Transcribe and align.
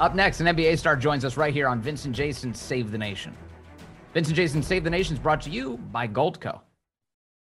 Up 0.00 0.14
next, 0.14 0.40
an 0.40 0.46
NBA 0.46 0.78
star 0.78 0.94
joins 0.94 1.24
us 1.24 1.36
right 1.36 1.52
here 1.52 1.66
on 1.66 1.80
Vincent 1.80 2.14
Jason 2.14 2.54
Save 2.54 2.92
the 2.92 2.98
Nation. 2.98 3.36
Vincent 4.14 4.36
Jason 4.36 4.62
Save 4.62 4.84
the 4.84 4.90
Nation 4.90 5.14
is 5.14 5.18
brought 5.18 5.40
to 5.40 5.50
you 5.50 5.76
by 5.90 6.06
Goldco. 6.06 6.60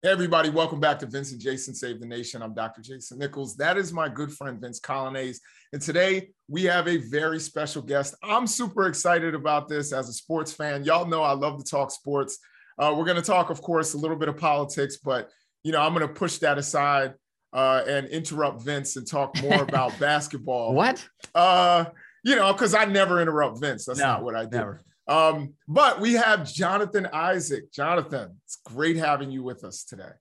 Hey 0.03 0.11
everybody, 0.11 0.51
welcome 0.51 0.79
back 0.79 0.99
to 0.99 1.07
Vincent 1.07 1.41
Jason 1.41 1.73
Save 1.73 1.99
the 1.99 2.05
Nation. 2.05 2.43
I'm 2.43 2.53
Dr. 2.53 2.81
Jason 2.83 3.17
Nichols. 3.17 3.55
That 3.55 3.75
is 3.77 3.91
my 3.91 4.07
good 4.07 4.31
friend 4.31 4.61
Vince 4.61 4.79
Coglianese. 4.79 5.37
And 5.71 5.81
today 5.81 6.29
we 6.47 6.61
have 6.65 6.87
a 6.87 6.97
very 6.97 7.39
special 7.39 7.81
guest. 7.81 8.13
I'm 8.21 8.45
super 8.45 8.85
excited 8.85 9.33
about 9.33 9.67
this 9.67 9.91
as 9.91 10.07
a 10.07 10.13
sports 10.13 10.53
fan. 10.53 10.83
Y'all 10.83 11.07
know 11.07 11.23
I 11.23 11.31
love 11.31 11.57
to 11.57 11.63
talk 11.63 11.89
sports. 11.89 12.37
Uh, 12.77 12.93
we're 12.95 13.05
going 13.05 13.17
to 13.17 13.23
talk, 13.23 13.49
of 13.49 13.63
course, 13.63 13.95
a 13.95 13.97
little 13.97 14.17
bit 14.17 14.29
of 14.29 14.37
politics, 14.37 14.97
but 14.97 15.31
you 15.63 15.71
know 15.71 15.81
I'm 15.81 15.95
going 15.95 16.07
to 16.07 16.13
push 16.13 16.37
that 16.39 16.59
aside 16.59 17.15
uh, 17.51 17.83
and 17.87 18.05
interrupt 18.09 18.61
Vince 18.61 18.95
and 18.95 19.07
talk 19.07 19.41
more 19.41 19.63
about 19.67 19.97
basketball. 19.99 20.75
What? 20.75 21.03
Uh, 21.33 21.85
you 22.23 22.35
know, 22.35 22.51
because 22.53 22.73
I 22.73 22.85
never 22.85 23.21
interrupt 23.21 23.59
Vince. 23.59 23.85
That's 23.85 23.99
No, 23.99 24.05
not 24.05 24.23
what 24.23 24.35
I 24.35 24.45
do. 24.45 24.57
never. 24.57 24.81
Um, 25.07 25.53
but 25.67 25.99
we 25.99 26.13
have 26.13 26.51
Jonathan 26.51 27.07
Isaac. 27.11 27.71
Jonathan, 27.73 28.37
it's 28.45 28.57
great 28.65 28.95
having 28.95 29.29
you 29.31 29.43
with 29.43 29.63
us 29.65 29.83
today. 29.83 30.11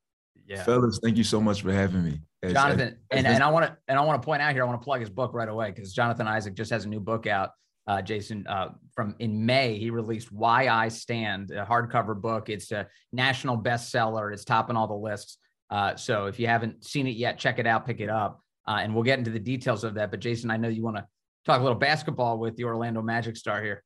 Yeah. 0.46 0.64
Fellas, 0.64 0.98
thank 1.02 1.16
you 1.16 1.24
so 1.24 1.40
much 1.40 1.62
for 1.62 1.72
having 1.72 2.02
me. 2.04 2.20
As- 2.42 2.52
Jonathan, 2.52 2.88
as- 2.88 2.94
and, 3.18 3.26
as- 3.26 3.34
and 3.36 3.44
I 3.44 3.48
want 3.50 3.66
to 3.66 3.76
and 3.86 3.96
I 3.98 4.02
want 4.02 4.20
to 4.20 4.26
point 4.26 4.42
out 4.42 4.52
here, 4.52 4.62
I 4.62 4.66
want 4.66 4.80
to 4.80 4.84
plug 4.84 5.00
his 5.00 5.10
book 5.10 5.32
right 5.34 5.48
away 5.48 5.70
because 5.70 5.92
Jonathan 5.92 6.26
Isaac 6.26 6.54
just 6.54 6.70
has 6.72 6.84
a 6.84 6.88
new 6.88 7.00
book 7.00 7.26
out. 7.28 7.50
Uh, 7.86 8.02
Jason, 8.02 8.46
uh, 8.48 8.70
from 8.94 9.14
in 9.20 9.44
May, 9.46 9.78
he 9.78 9.90
released 9.90 10.30
"Why 10.32 10.68
I 10.68 10.88
Stand," 10.88 11.50
a 11.52 11.64
hardcover 11.64 12.20
book. 12.20 12.48
It's 12.48 12.70
a 12.72 12.86
national 13.12 13.58
bestseller. 13.58 14.32
It's 14.32 14.44
topping 14.44 14.76
all 14.76 14.88
the 14.88 14.94
lists. 14.94 15.38
Uh, 15.70 15.94
so 15.96 16.26
if 16.26 16.38
you 16.40 16.46
haven't 16.48 16.84
seen 16.84 17.06
it 17.06 17.16
yet, 17.16 17.38
check 17.38 17.58
it 17.60 17.66
out, 17.66 17.86
pick 17.86 18.00
it 18.00 18.10
up, 18.10 18.40
uh, 18.68 18.78
and 18.82 18.94
we'll 18.94 19.04
get 19.04 19.18
into 19.18 19.30
the 19.30 19.38
details 19.40 19.84
of 19.84 19.94
that. 19.94 20.10
But 20.10 20.20
Jason, 20.20 20.50
I 20.50 20.56
know 20.58 20.68
you 20.68 20.82
want 20.82 20.96
to 20.96 21.06
talk 21.44 21.60
a 21.60 21.62
little 21.62 21.78
basketball 21.78 22.38
with 22.38 22.56
the 22.56 22.64
Orlando 22.64 23.02
Magic 23.02 23.36
star 23.36 23.62
here. 23.62 23.82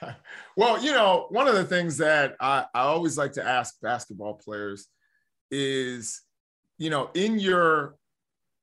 well, 0.56 0.82
you 0.82 0.92
know, 0.92 1.26
one 1.30 1.48
of 1.48 1.54
the 1.54 1.64
things 1.64 1.98
that 1.98 2.36
I, 2.40 2.66
I 2.74 2.82
always 2.82 3.18
like 3.18 3.32
to 3.32 3.44
ask 3.44 3.74
basketball 3.80 4.34
players 4.34 4.86
is, 5.50 6.22
you 6.78 6.90
know, 6.90 7.10
in 7.14 7.38
your 7.38 7.96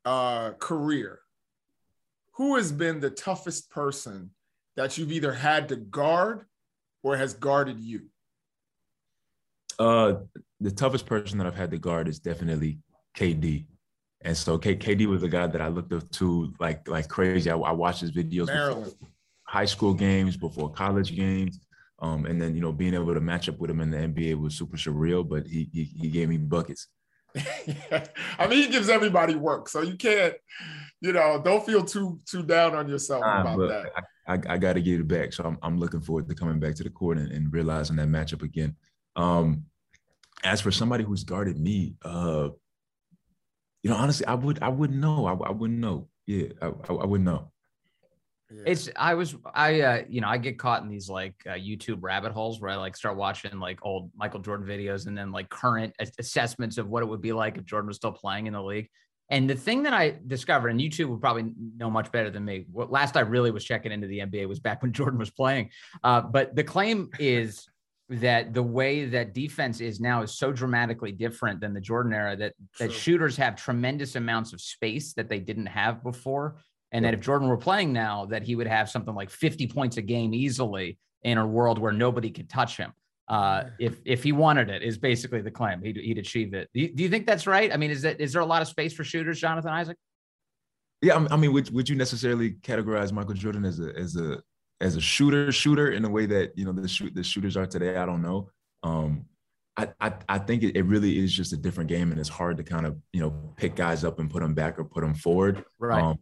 uh, 0.05 0.51
career, 0.51 1.19
who 2.33 2.55
has 2.55 2.71
been 2.71 2.99
the 2.99 3.09
toughest 3.09 3.69
person 3.69 4.31
that 4.77 4.97
you've 4.97 5.11
either 5.11 5.33
had 5.33 5.69
to 5.69 5.75
guard 5.75 6.45
or 7.03 7.17
has 7.17 7.33
guarded 7.33 7.79
you? 7.79 8.07
uh, 9.81 10.13
the 10.59 10.71
toughest 10.71 11.07
person 11.07 11.37
that 11.39 11.47
I've 11.47 11.55
had 11.55 11.71
to 11.71 11.79
guard 11.79 12.07
is 12.07 12.19
definitely 12.19 12.79
KD. 13.17 13.65
And 14.23 14.37
so 14.37 14.57
K- 14.57 14.75
KD 14.75 15.07
was 15.07 15.21
the 15.21 15.29
guy 15.29 15.47
that 15.47 15.61
I 15.61 15.67
looked 15.67 15.93
up 15.93 16.09
to 16.11 16.53
like 16.59 16.87
like 16.87 17.07
crazy. 17.07 17.49
I, 17.49 17.57
I 17.57 17.71
watched 17.71 18.01
his 18.01 18.11
videos 18.11 18.47
Maryland. 18.47 18.93
high 19.43 19.65
school 19.65 19.93
games, 19.93 20.37
before 20.37 20.71
college 20.71 21.15
games. 21.15 21.59
Um, 21.99 22.25
and 22.25 22.41
then 22.41 22.55
you 22.55 22.61
know 22.61 22.71
being 22.71 22.93
able 22.93 23.13
to 23.13 23.21
match 23.21 23.47
up 23.49 23.59
with 23.59 23.69
him 23.69 23.81
in 23.81 23.91
the 23.91 23.97
NBA 23.97 24.39
was 24.39 24.55
super 24.55 24.77
surreal. 24.77 25.27
But 25.27 25.47
he 25.47 25.69
he, 25.73 25.83
he 25.83 26.09
gave 26.09 26.29
me 26.29 26.37
buckets. 26.37 26.87
I 28.37 28.47
mean, 28.47 28.63
he 28.63 28.67
gives 28.67 28.89
everybody 28.89 29.35
work, 29.35 29.69
so 29.69 29.81
you 29.81 29.95
can't, 29.95 30.33
you 30.99 31.13
know, 31.13 31.41
don't 31.43 31.65
feel 31.65 31.83
too 31.83 32.19
too 32.25 32.43
down 32.43 32.75
on 32.75 32.89
yourself 32.89 33.21
Nah, 33.21 33.41
about 33.41 33.69
that. 33.69 33.91
I, 34.27 34.33
I, 34.33 34.39
I 34.55 34.57
got 34.57 34.73
to 34.73 34.81
get 34.81 34.99
it 34.99 35.07
back. 35.07 35.31
So 35.31 35.45
I'm, 35.45 35.57
I'm 35.63 35.77
looking 35.79 36.01
forward 36.01 36.27
to 36.27 36.35
coming 36.35 36.59
back 36.59 36.75
to 36.75 36.83
the 36.83 36.89
court 36.89 37.17
and, 37.17 37.31
and 37.31 37.53
realizing 37.53 37.95
that 37.97 38.09
matchup 38.09 38.41
again. 38.43 38.75
Um, 39.15 39.63
as 40.43 40.59
for 40.59 40.71
somebody 40.71 41.03
who's 41.03 41.23
guarded 41.23 41.57
me, 41.57 41.95
uh, 42.03 42.49
you 43.83 43.89
know, 43.89 43.97
honestly, 43.97 44.25
I 44.25 44.35
would 44.35 44.61
I 44.61 44.69
wouldn't 44.69 44.99
know. 44.99 45.25
I, 45.25 45.33
I 45.33 45.51
wouldn't 45.51 45.79
know. 45.79 46.07
Yeah, 46.27 46.47
I, 46.61 46.67
I, 46.67 46.93
I 46.93 47.05
wouldn't 47.05 47.25
know. 47.25 47.51
Yeah. 48.53 48.63
It's 48.65 48.89
I 48.95 49.13
was 49.13 49.35
I 49.53 49.81
uh 49.81 50.03
you 50.09 50.21
know 50.21 50.27
I 50.27 50.37
get 50.37 50.59
caught 50.59 50.83
in 50.83 50.89
these 50.89 51.09
like 51.09 51.35
uh, 51.47 51.51
YouTube 51.51 51.99
rabbit 52.01 52.33
holes 52.33 52.59
where 52.59 52.69
I 52.69 52.75
like 52.75 52.97
start 52.97 53.15
watching 53.15 53.59
like 53.59 53.79
old 53.83 54.11
Michael 54.15 54.41
Jordan 54.41 54.67
videos 54.67 55.07
and 55.07 55.17
then 55.17 55.31
like 55.31 55.49
current 55.49 55.95
assessments 56.19 56.77
of 56.77 56.89
what 56.89 57.01
it 57.01 57.05
would 57.05 57.21
be 57.21 57.31
like 57.31 57.57
if 57.57 57.65
Jordan 57.65 57.87
was 57.87 57.97
still 57.97 58.11
playing 58.11 58.47
in 58.47 58.53
the 58.53 58.61
league. 58.61 58.89
And 59.29 59.49
the 59.49 59.55
thing 59.55 59.83
that 59.83 59.93
I 59.93 60.17
discovered, 60.27 60.69
and 60.69 60.79
YouTube 60.79 61.07
would 61.07 61.21
probably 61.21 61.53
know 61.77 61.89
much 61.89 62.11
better 62.11 62.29
than 62.29 62.43
me. 62.43 62.65
What 62.69 62.91
last 62.91 63.15
I 63.15 63.21
really 63.21 63.49
was 63.49 63.63
checking 63.63 63.93
into 63.93 64.05
the 64.05 64.19
NBA 64.19 64.45
was 64.45 64.59
back 64.59 64.81
when 64.81 64.91
Jordan 64.93 65.17
was 65.17 65.31
playing. 65.31 65.69
Uh, 66.03 66.19
but 66.19 66.53
the 66.53 66.65
claim 66.65 67.09
is 67.17 67.65
that 68.11 68.53
the 68.53 68.63
way 68.63 69.05
that 69.05 69.33
defense 69.33 69.79
is 69.79 69.99
now 69.99 70.21
is 70.21 70.37
so 70.37 70.51
dramatically 70.51 71.11
different 71.11 71.61
than 71.61 71.73
the 71.73 71.81
Jordan 71.81 72.13
era 72.13 72.35
that 72.35 72.53
that 72.79 72.89
True. 72.89 72.99
shooters 72.99 73.37
have 73.37 73.55
tremendous 73.55 74.15
amounts 74.15 74.51
of 74.53 74.61
space 74.61 75.13
that 75.13 75.29
they 75.29 75.39
didn't 75.39 75.67
have 75.67 76.03
before 76.03 76.57
and 76.91 77.05
that 77.05 77.13
if 77.13 77.21
Jordan 77.21 77.47
were 77.47 77.57
playing 77.57 77.93
now, 77.93 78.25
that 78.25 78.43
he 78.43 78.55
would 78.55 78.67
have 78.67 78.89
something 78.89 79.15
like 79.15 79.29
50 79.29 79.67
points 79.67 79.97
a 79.97 80.01
game 80.01 80.33
easily 80.33 80.97
in 81.23 81.37
a 81.37 81.47
world 81.47 81.79
where 81.79 81.93
nobody 81.93 82.29
could 82.29 82.49
touch 82.49 82.77
him. 82.77 82.91
Uh, 83.27 83.63
if 83.79 83.97
if 84.03 84.23
he 84.23 84.33
wanted 84.33 84.69
it, 84.69 84.83
is 84.83 84.97
basically 84.97 85.41
the 85.41 85.51
claim. 85.51 85.81
He'd, 85.81 85.95
he'd 85.95 86.17
achieve 86.17 86.53
it. 86.53 86.69
Do 86.73 86.81
you, 86.81 86.93
do 86.93 87.03
you 87.03 87.09
think 87.09 87.25
that's 87.25 87.47
right? 87.47 87.71
I 87.71 87.77
mean, 87.77 87.89
is 87.89 88.01
that 88.01 88.19
is 88.19 88.33
there 88.33 88.41
a 88.41 88.45
lot 88.45 88.61
of 88.61 88.67
space 88.67 88.91
for 88.93 89.05
shooters, 89.05 89.39
Jonathan 89.39 89.71
Isaac? 89.71 89.97
Yeah, 91.01 91.15
I 91.15 91.33
I 91.33 91.37
mean, 91.37 91.53
would 91.53 91.69
would 91.73 91.87
you 91.87 91.95
necessarily 91.95 92.51
categorize 92.55 93.13
Michael 93.13 93.35
Jordan 93.35 93.63
as 93.63 93.79
a 93.79 93.95
as 93.97 94.17
a 94.17 94.41
as 94.81 94.95
a 94.95 95.01
shooter 95.01 95.51
shooter 95.51 95.91
in 95.91 96.03
the 96.03 96.09
way 96.09 96.25
that 96.25 96.57
you 96.57 96.65
know 96.65 96.71
the 96.73 96.87
shoot 96.87 97.13
the 97.15 97.23
shooters 97.23 97.55
are 97.55 97.67
today? 97.67 97.95
I 97.95 98.05
don't 98.05 98.21
know. 98.21 98.49
Um, 98.83 99.25
I 99.77 99.89
I, 100.01 100.13
I 100.27 100.39
think 100.39 100.63
it, 100.63 100.75
it 100.75 100.83
really 100.83 101.19
is 101.19 101.31
just 101.31 101.53
a 101.53 101.57
different 101.57 101.89
game, 101.89 102.11
and 102.11 102.19
it's 102.19 102.29
hard 102.29 102.57
to 102.57 102.63
kind 102.63 102.85
of 102.85 102.97
you 103.13 103.21
know 103.21 103.31
pick 103.55 103.75
guys 103.75 104.03
up 104.03 104.19
and 104.19 104.29
put 104.29 104.41
them 104.41 104.53
back 104.53 104.79
or 104.79 104.83
put 104.83 105.01
them 105.01 105.13
forward. 105.13 105.63
Right. 105.79 106.03
Um, 106.03 106.19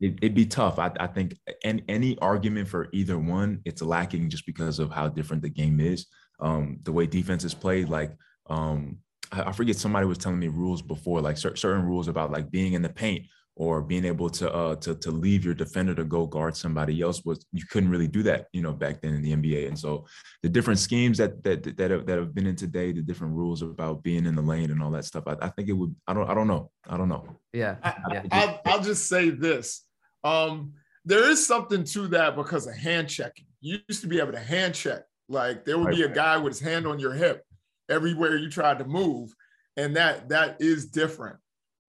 it, 0.00 0.18
it'd 0.20 0.34
be 0.34 0.46
tough. 0.46 0.78
I, 0.78 0.90
I 0.98 1.06
think 1.06 1.36
any, 1.62 1.84
any 1.88 2.18
argument 2.18 2.68
for 2.68 2.88
either 2.92 3.18
one, 3.18 3.60
it's 3.64 3.82
lacking 3.82 4.30
just 4.30 4.46
because 4.46 4.80
of 4.80 4.90
how 4.90 5.08
different 5.08 5.42
the 5.42 5.48
game 5.48 5.78
is. 5.78 6.06
Um, 6.40 6.80
the 6.82 6.90
way 6.90 7.06
defense 7.06 7.44
is 7.44 7.54
played, 7.54 7.88
like 7.88 8.16
um, 8.50 8.98
I, 9.30 9.42
I 9.44 9.52
forget 9.52 9.76
somebody 9.76 10.06
was 10.06 10.18
telling 10.18 10.40
me 10.40 10.48
rules 10.48 10.82
before, 10.82 11.20
like 11.20 11.38
cer- 11.38 11.56
certain 11.56 11.84
rules 11.84 12.08
about 12.08 12.32
like 12.32 12.50
being 12.50 12.72
in 12.72 12.82
the 12.82 12.88
paint 12.88 13.26
or 13.56 13.82
being 13.82 14.04
able 14.04 14.30
to 14.30 14.50
uh 14.52 14.74
to 14.76 14.94
to 14.94 15.10
leave 15.10 15.44
your 15.44 15.54
defender 15.54 15.94
to 15.94 16.04
go 16.04 16.26
guard 16.26 16.56
somebody 16.56 17.02
else 17.02 17.22
was 17.24 17.44
you 17.52 17.64
couldn't 17.66 17.90
really 17.90 18.08
do 18.08 18.22
that, 18.22 18.46
you 18.52 18.62
know, 18.62 18.72
back 18.72 19.00
then 19.02 19.14
in 19.14 19.22
the 19.22 19.32
NBA. 19.32 19.68
And 19.68 19.78
so 19.78 20.06
the 20.42 20.48
different 20.48 20.80
schemes 20.80 21.18
that 21.18 21.42
that 21.44 21.76
that 21.76 21.90
have, 21.90 22.06
that 22.06 22.18
have 22.18 22.34
been 22.34 22.46
in 22.46 22.56
today, 22.56 22.92
the 22.92 23.02
different 23.02 23.34
rules 23.34 23.62
about 23.62 24.02
being 24.02 24.24
in 24.26 24.34
the 24.34 24.42
lane 24.42 24.70
and 24.70 24.82
all 24.82 24.90
that 24.92 25.04
stuff. 25.04 25.24
I, 25.26 25.36
I 25.42 25.48
think 25.48 25.68
it 25.68 25.74
would. 25.74 25.94
I 26.06 26.14
don't. 26.14 26.28
I 26.28 26.34
don't 26.34 26.48
know. 26.48 26.70
I 26.88 26.96
don't 26.96 27.08
know. 27.08 27.36
Yeah. 27.52 27.76
I, 27.82 27.94
Yeah. 28.10 28.22
I'll, 28.30 28.60
I'll 28.64 28.82
just 28.82 29.08
say 29.08 29.28
this. 29.30 29.84
Um, 30.24 30.72
there 31.04 31.28
is 31.28 31.44
something 31.44 31.84
to 31.84 32.08
that 32.08 32.36
because 32.36 32.66
of 32.66 32.76
hand 32.76 33.08
checking. 33.08 33.46
You 33.60 33.78
used 33.88 34.02
to 34.02 34.08
be 34.08 34.20
able 34.20 34.32
to 34.32 34.38
hand 34.38 34.74
check. 34.74 35.02
Like 35.28 35.64
there 35.64 35.78
would 35.78 35.90
be 35.90 36.02
a 36.02 36.08
guy 36.08 36.36
with 36.36 36.52
his 36.52 36.60
hand 36.60 36.86
on 36.86 36.98
your 36.98 37.12
hip 37.12 37.44
everywhere 37.88 38.36
you 38.36 38.50
tried 38.50 38.78
to 38.78 38.84
move. 38.84 39.34
And 39.76 39.96
that 39.96 40.28
that 40.28 40.56
is 40.60 40.86
different. 40.86 41.38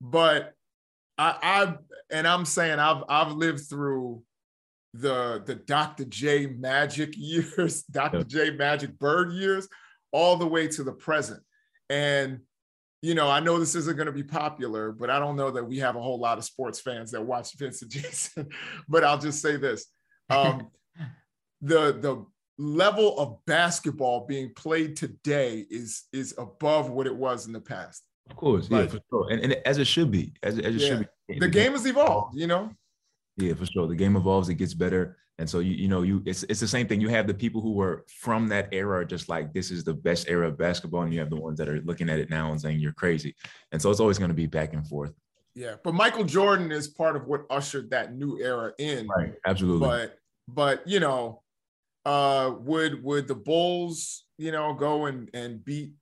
But 0.02 0.54
I, 1.24 1.38
I 1.42 1.76
and 2.12 2.28
I'm 2.28 2.46
saying 2.46 2.80
I've 2.80 3.04
I've 3.08 3.32
lived 3.32 3.62
through 3.70 4.24
the 4.94 5.42
the 5.46 5.56
Dr. 5.56 6.06
J 6.06 6.48
Magic 6.48 7.14
years, 7.18 7.84
Dr. 7.84 8.20
Yeah. 8.20 8.24
J 8.24 8.52
Magic 8.52 8.98
Bird 9.00 9.32
years, 9.32 9.68
all 10.12 10.36
the 10.36 10.48
way 10.48 10.68
to 10.68 10.84
the 10.84 10.92
present. 10.92 11.42
And 11.90 12.40
you 13.02 13.16
know, 13.16 13.30
I 13.30 13.42
know 13.42 13.60
this 13.60 13.76
isn't 13.76 13.98
going 13.98 14.06
to 14.06 14.14
be 14.14 14.24
popular, 14.24 14.94
but 14.94 15.10
I 15.10 15.20
don't 15.20 15.36
know 15.36 15.52
that 15.52 15.66
we 15.66 15.78
have 15.80 15.98
a 15.98 16.02
whole 16.02 16.20
lot 16.20 16.38
of 16.38 16.46
sports 16.46 16.80
fans 16.80 17.12
that 17.12 17.22
watch 17.22 17.54
Vincent 17.58 17.92
Jason. 17.92 18.50
but 18.88 19.04
I'll 19.04 19.18
just 19.18 19.42
say 19.42 19.58
this: 19.58 19.86
um, 20.30 20.68
the 21.62 21.94
the 21.94 22.26
level 22.58 23.18
of 23.18 23.40
basketball 23.46 24.26
being 24.26 24.54
played 24.54 24.98
today 24.98 25.66
is 25.70 26.04
is 26.12 26.34
above 26.38 26.90
what 26.90 27.08
it 27.08 27.16
was 27.16 27.48
in 27.48 27.54
the 27.54 27.62
past. 27.62 28.04
Of 28.30 28.36
course, 28.38 28.68
yeah, 28.70 28.88
for 28.88 29.00
sure, 29.10 29.30
and, 29.32 29.42
and 29.42 29.54
as 29.66 29.78
it 29.78 29.86
should 29.86 30.10
be, 30.12 30.34
as, 30.44 30.58
it- 30.58 30.66
as 30.66 30.76
it 30.76 30.82
Yeah. 30.82 30.88
should 30.88 31.10
be. 31.28 31.40
The 31.40 31.48
game 31.50 31.74
has 31.74 31.86
evolved, 31.86 32.38
you 32.38 32.48
know. 32.48 32.72
Yeah, 33.38 33.54
for 33.56 33.66
sure. 33.66 33.88
The 33.88 33.96
game 33.96 34.16
evolves, 34.16 34.48
it 34.50 34.56
gets 34.56 34.74
better. 34.74 35.18
And 35.40 35.50
so 35.50 35.60
you, 35.60 35.72
you 35.74 35.88
know, 35.88 36.04
you 36.04 36.22
it's 36.26 36.44
it's 36.44 36.60
the 36.60 36.68
same 36.68 36.88
thing. 36.88 37.02
You 37.02 37.10
have 37.10 37.26
the 37.28 37.34
people 37.34 37.60
who 37.60 37.72
were 37.74 38.06
from 38.22 38.48
that 38.50 38.70
era, 38.72 39.04
just 39.06 39.28
like 39.30 39.52
this 39.52 39.72
is 39.72 39.84
the 39.84 39.94
best 39.94 40.30
era 40.30 40.48
of 40.48 40.58
basketball, 40.58 41.02
and 41.02 41.12
you 41.14 41.20
have 41.20 41.32
the 41.32 41.36
ones 41.42 41.58
that 41.58 41.68
are 41.68 41.82
looking 41.82 42.08
at 42.10 42.20
it 42.20 42.30
now 42.30 42.52
and 42.52 42.62
saying 42.62 42.80
you're 42.80 42.94
crazy. 42.94 43.36
And 43.72 43.82
so 43.82 43.90
it's 43.90 44.00
always 44.00 44.20
going 44.20 44.30
to 44.30 44.36
be 44.36 44.46
back 44.46 44.74
and 44.74 44.88
forth. 44.88 45.14
Yeah, 45.56 45.76
but 45.84 45.96
Michael 45.96 46.24
Jordan 46.24 46.72
is 46.72 46.88
part 46.88 47.16
of 47.16 47.26
what 47.28 47.46
ushered 47.50 47.90
that 47.90 48.14
new 48.16 48.40
era 48.40 48.74
in. 48.78 49.08
Right. 49.08 49.34
Absolutely. 49.46 49.88
But 49.88 50.20
but 50.48 50.88
you 50.88 51.00
know, 51.00 51.42
uh, 52.06 52.54
would 52.60 53.04
would 53.04 53.28
the 53.28 53.36
Bulls, 53.36 54.26
you 54.38 54.52
know, 54.52 54.74
go 54.76 55.08
and 55.08 55.30
and 55.34 55.64
beat, 55.66 55.94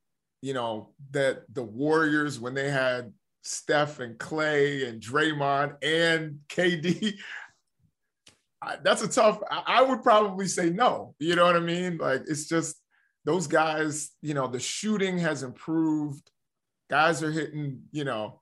you 0.42 0.54
know, 0.54 0.94
that 1.12 1.44
the 1.54 1.64
Warriors 1.64 2.40
when 2.40 2.54
they 2.54 2.70
had 2.70 3.14
Steph 3.44 4.00
and 4.00 4.18
Clay 4.18 4.86
and 4.86 5.02
Draymond 5.02 5.76
and 5.84 6.40
KD? 6.50 7.16
I- 8.62 8.78
That's 8.84 9.02
a 9.04 9.08
tough. 9.08 9.40
I, 9.50 9.64
I 9.68 9.82
would 9.84 10.04
probably 10.04 10.48
say 10.48 10.70
no. 10.70 11.16
You 11.20 11.36
know 11.36 11.46
what 11.46 11.56
I 11.56 11.60
mean? 11.60 11.98
Like 11.98 12.24
it's 12.28 12.48
just 12.48 12.76
those 13.26 13.48
guys. 13.48 14.12
You 14.22 14.34
know, 14.34 14.48
the 14.48 14.60
shooting 14.60 15.18
has 15.20 15.44
improved. 15.44 16.30
Guys 16.90 17.24
are 17.24 17.32
hitting. 17.32 17.82
You 17.92 18.04
know, 18.04 18.42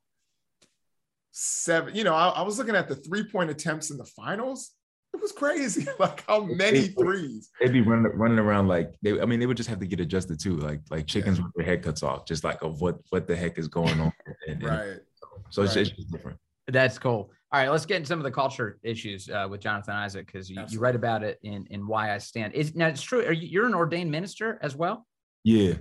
seven. 1.31 1.95
You 1.95 2.03
know, 2.03 2.13
I, 2.15 2.29
I 2.29 2.41
was 2.41 2.57
looking 2.57 2.75
at 2.75 2.87
the 2.87 2.95
three 2.95 3.23
point 3.23 3.49
attempts 3.49 3.91
in 3.91 3.97
the 3.97 4.05
finals. 4.05 4.71
It 5.19 5.21
was 5.21 5.31
crazy. 5.33 5.86
Like 6.00 6.24
how 6.27 6.45
many 6.45 6.88
threes? 6.88 7.50
They'd 7.60 7.74
be 7.74 7.81
running 7.81 8.12
running 8.16 8.39
around 8.39 8.68
like 8.68 8.94
they. 9.01 9.19
I 9.19 9.25
mean, 9.25 9.39
they 9.39 9.45
would 9.45 9.57
just 9.57 9.69
have 9.69 9.80
to 9.80 9.86
get 9.86 10.00
adjusted 10.00 10.39
too, 10.39 10.56
like 10.57 10.80
like 10.89 11.07
chickens 11.07 11.38
yeah. 11.38 11.45
with 11.45 11.54
their 11.56 11.66
head 11.66 11.83
cuts 11.83 12.04
off, 12.04 12.25
just 12.25 12.44
like 12.44 12.62
of 12.62 12.80
what 12.80 13.00
what 13.10 13.27
the 13.27 13.36
heck 13.36 13.57
is 13.57 13.68
going 13.68 14.00
on. 14.00 14.13
And, 14.48 14.63
right. 14.63 14.80
And 14.81 15.01
so 15.50 15.63
it's, 15.63 15.75
right. 15.75 15.81
it's 15.81 15.92
just 15.92 16.12
different. 16.12 16.39
That's 16.68 16.98
cool. 16.98 17.31
All 17.51 17.60
right, 17.60 17.69
let's 17.69 17.86
get 17.86 17.98
into 17.98 18.07
some 18.07 18.19
of 18.19 18.24
the 18.24 18.31
culture 18.31 18.80
issues 18.83 19.30
uh, 19.30 19.48
with 19.50 19.60
Jonathan 19.60 19.95
Isaac 19.95 20.27
because 20.27 20.50
you, 20.50 20.63
you, 20.69 20.80
write 20.80 20.95
about 20.95 21.24
it 21.24 21.39
in 21.44 21.68
in 21.69 21.86
Why 21.86 22.13
I 22.13 22.19
Stand. 22.19 22.54
Is 22.54 22.75
now 22.75 22.88
it's 22.88 23.01
true. 23.01 23.25
Are 23.25 23.33
you, 23.33 23.48
you're 23.48 23.66
an 23.66 23.74
ordained 23.74 24.12
minister 24.12 24.60
as 24.62 24.75
well? 24.75 25.06
Yeah. 25.44 25.74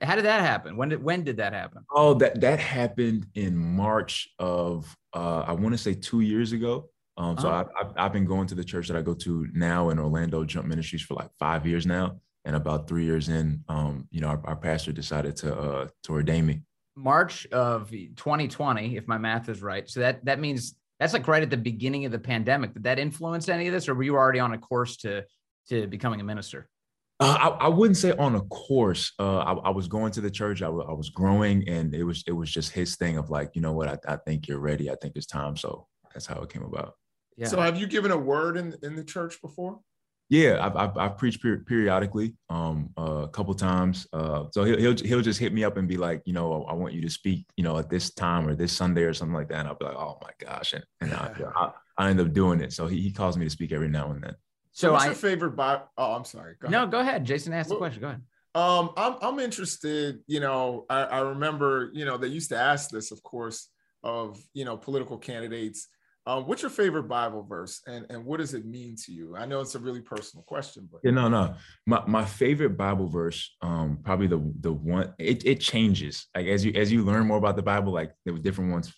How 0.00 0.16
did 0.16 0.24
that 0.24 0.40
happen? 0.40 0.76
When 0.76 0.88
did 0.88 1.02
when 1.02 1.24
did 1.24 1.36
that 1.36 1.52
happen? 1.52 1.84
Oh, 1.90 2.14
that 2.14 2.40
that 2.40 2.58
happened 2.58 3.26
in 3.34 3.56
March 3.56 4.28
of 4.38 4.96
uh, 5.12 5.44
I 5.46 5.52
want 5.52 5.72
to 5.74 5.78
say 5.78 5.94
two 5.94 6.20
years 6.20 6.52
ago. 6.52 6.88
Um, 7.16 7.38
so 7.38 7.48
uh-huh. 7.48 7.64
I, 7.76 7.82
I, 7.82 8.06
I've 8.06 8.12
been 8.12 8.24
going 8.24 8.46
to 8.48 8.54
the 8.54 8.64
church 8.64 8.88
that 8.88 8.96
I 8.96 9.02
go 9.02 9.14
to 9.14 9.48
now 9.52 9.90
in 9.90 9.98
Orlando 9.98 10.44
Jump 10.44 10.66
Ministries 10.66 11.02
for 11.02 11.14
like 11.14 11.30
five 11.38 11.66
years 11.66 11.86
now, 11.86 12.20
and 12.44 12.56
about 12.56 12.88
three 12.88 13.04
years 13.04 13.28
in, 13.28 13.62
um, 13.68 14.08
you 14.10 14.20
know, 14.20 14.28
our, 14.28 14.40
our 14.44 14.56
pastor 14.56 14.92
decided 14.92 15.36
to 15.36 15.56
uh, 15.56 15.88
to 16.04 16.12
ordain 16.12 16.46
me. 16.46 16.62
March 16.96 17.46
of 17.46 17.90
2020, 17.90 18.96
if 18.96 19.06
my 19.08 19.18
math 19.18 19.48
is 19.48 19.62
right. 19.62 19.88
So 19.88 20.00
that 20.00 20.24
that 20.24 20.40
means 20.40 20.74
that's 20.98 21.12
like 21.12 21.26
right 21.28 21.42
at 21.42 21.50
the 21.50 21.56
beginning 21.56 22.04
of 22.04 22.12
the 22.12 22.18
pandemic. 22.18 22.74
Did 22.74 22.84
that 22.84 22.98
influence 22.98 23.48
any 23.48 23.66
of 23.68 23.72
this, 23.72 23.88
or 23.88 23.94
were 23.94 24.02
you 24.02 24.16
already 24.16 24.40
on 24.40 24.52
a 24.52 24.58
course 24.58 24.96
to 24.98 25.24
to 25.68 25.86
becoming 25.86 26.20
a 26.20 26.24
minister? 26.24 26.68
Uh, 27.20 27.36
I, 27.40 27.66
I, 27.66 27.68
wouldn't 27.68 27.96
say 27.96 28.10
on 28.10 28.34
a 28.34 28.40
course. 28.40 29.12
Uh, 29.20 29.38
I, 29.38 29.52
I, 29.52 29.70
was 29.70 29.86
going 29.86 30.10
to 30.12 30.20
the 30.20 30.30
church. 30.30 30.62
I, 30.62 30.66
w- 30.66 30.84
I 30.86 30.92
was 30.92 31.10
growing, 31.10 31.66
and 31.68 31.94
it 31.94 32.02
was 32.02 32.24
it 32.26 32.32
was 32.32 32.50
just 32.50 32.72
his 32.72 32.96
thing 32.96 33.18
of 33.18 33.30
like, 33.30 33.52
you 33.54 33.62
know 33.62 33.72
what? 33.72 33.88
I, 33.88 34.14
I 34.14 34.16
think 34.16 34.48
you're 34.48 34.58
ready. 34.58 34.90
I 34.90 34.96
think 34.96 35.14
it's 35.14 35.26
time. 35.26 35.56
So 35.56 35.86
that's 36.12 36.26
how 36.26 36.42
it 36.42 36.52
came 36.52 36.64
about. 36.64 36.94
Yeah. 37.36 37.48
So 37.48 37.60
have 37.60 37.78
you 37.78 37.86
given 37.86 38.10
a 38.10 38.18
word 38.18 38.56
in 38.56 38.74
in 38.82 38.94
the 38.96 39.04
church 39.04 39.40
before? 39.42 39.80
Yeah, 40.30 40.64
I've, 40.64 40.76
I've, 40.76 40.96
I've 40.96 41.18
preached 41.18 41.42
per- 41.42 41.58
periodically, 41.58 42.34
um, 42.48 42.90
uh, 42.96 43.24
a 43.24 43.28
couple 43.28 43.52
times. 43.54 44.06
Uh, 44.12 44.44
so 44.52 44.64
he'll, 44.64 44.78
he'll 44.78 44.96
he'll 44.96 45.20
just 45.20 45.38
hit 45.38 45.52
me 45.52 45.64
up 45.64 45.76
and 45.76 45.86
be 45.86 45.98
like, 45.98 46.22
you 46.24 46.32
know, 46.32 46.64
I 46.64 46.72
want 46.72 46.94
you 46.94 47.02
to 47.02 47.10
speak, 47.10 47.46
you 47.56 47.64
know, 47.64 47.76
at 47.78 47.90
this 47.90 48.12
time 48.14 48.48
or 48.48 48.54
this 48.54 48.72
Sunday 48.72 49.02
or 49.02 49.12
something 49.12 49.34
like 49.34 49.48
that. 49.48 49.60
And 49.60 49.68
I'll 49.68 49.74
be 49.74 49.84
like, 49.84 49.96
oh 49.96 50.18
my 50.22 50.30
gosh, 50.38 50.72
and, 50.72 50.84
and 51.02 51.12
I, 51.12 51.30
I, 51.56 51.70
I, 51.98 52.10
end 52.10 52.20
up 52.20 52.32
doing 52.32 52.60
it. 52.60 52.72
So 52.72 52.86
he, 52.86 53.00
he 53.00 53.12
calls 53.12 53.36
me 53.36 53.44
to 53.44 53.50
speak 53.50 53.70
every 53.72 53.88
now 53.88 54.10
and 54.12 54.22
then. 54.22 54.34
So, 54.72 54.88
so 54.88 54.92
what's 54.92 55.04
I, 55.04 55.08
your 55.08 55.14
favorite 55.14 55.56
Bible? 55.56 55.90
Oh, 55.98 56.14
I'm 56.14 56.24
sorry. 56.24 56.54
Go 56.58 56.68
no, 56.68 56.86
go 56.86 57.00
ahead. 57.00 57.24
Jason 57.24 57.52
asked 57.52 57.68
well, 57.68 57.78
the 57.78 57.82
question. 57.82 58.00
Go 58.00 58.08
ahead. 58.08 58.22
Um, 58.54 58.90
I'm 58.96 59.16
I'm 59.20 59.38
interested. 59.40 60.20
You 60.26 60.40
know, 60.40 60.86
I, 60.88 61.02
I 61.02 61.18
remember, 61.20 61.90
you 61.92 62.06
know, 62.06 62.16
they 62.16 62.28
used 62.28 62.48
to 62.48 62.56
ask 62.56 62.88
this, 62.88 63.10
of 63.10 63.22
course, 63.22 63.68
of 64.02 64.42
you 64.54 64.64
know 64.64 64.76
political 64.78 65.18
candidates 65.18 65.88
um, 66.26 66.46
what's 66.46 66.62
your 66.62 66.70
favorite 66.70 67.04
Bible 67.04 67.42
verse, 67.42 67.82
and 67.86 68.06
and 68.08 68.24
what 68.24 68.38
does 68.40 68.54
it 68.54 68.64
mean 68.64 68.96
to 69.04 69.12
you? 69.12 69.36
I 69.36 69.44
know 69.44 69.60
it's 69.60 69.74
a 69.74 69.78
really 69.78 70.00
personal 70.00 70.42
question, 70.44 70.88
but 70.90 71.02
yeah, 71.04 71.10
no, 71.10 71.28
no. 71.28 71.54
My 71.84 72.02
my 72.06 72.24
favorite 72.24 72.78
Bible 72.78 73.08
verse, 73.08 73.54
um, 73.60 73.98
probably 74.02 74.26
the 74.26 74.40
the 74.60 74.72
one 74.72 75.12
it, 75.18 75.44
it 75.44 75.60
changes 75.60 76.26
like 76.34 76.46
as 76.46 76.64
you 76.64 76.72
as 76.76 76.90
you 76.90 77.04
learn 77.04 77.26
more 77.26 77.36
about 77.36 77.56
the 77.56 77.62
Bible, 77.62 77.92
like 77.92 78.12
there 78.24 78.32
were 78.32 78.40
different 78.40 78.72
ones, 78.72 78.94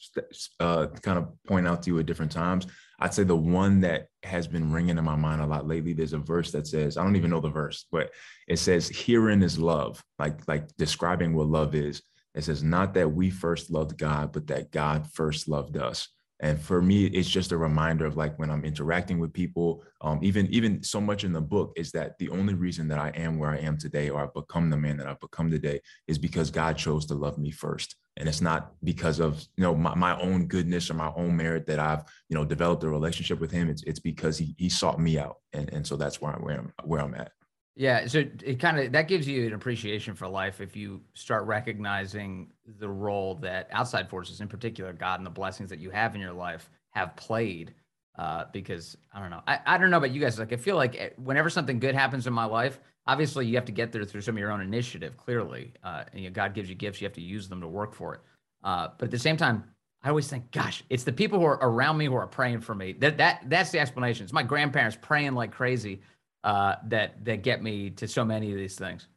uh, 0.61 0.87
kind 1.03 1.19
of 1.19 1.29
point 1.49 1.67
out 1.67 1.83
to 1.83 1.91
you 1.91 1.99
at 1.99 2.07
different 2.07 2.31
times. 2.31 2.69
I'd 3.01 3.13
say 3.13 3.25
the 3.25 3.35
one 3.35 3.81
that 3.81 4.07
has 4.23 4.47
been 4.47 4.73
ringing 4.73 4.97
in 4.97 5.05
my 5.05 5.17
mind 5.17 5.43
a 5.43 5.47
lot 5.47 5.67
lately. 5.67 5.95
There's 5.95 6.13
a 6.13 6.19
verse 6.19 6.53
that 6.53 6.69
says, 6.69 6.97
I 6.97 7.03
don't 7.03 7.17
even 7.17 7.31
know 7.31 7.41
the 7.41 7.51
verse, 7.51 7.87
but 7.91 8.13
it 8.47 8.59
says, 8.61 8.89
"Herein 8.89 9.43
is 9.43 9.59
love," 9.59 10.03
like 10.21 10.47
like 10.47 10.77
describing 10.77 11.35
what 11.35 11.49
love 11.49 11.75
is. 11.75 12.03
It 12.37 12.45
says, 12.45 12.63
"Not 12.63 12.95
that 12.95 13.13
we 13.13 13.31
first 13.31 13.73
loved 13.73 13.99
God, 13.99 14.31
but 14.31 14.47
that 14.47 14.71
God 14.71 15.09
first 15.13 15.49
loved 15.49 15.77
us." 15.77 16.09
And 16.41 16.61
for 16.61 16.83
me 16.83 17.07
it's 17.07 17.29
just 17.29 17.53
a 17.53 17.57
reminder 17.57 18.05
of 18.05 18.17
like 18.17 18.39
when 18.39 18.51
i'm 18.51 18.65
interacting 18.65 19.19
with 19.19 19.33
people 19.33 19.83
um, 20.03 20.21
even 20.23 20.47
even 20.49 20.83
so 20.83 21.01
much 21.01 21.25
in 21.25 21.33
the 21.33 21.41
book 21.41 21.73
is 21.77 21.91
that 21.93 22.19
the 22.19 22.29
only 22.31 22.55
reason 22.55 22.89
that 22.89 22.99
i 22.99 23.09
am 23.11 23.39
where 23.39 23.51
i 23.51 23.59
am 23.59 23.77
today 23.77 24.11
or 24.11 24.23
i've 24.23 24.35
become 24.35 24.71
the 24.71 24.77
man 24.77 24.97
that 24.97 25.07
i've 25.07 25.21
become 25.21 25.51
today 25.51 25.81
is 26.07 26.19
because 26.19 26.51
god 26.51 26.77
chose 26.77 27.07
to 27.07 27.15
love 27.15 27.39
me 27.39 27.51
first. 27.51 27.97
And 28.19 28.29
it's 28.31 28.41
not 28.41 28.73
because 28.83 29.21
of 29.21 29.47
you 29.57 29.65
know 29.65 29.75
my, 29.75 29.95
my 29.95 30.19
own 30.21 30.47
goodness 30.47 30.91
or 30.91 30.95
my 30.95 31.13
own 31.17 31.37
merit 31.37 31.67
that 31.67 31.79
i've 31.79 32.05
you 32.29 32.37
know 32.37 32.45
developed 32.45 32.85
a 32.85 32.89
relationship 32.89 33.41
with 33.41 33.51
him. 33.51 33.69
It's, 33.69 33.83
it's 33.83 33.99
because 33.99 34.39
he, 34.39 34.55
he 34.57 34.69
sought 34.69 34.99
me 34.99 35.19
out. 35.19 35.37
And, 35.53 35.71
and 35.73 35.87
so 35.87 35.97
that's 35.97 36.21
where 36.21 36.33
i'm 36.33 36.43
where 36.43 36.59
i'm 36.59 36.73
where 36.85 37.03
i'm 37.03 37.15
at 37.15 37.33
yeah, 37.79 38.07
so 38.07 38.25
it 38.43 38.59
kind 38.59 38.79
of 38.79 38.93
that 38.93 39.07
gives 39.07 39.29
you 39.29 39.47
an 39.47 39.53
appreciation 39.53 40.15
for 40.15 40.27
life 40.27 40.63
if 40.63 40.75
you 40.75 41.03
start 41.13 41.45
recognizing 41.45 42.51
the 42.79 42.89
role 42.89 43.35
that 43.37 43.69
outside 43.71 44.09
forces, 44.09 44.41
in 44.41 44.49
particular 44.49 44.95
God 44.95 45.21
and 45.21 45.27
the 45.27 45.31
blessings 45.31 45.69
that 45.69 45.79
you 45.79 45.91
have 45.91 46.15
in 46.15 46.21
your 46.23 46.33
life, 46.33 46.71
have 46.91 47.15
played. 47.17 47.75
Uh, 48.19 48.47
because 48.51 48.97
I 49.13 49.21
don't 49.21 49.29
know, 49.29 49.43
I, 49.47 49.59
I 49.67 49.77
don't 49.77 49.91
know 49.91 49.99
about 49.99 50.11
you 50.11 50.23
guys. 50.23 50.39
Like 50.39 50.55
I 50.55 50.57
feel 50.57 50.77
like 50.77 50.97
eh, 50.99 51.11
whenever 51.23 51.51
something 51.51 51.79
good 51.79 51.95
happens 51.95 52.27
in 52.27 52.33
my 52.33 52.47
life, 52.47 52.81
obviously 53.07 53.45
you 53.45 53.57
have 53.57 53.67
to 53.67 53.73
get 53.73 53.93
there 53.93 54.07
through 54.07 54.23
some 54.23 54.37
of 54.37 54.39
your 54.39 54.51
own 54.51 54.63
initiative. 54.63 55.19
Clearly, 55.19 55.75
uh, 55.85 56.05
and 56.11 56.23
you 56.23 56.31
know, 56.31 56.33
God 56.33 56.55
gives 56.55 56.71
you 56.71 56.75
gifts, 56.75 57.03
you 57.03 57.05
have 57.05 57.13
to 57.13 57.21
use 57.21 57.47
them 57.47 57.61
to 57.61 57.69
work 57.69 57.93
for 57.93 58.15
it. 58.15 58.21
Uh, 58.65 58.89
but 58.97 59.05
at 59.05 59.11
the 59.11 59.19
same 59.19 59.37
time, 59.37 59.65
I 60.03 60.09
always 60.09 60.29
think, 60.29 60.51
gosh, 60.51 60.83
it's 60.89 61.05
the 61.05 61.13
people 61.13 61.39
who 61.39 61.45
are 61.45 61.59
around 61.61 61.99
me 61.99 62.07
who 62.07 62.15
are 62.15 62.27
praying 62.27 62.61
for 62.61 62.75
me. 62.75 62.95
That 62.95 63.19
that 63.19 63.43
that's 63.51 63.71
the 63.71 63.81
explanation. 63.81 64.25
It's 64.25 64.33
my 64.33 64.43
grandparents 64.43 64.97
praying 64.99 65.35
like 65.35 65.53
crazy 65.53 66.01
uh, 66.47 66.77
that 66.87 67.25
that 67.25 67.43
get 67.43 67.61
me 67.61 67.91
to 67.91 68.07
so 68.07 68.25
many 68.25 68.53
of 68.53 68.57
these 68.57 68.77
things. 68.77 69.09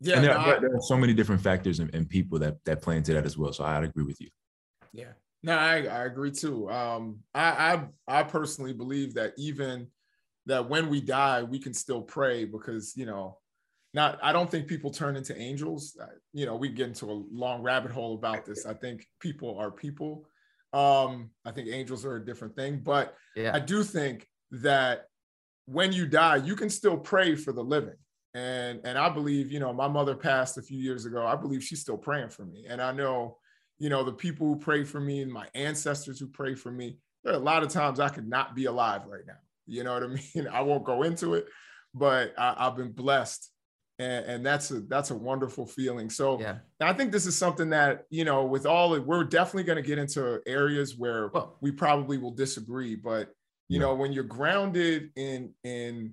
Yeah, 0.00 0.16
and 0.16 0.24
there, 0.24 0.34
no, 0.34 0.40
I, 0.40 0.58
there 0.58 0.74
are 0.74 0.82
so 0.82 0.96
many 0.96 1.14
different 1.14 1.40
factors 1.40 1.78
and, 1.78 1.94
and, 1.94 2.06
people 2.06 2.38
that 2.40 2.56
that 2.66 2.82
play 2.82 2.96
into 2.96 3.14
that 3.14 3.24
as 3.24 3.38
well. 3.38 3.52
So 3.52 3.64
I'd 3.64 3.84
agree 3.84 4.02
with 4.02 4.20
you. 4.20 4.28
Yeah, 4.92 5.12
no, 5.44 5.56
I, 5.56 5.84
I 5.84 6.04
agree 6.04 6.32
too. 6.32 6.68
Um, 6.68 7.20
I, 7.32 7.84
I 8.08 8.20
I 8.20 8.22
personally 8.24 8.72
believe 8.72 9.14
that 9.14 9.34
even 9.38 9.86
that 10.46 10.68
when 10.68 10.88
we 10.88 11.00
die, 11.00 11.44
we 11.44 11.60
can 11.60 11.72
still 11.72 12.02
pray 12.02 12.44
because 12.44 12.94
you 12.96 13.06
know, 13.06 13.38
not 13.94 14.18
I 14.20 14.32
don't 14.32 14.50
think 14.50 14.66
people 14.66 14.90
turn 14.90 15.16
into 15.16 15.38
angels. 15.40 15.96
You 16.32 16.46
know, 16.46 16.56
we 16.56 16.70
get 16.70 16.88
into 16.88 17.06
a 17.06 17.22
long 17.30 17.62
rabbit 17.62 17.92
hole 17.92 18.16
about 18.16 18.44
this. 18.44 18.66
I 18.66 18.74
think 18.74 19.06
people 19.20 19.56
are 19.58 19.70
people. 19.70 20.26
Um, 20.72 21.30
I 21.44 21.52
think 21.52 21.68
angels 21.68 22.04
are 22.04 22.16
a 22.16 22.24
different 22.24 22.56
thing, 22.56 22.80
but 22.82 23.14
yeah. 23.36 23.52
I 23.54 23.60
do 23.60 23.84
think 23.84 24.26
that 24.50 25.06
when 25.66 25.92
you 25.92 26.06
die, 26.06 26.36
you 26.36 26.56
can 26.56 26.70
still 26.70 26.96
pray 26.96 27.34
for 27.34 27.52
the 27.52 27.62
living. 27.62 27.96
And 28.34 28.80
and 28.84 28.98
I 28.98 29.08
believe, 29.08 29.50
you 29.50 29.60
know, 29.60 29.72
my 29.72 29.88
mother 29.88 30.14
passed 30.14 30.58
a 30.58 30.62
few 30.62 30.78
years 30.78 31.06
ago. 31.06 31.26
I 31.26 31.36
believe 31.36 31.62
she's 31.62 31.80
still 31.80 31.96
praying 31.96 32.30
for 32.30 32.44
me. 32.44 32.66
And 32.68 32.80
I 32.80 32.92
know, 32.92 33.38
you 33.78 33.88
know, 33.88 34.04
the 34.04 34.12
people 34.12 34.46
who 34.46 34.56
pray 34.56 34.84
for 34.84 35.00
me 35.00 35.22
and 35.22 35.32
my 35.32 35.48
ancestors 35.54 36.20
who 36.20 36.28
pray 36.28 36.54
for 36.54 36.70
me, 36.70 36.98
there 37.24 37.32
are 37.32 37.36
a 37.36 37.40
lot 37.40 37.62
of 37.62 37.70
times 37.70 37.98
I 37.98 38.08
could 38.08 38.28
not 38.28 38.54
be 38.54 38.66
alive 38.66 39.02
right 39.06 39.26
now. 39.26 39.38
You 39.66 39.84
know 39.84 39.94
what 39.94 40.02
I 40.02 40.06
mean? 40.34 40.48
I 40.48 40.60
won't 40.60 40.84
go 40.84 41.02
into 41.02 41.34
it, 41.34 41.46
but 41.94 42.34
I, 42.38 42.64
have 42.64 42.76
been 42.76 42.92
blessed. 42.92 43.50
And, 43.98 44.26
and, 44.26 44.46
that's 44.46 44.70
a 44.70 44.80
that's 44.80 45.10
a 45.10 45.16
wonderful 45.16 45.64
feeling. 45.64 46.10
So 46.10 46.38
yeah. 46.38 46.58
I 46.82 46.92
think 46.92 47.12
this 47.12 47.24
is 47.24 47.38
something 47.38 47.70
that, 47.70 48.02
you 48.10 48.26
know, 48.26 48.44
with 48.44 48.66
all 48.66 49.00
we're 49.00 49.24
definitely 49.24 49.64
going 49.64 49.82
to 49.82 49.88
get 49.88 49.96
into 49.96 50.42
areas 50.46 50.98
where 50.98 51.28
well, 51.28 51.56
we 51.62 51.70
probably 51.70 52.18
will 52.18 52.32
disagree, 52.32 52.94
but 52.94 53.30
you 53.68 53.78
know 53.78 53.94
when 53.94 54.12
you're 54.12 54.24
grounded 54.24 55.10
in 55.16 55.52
in 55.64 56.12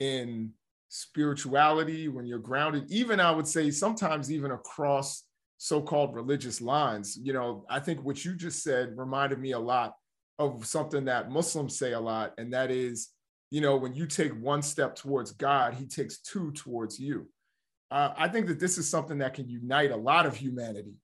in 0.00 0.50
spirituality 0.88 2.08
when 2.08 2.26
you're 2.26 2.38
grounded 2.38 2.84
even 2.90 3.20
i 3.20 3.30
would 3.30 3.46
say 3.46 3.70
sometimes 3.70 4.30
even 4.30 4.50
across 4.50 5.24
so-called 5.58 6.14
religious 6.14 6.60
lines 6.60 7.18
you 7.22 7.32
know 7.32 7.64
i 7.70 7.78
think 7.78 8.04
what 8.04 8.24
you 8.24 8.34
just 8.34 8.62
said 8.62 8.96
reminded 8.96 9.38
me 9.38 9.52
a 9.52 9.58
lot 9.58 9.94
of 10.38 10.66
something 10.66 11.04
that 11.04 11.30
muslims 11.30 11.78
say 11.78 11.92
a 11.92 12.00
lot 12.00 12.32
and 12.36 12.52
that 12.52 12.70
is 12.70 13.10
you 13.50 13.60
know 13.60 13.76
when 13.76 13.94
you 13.94 14.06
take 14.06 14.32
one 14.40 14.60
step 14.60 14.94
towards 14.94 15.30
god 15.32 15.74
he 15.74 15.86
takes 15.86 16.18
two 16.18 16.50
towards 16.52 16.98
you. 16.98 17.28
Uh, 17.90 18.12
i 18.16 18.28
think 18.28 18.46
that 18.46 18.58
this 18.58 18.76
is 18.76 18.88
something 18.88 19.18
that 19.18 19.34
can 19.34 19.48
unite 19.48 19.90
a 19.90 19.96
lot 19.96 20.26
of 20.26 20.36
humanity 20.36 20.94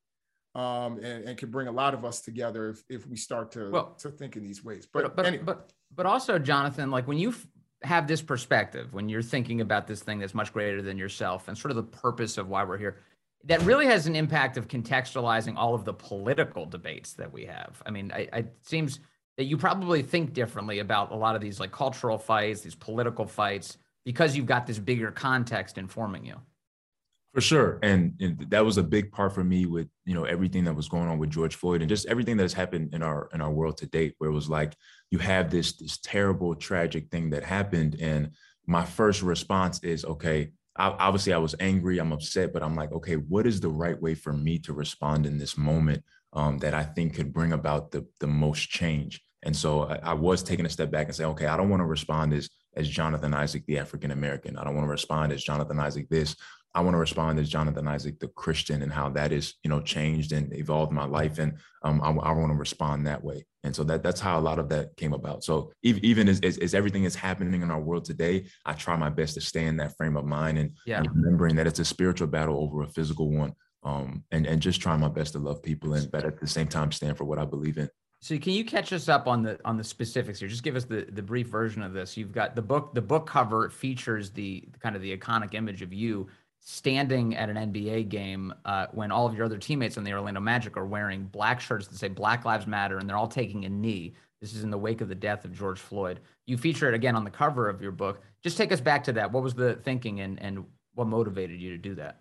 um, 0.54 0.98
and, 0.98 1.24
and, 1.28 1.38
can 1.38 1.50
bring 1.50 1.68
a 1.68 1.72
lot 1.72 1.94
of 1.94 2.04
us 2.04 2.20
together 2.20 2.70
if, 2.70 2.82
if 2.88 3.06
we 3.06 3.16
start 3.16 3.52
to 3.52 3.70
well, 3.70 3.94
to 3.98 4.10
think 4.10 4.36
in 4.36 4.42
these 4.42 4.64
ways. 4.64 4.88
But 4.90 5.14
but 5.14 5.26
anyway. 5.26 5.44
but 5.44 5.72
but 5.94 6.06
also, 6.06 6.38
Jonathan, 6.38 6.90
like 6.90 7.06
when 7.06 7.18
you 7.18 7.34
have 7.82 8.08
this 8.08 8.22
perspective, 8.22 8.92
when 8.92 9.08
you're 9.08 9.22
thinking 9.22 9.60
about 9.60 9.86
this 9.86 10.00
thing 10.00 10.18
that's 10.18 10.34
much 10.34 10.52
greater 10.52 10.82
than 10.82 10.96
yourself, 10.98 11.48
and 11.48 11.56
sort 11.56 11.70
of 11.70 11.76
the 11.76 11.82
purpose 11.82 12.38
of 12.38 12.48
why 12.48 12.64
we're 12.64 12.78
here, 12.78 12.96
that 13.44 13.62
really 13.62 13.86
has 13.86 14.06
an 14.06 14.16
impact 14.16 14.56
of 14.56 14.68
contextualizing 14.68 15.54
all 15.56 15.74
of 15.74 15.84
the 15.84 15.92
political 15.92 16.66
debates 16.66 17.12
that 17.14 17.32
we 17.32 17.44
have. 17.44 17.82
I 17.86 17.90
mean, 17.90 18.10
I, 18.12 18.28
it 18.32 18.56
seems 18.62 19.00
that 19.36 19.44
you 19.44 19.56
probably 19.56 20.02
think 20.02 20.32
differently 20.32 20.80
about 20.80 21.12
a 21.12 21.16
lot 21.16 21.36
of 21.36 21.40
these 21.40 21.60
like 21.60 21.70
cultural 21.70 22.18
fights, 22.18 22.62
these 22.62 22.74
political 22.74 23.26
fights, 23.26 23.78
because 24.04 24.36
you've 24.36 24.46
got 24.46 24.66
this 24.66 24.78
bigger 24.78 25.12
context 25.12 25.78
informing 25.78 26.24
you. 26.24 26.34
For 27.38 27.42
sure, 27.42 27.78
and, 27.84 28.14
and, 28.18 28.50
that 28.50 28.64
was 28.64 28.78
a 28.78 28.82
big 28.82 29.12
part 29.12 29.32
for 29.32 29.44
me 29.44 29.64
with 29.64 29.86
you 30.04 30.12
know 30.12 30.24
everything 30.24 30.64
that 30.64 30.74
was 30.74 30.88
going 30.88 31.06
on 31.06 31.18
with 31.18 31.30
George 31.30 31.54
Floyd 31.54 31.82
and 31.82 31.88
just 31.88 32.08
everything 32.08 32.36
that's 32.36 32.52
happened 32.52 32.92
in 32.92 33.00
our 33.00 33.28
in 33.32 33.40
our 33.40 33.52
world 33.52 33.76
to 33.76 33.86
date. 33.86 34.16
Where 34.18 34.28
it 34.28 34.32
was 34.32 34.50
like 34.50 34.74
you 35.12 35.18
have 35.18 35.48
this 35.48 35.76
this 35.76 35.98
terrible, 35.98 36.56
tragic 36.56 37.12
thing 37.12 37.30
that 37.30 37.44
happened, 37.44 37.94
and 38.00 38.32
my 38.66 38.84
first 38.84 39.22
response 39.22 39.78
is 39.84 40.04
okay. 40.04 40.50
I, 40.74 40.88
obviously, 40.88 41.32
I 41.32 41.38
was 41.38 41.54
angry, 41.60 42.00
I'm 42.00 42.10
upset, 42.10 42.52
but 42.52 42.64
I'm 42.64 42.74
like, 42.74 42.90
okay, 42.90 43.14
what 43.14 43.46
is 43.46 43.60
the 43.60 43.68
right 43.68 44.02
way 44.02 44.16
for 44.16 44.32
me 44.32 44.58
to 44.58 44.72
respond 44.72 45.24
in 45.24 45.38
this 45.38 45.56
moment 45.56 46.02
um, 46.32 46.58
that 46.58 46.74
I 46.74 46.82
think 46.82 47.14
could 47.14 47.32
bring 47.32 47.52
about 47.52 47.92
the 47.92 48.04
the 48.18 48.26
most 48.26 48.68
change? 48.68 49.22
And 49.44 49.54
so 49.54 49.84
I, 49.84 50.00
I 50.02 50.14
was 50.14 50.42
taking 50.42 50.66
a 50.66 50.68
step 50.68 50.90
back 50.90 51.06
and 51.06 51.14
saying, 51.14 51.30
okay, 51.30 51.46
I 51.46 51.56
don't 51.56 51.70
want 51.70 51.82
to 51.82 51.86
respond 51.86 52.32
as 52.32 52.50
as 52.74 52.88
Jonathan 52.88 53.32
Isaac, 53.32 53.64
the 53.66 53.78
African 53.78 54.10
American. 54.10 54.56
I 54.56 54.64
don't 54.64 54.74
want 54.74 54.86
to 54.86 54.90
respond 54.90 55.32
as 55.32 55.44
Jonathan 55.44 55.78
Isaac 55.78 56.08
this. 56.08 56.34
I 56.74 56.80
want 56.80 56.94
to 56.94 56.98
respond 56.98 57.38
as 57.38 57.48
Jonathan 57.48 57.88
Isaac, 57.88 58.20
the 58.20 58.28
Christian, 58.28 58.82
and 58.82 58.92
how 58.92 59.08
that 59.10 59.32
is, 59.32 59.54
you 59.62 59.70
know, 59.70 59.80
changed 59.80 60.32
and 60.32 60.52
evolved 60.54 60.92
my 60.92 61.06
life. 61.06 61.38
And 61.38 61.54
um, 61.82 62.00
I, 62.02 62.08
I 62.10 62.32
want 62.32 62.52
to 62.52 62.58
respond 62.58 63.06
that 63.06 63.24
way. 63.24 63.46
And 63.64 63.74
so 63.74 63.84
that 63.84 64.02
that's 64.02 64.20
how 64.20 64.38
a 64.38 64.40
lot 64.40 64.58
of 64.58 64.68
that 64.68 64.96
came 64.96 65.12
about. 65.12 65.44
So 65.44 65.72
even 65.82 66.28
as, 66.28 66.40
as, 66.40 66.58
as, 66.58 66.74
everything 66.74 67.04
is 67.04 67.14
happening 67.14 67.62
in 67.62 67.70
our 67.70 67.80
world 67.80 68.04
today, 68.04 68.46
I 68.64 68.74
try 68.74 68.96
my 68.96 69.10
best 69.10 69.34
to 69.34 69.40
stay 69.40 69.64
in 69.64 69.76
that 69.78 69.96
frame 69.96 70.16
of 70.16 70.24
mind 70.24 70.58
and, 70.58 70.70
yeah. 70.86 70.98
and 70.98 71.08
remembering 71.10 71.56
that 71.56 71.66
it's 71.66 71.80
a 71.80 71.84
spiritual 71.84 72.28
battle 72.28 72.62
over 72.62 72.82
a 72.82 72.88
physical 72.88 73.30
one. 73.30 73.54
Um, 73.84 74.24
and 74.32 74.44
and 74.44 74.60
just 74.60 74.80
try 74.80 74.96
my 74.96 75.08
best 75.08 75.34
to 75.34 75.38
love 75.38 75.62
people 75.62 75.94
and 75.94 76.10
but 76.10 76.24
at 76.24 76.40
the 76.40 76.48
same 76.48 76.66
time 76.66 76.90
stand 76.90 77.16
for 77.16 77.24
what 77.24 77.38
I 77.38 77.44
believe 77.44 77.78
in. 77.78 77.88
So 78.20 78.36
can 78.36 78.52
you 78.52 78.64
catch 78.64 78.92
us 78.92 79.08
up 79.08 79.28
on 79.28 79.42
the 79.42 79.58
on 79.64 79.76
the 79.76 79.84
specifics 79.84 80.40
here? 80.40 80.48
Just 80.48 80.64
give 80.64 80.74
us 80.74 80.84
the 80.84 81.06
the 81.12 81.22
brief 81.22 81.46
version 81.46 81.82
of 81.82 81.92
this. 81.92 82.16
You've 82.16 82.32
got 82.32 82.56
the 82.56 82.62
book. 82.62 82.92
The 82.92 83.00
book 83.00 83.28
cover 83.28 83.70
features 83.70 84.30
the 84.30 84.68
kind 84.80 84.96
of 84.96 85.02
the 85.02 85.16
iconic 85.16 85.54
image 85.54 85.82
of 85.82 85.92
you 85.92 86.26
standing 86.70 87.34
at 87.34 87.48
an 87.48 87.56
NBA 87.56 88.10
game 88.10 88.52
uh, 88.66 88.88
when 88.92 89.10
all 89.10 89.26
of 89.26 89.34
your 89.34 89.46
other 89.46 89.56
teammates 89.56 89.96
on 89.96 90.04
the 90.04 90.12
Orlando 90.12 90.38
Magic 90.38 90.76
are 90.76 90.84
wearing 90.84 91.24
black 91.24 91.62
shirts 91.62 91.88
that 91.88 91.96
say 91.96 92.08
Black 92.08 92.44
Lives 92.44 92.66
Matter 92.66 92.98
and 92.98 93.08
they're 93.08 93.16
all 93.16 93.26
taking 93.26 93.64
a 93.64 93.70
knee. 93.70 94.12
This 94.42 94.52
is 94.52 94.64
in 94.64 94.70
the 94.70 94.76
wake 94.76 95.00
of 95.00 95.08
the 95.08 95.14
death 95.14 95.46
of 95.46 95.52
George 95.54 95.80
Floyd. 95.80 96.20
You 96.46 96.58
feature 96.58 96.86
it 96.86 96.94
again 96.94 97.16
on 97.16 97.24
the 97.24 97.30
cover 97.30 97.70
of 97.70 97.80
your 97.80 97.90
book. 97.90 98.20
Just 98.42 98.58
take 98.58 98.70
us 98.70 98.82
back 98.82 99.02
to 99.04 99.14
that. 99.14 99.32
What 99.32 99.42
was 99.42 99.54
the 99.54 99.76
thinking 99.76 100.20
and, 100.20 100.42
and 100.42 100.66
what 100.94 101.06
motivated 101.06 101.58
you 101.58 101.70
to 101.70 101.78
do 101.78 101.94
that? 101.94 102.20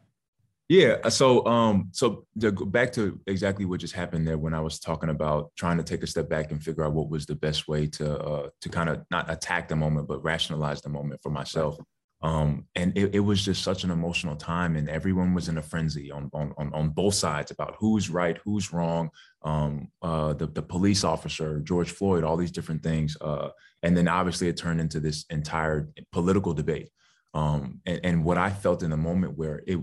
Yeah. 0.69 0.95
Uh, 1.03 1.09
so, 1.09 1.45
um, 1.45 1.89
so 1.91 2.25
to 2.39 2.53
go 2.53 2.63
back 2.63 2.93
to 2.93 3.19
exactly 3.27 3.65
what 3.65 3.81
just 3.81 3.95
happened 3.95 4.25
there 4.25 4.37
when 4.37 4.53
I 4.53 4.61
was 4.61 4.79
talking 4.79 5.09
about 5.09 5.51
trying 5.57 5.75
to 5.75 5.83
take 5.83 6.03
a 6.03 6.07
step 6.07 6.29
back 6.29 6.51
and 6.51 6.63
figure 6.63 6.85
out 6.85 6.93
what 6.93 7.09
was 7.09 7.25
the 7.25 7.35
best 7.35 7.67
way 7.67 7.85
to 7.87 8.17
uh, 8.17 8.49
to 8.61 8.69
kind 8.69 8.87
of 8.87 9.03
not 9.11 9.29
attack 9.29 9.67
the 9.67 9.75
moment, 9.75 10.07
but 10.07 10.23
rationalize 10.23 10.81
the 10.81 10.89
moment 10.89 11.21
for 11.21 11.29
myself. 11.31 11.77
Um, 12.21 12.65
and 12.75 12.97
it, 12.97 13.13
it, 13.13 13.19
was 13.19 13.45
just 13.45 13.63
such 13.63 13.83
an 13.83 13.91
emotional 13.91 14.35
time, 14.35 14.75
and 14.75 14.89
everyone 14.89 15.35
was 15.35 15.49
in 15.49 15.59
a 15.59 15.61
frenzy 15.61 16.11
on 16.11 16.31
on 16.33 16.53
on, 16.57 16.89
both 16.89 17.13
sides 17.13 17.51
about 17.51 17.75
who's 17.79 18.09
right, 18.09 18.39
who's 18.43 18.73
wrong. 18.73 19.11
Um, 19.43 19.89
uh, 20.01 20.33
the 20.33 20.47
the 20.47 20.63
police 20.63 21.03
officer, 21.03 21.59
George 21.59 21.91
Floyd, 21.91 22.23
all 22.23 22.35
these 22.35 22.51
different 22.51 22.81
things, 22.81 23.17
uh, 23.21 23.49
and 23.83 23.95
then 23.95 24.07
obviously 24.07 24.47
it 24.47 24.57
turned 24.57 24.81
into 24.81 24.99
this 24.99 25.25
entire 25.29 25.89
political 26.11 26.53
debate. 26.55 26.89
Um, 27.35 27.81
and, 27.85 27.99
and 28.03 28.25
what 28.25 28.39
I 28.39 28.49
felt 28.49 28.81
in 28.81 28.89
the 28.89 28.97
moment 28.97 29.37
where 29.37 29.61
it 29.67 29.79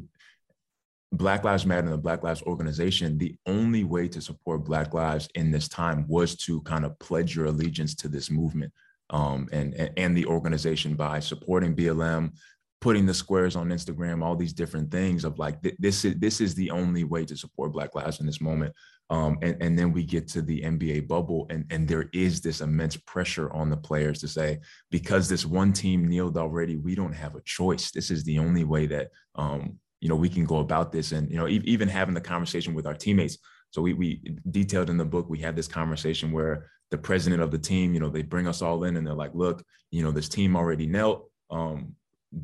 Black 1.16 1.44
Lives 1.44 1.64
Matter 1.64 1.84
and 1.84 1.92
the 1.92 1.98
Black 1.98 2.22
Lives 2.22 2.42
organization, 2.42 3.16
the 3.16 3.36
only 3.46 3.84
way 3.84 4.08
to 4.08 4.20
support 4.20 4.64
Black 4.64 4.92
lives 4.92 5.28
in 5.34 5.50
this 5.50 5.68
time 5.68 6.04
was 6.08 6.34
to 6.38 6.60
kind 6.62 6.84
of 6.84 6.98
pledge 6.98 7.36
your 7.36 7.46
allegiance 7.46 7.94
to 7.96 8.08
this 8.08 8.30
movement 8.30 8.72
um, 9.10 9.48
and, 9.52 9.90
and 9.96 10.16
the 10.16 10.26
organization 10.26 10.94
by 10.94 11.20
supporting 11.20 11.74
BLM, 11.74 12.32
putting 12.80 13.06
the 13.06 13.14
squares 13.14 13.56
on 13.56 13.68
Instagram, 13.68 14.22
all 14.22 14.36
these 14.36 14.52
different 14.52 14.90
things 14.90 15.24
of 15.24 15.38
like 15.38 15.56
this 15.78 16.04
is 16.04 16.16
this 16.16 16.40
is 16.40 16.54
the 16.54 16.70
only 16.70 17.04
way 17.04 17.24
to 17.24 17.36
support 17.36 17.72
Black 17.72 17.94
lives 17.94 18.20
in 18.20 18.26
this 18.26 18.40
moment. 18.40 18.74
Um, 19.10 19.38
and, 19.42 19.56
and 19.62 19.78
then 19.78 19.92
we 19.92 20.02
get 20.02 20.26
to 20.28 20.40
the 20.40 20.62
NBA 20.62 21.06
bubble, 21.06 21.46
and, 21.50 21.66
and 21.70 21.86
there 21.86 22.08
is 22.14 22.40
this 22.40 22.62
immense 22.62 22.96
pressure 22.96 23.52
on 23.52 23.68
the 23.68 23.76
players 23.76 24.18
to 24.20 24.28
say, 24.28 24.60
because 24.90 25.28
this 25.28 25.44
one 25.44 25.74
team 25.74 26.08
kneeled 26.08 26.38
already, 26.38 26.76
we 26.76 26.94
don't 26.94 27.12
have 27.12 27.34
a 27.34 27.42
choice. 27.42 27.90
This 27.90 28.10
is 28.10 28.24
the 28.24 28.38
only 28.38 28.64
way 28.64 28.86
that 28.86 29.10
um, 29.34 29.78
you 30.04 30.10
know 30.10 30.16
we 30.16 30.28
can 30.28 30.44
go 30.44 30.58
about 30.58 30.92
this 30.92 31.12
and 31.12 31.30
you 31.30 31.38
know 31.38 31.48
even 31.48 31.88
having 31.88 32.14
the 32.14 32.20
conversation 32.20 32.74
with 32.74 32.86
our 32.86 32.92
teammates 32.94 33.38
so 33.70 33.80
we, 33.80 33.94
we 33.94 34.36
detailed 34.50 34.90
in 34.90 34.98
the 34.98 35.04
book 35.04 35.30
we 35.30 35.38
had 35.38 35.56
this 35.56 35.66
conversation 35.66 36.30
where 36.30 36.70
the 36.94 37.02
president 37.02 37.42
of 37.42 37.50
the 37.50 37.58
team 37.58 37.92
you 37.92 38.00
know 38.00 38.08
they 38.08 38.22
bring 38.22 38.46
us 38.46 38.62
all 38.62 38.84
in 38.84 38.96
and 38.96 39.06
they're 39.06 39.14
like 39.14 39.34
look 39.34 39.64
you 39.90 40.02
know 40.02 40.12
this 40.12 40.28
team 40.28 40.56
already 40.56 40.86
knelt 40.86 41.28
um, 41.50 41.94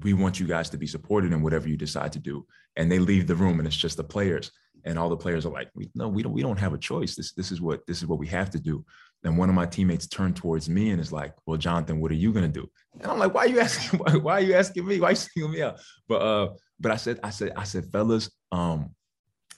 we 0.02 0.12
want 0.12 0.38
you 0.38 0.46
guys 0.46 0.70
to 0.70 0.78
be 0.78 0.86
supported 0.86 1.32
in 1.32 1.42
whatever 1.42 1.68
you 1.68 1.76
decide 1.76 2.12
to 2.12 2.18
do. 2.18 2.46
And 2.76 2.90
they 2.90 2.98
leave 2.98 3.26
the 3.26 3.34
room 3.34 3.58
and 3.58 3.66
it's 3.66 3.76
just 3.76 3.96
the 3.96 4.04
players. 4.04 4.52
And 4.84 4.98
all 4.98 5.10
the 5.10 5.16
players 5.16 5.44
are 5.44 5.52
like 5.52 5.68
no 5.94 6.08
we 6.08 6.22
don't 6.22 6.32
we 6.32 6.40
don't 6.40 6.58
have 6.58 6.72
a 6.72 6.78
choice. 6.78 7.14
This 7.14 7.32
this 7.32 7.52
is 7.52 7.60
what 7.60 7.86
this 7.86 7.98
is 7.98 8.06
what 8.06 8.18
we 8.18 8.26
have 8.28 8.48
to 8.50 8.58
do. 8.58 8.84
And 9.24 9.36
one 9.36 9.50
of 9.50 9.54
my 9.54 9.66
teammates 9.66 10.06
turned 10.06 10.36
towards 10.36 10.70
me 10.70 10.90
and 10.90 11.00
is 11.00 11.12
like 11.12 11.34
well 11.44 11.58
jonathan 11.58 12.00
what 12.00 12.10
are 12.10 12.14
you 12.14 12.32
going 12.32 12.50
to 12.50 12.60
do? 12.60 12.66
And 12.98 13.10
i'm 13.10 13.18
like 13.18 13.34
why 13.34 13.42
are 13.42 13.48
you 13.48 13.60
asking 13.60 13.98
why, 14.00 14.16
why 14.16 14.32
are 14.34 14.40
you 14.40 14.54
asking 14.54 14.86
me? 14.86 14.98
Why 14.98 15.08
are 15.08 15.10
you 15.10 15.16
singling 15.16 15.52
me 15.52 15.62
out? 15.62 15.80
But 16.08 16.22
uh 16.22 16.48
but 16.78 16.92
I 16.92 16.96
said, 16.96 17.20
I 17.22 17.28
said, 17.28 17.52
I 17.58 17.64
said, 17.64 17.92
fellas, 17.92 18.30
um, 18.52 18.94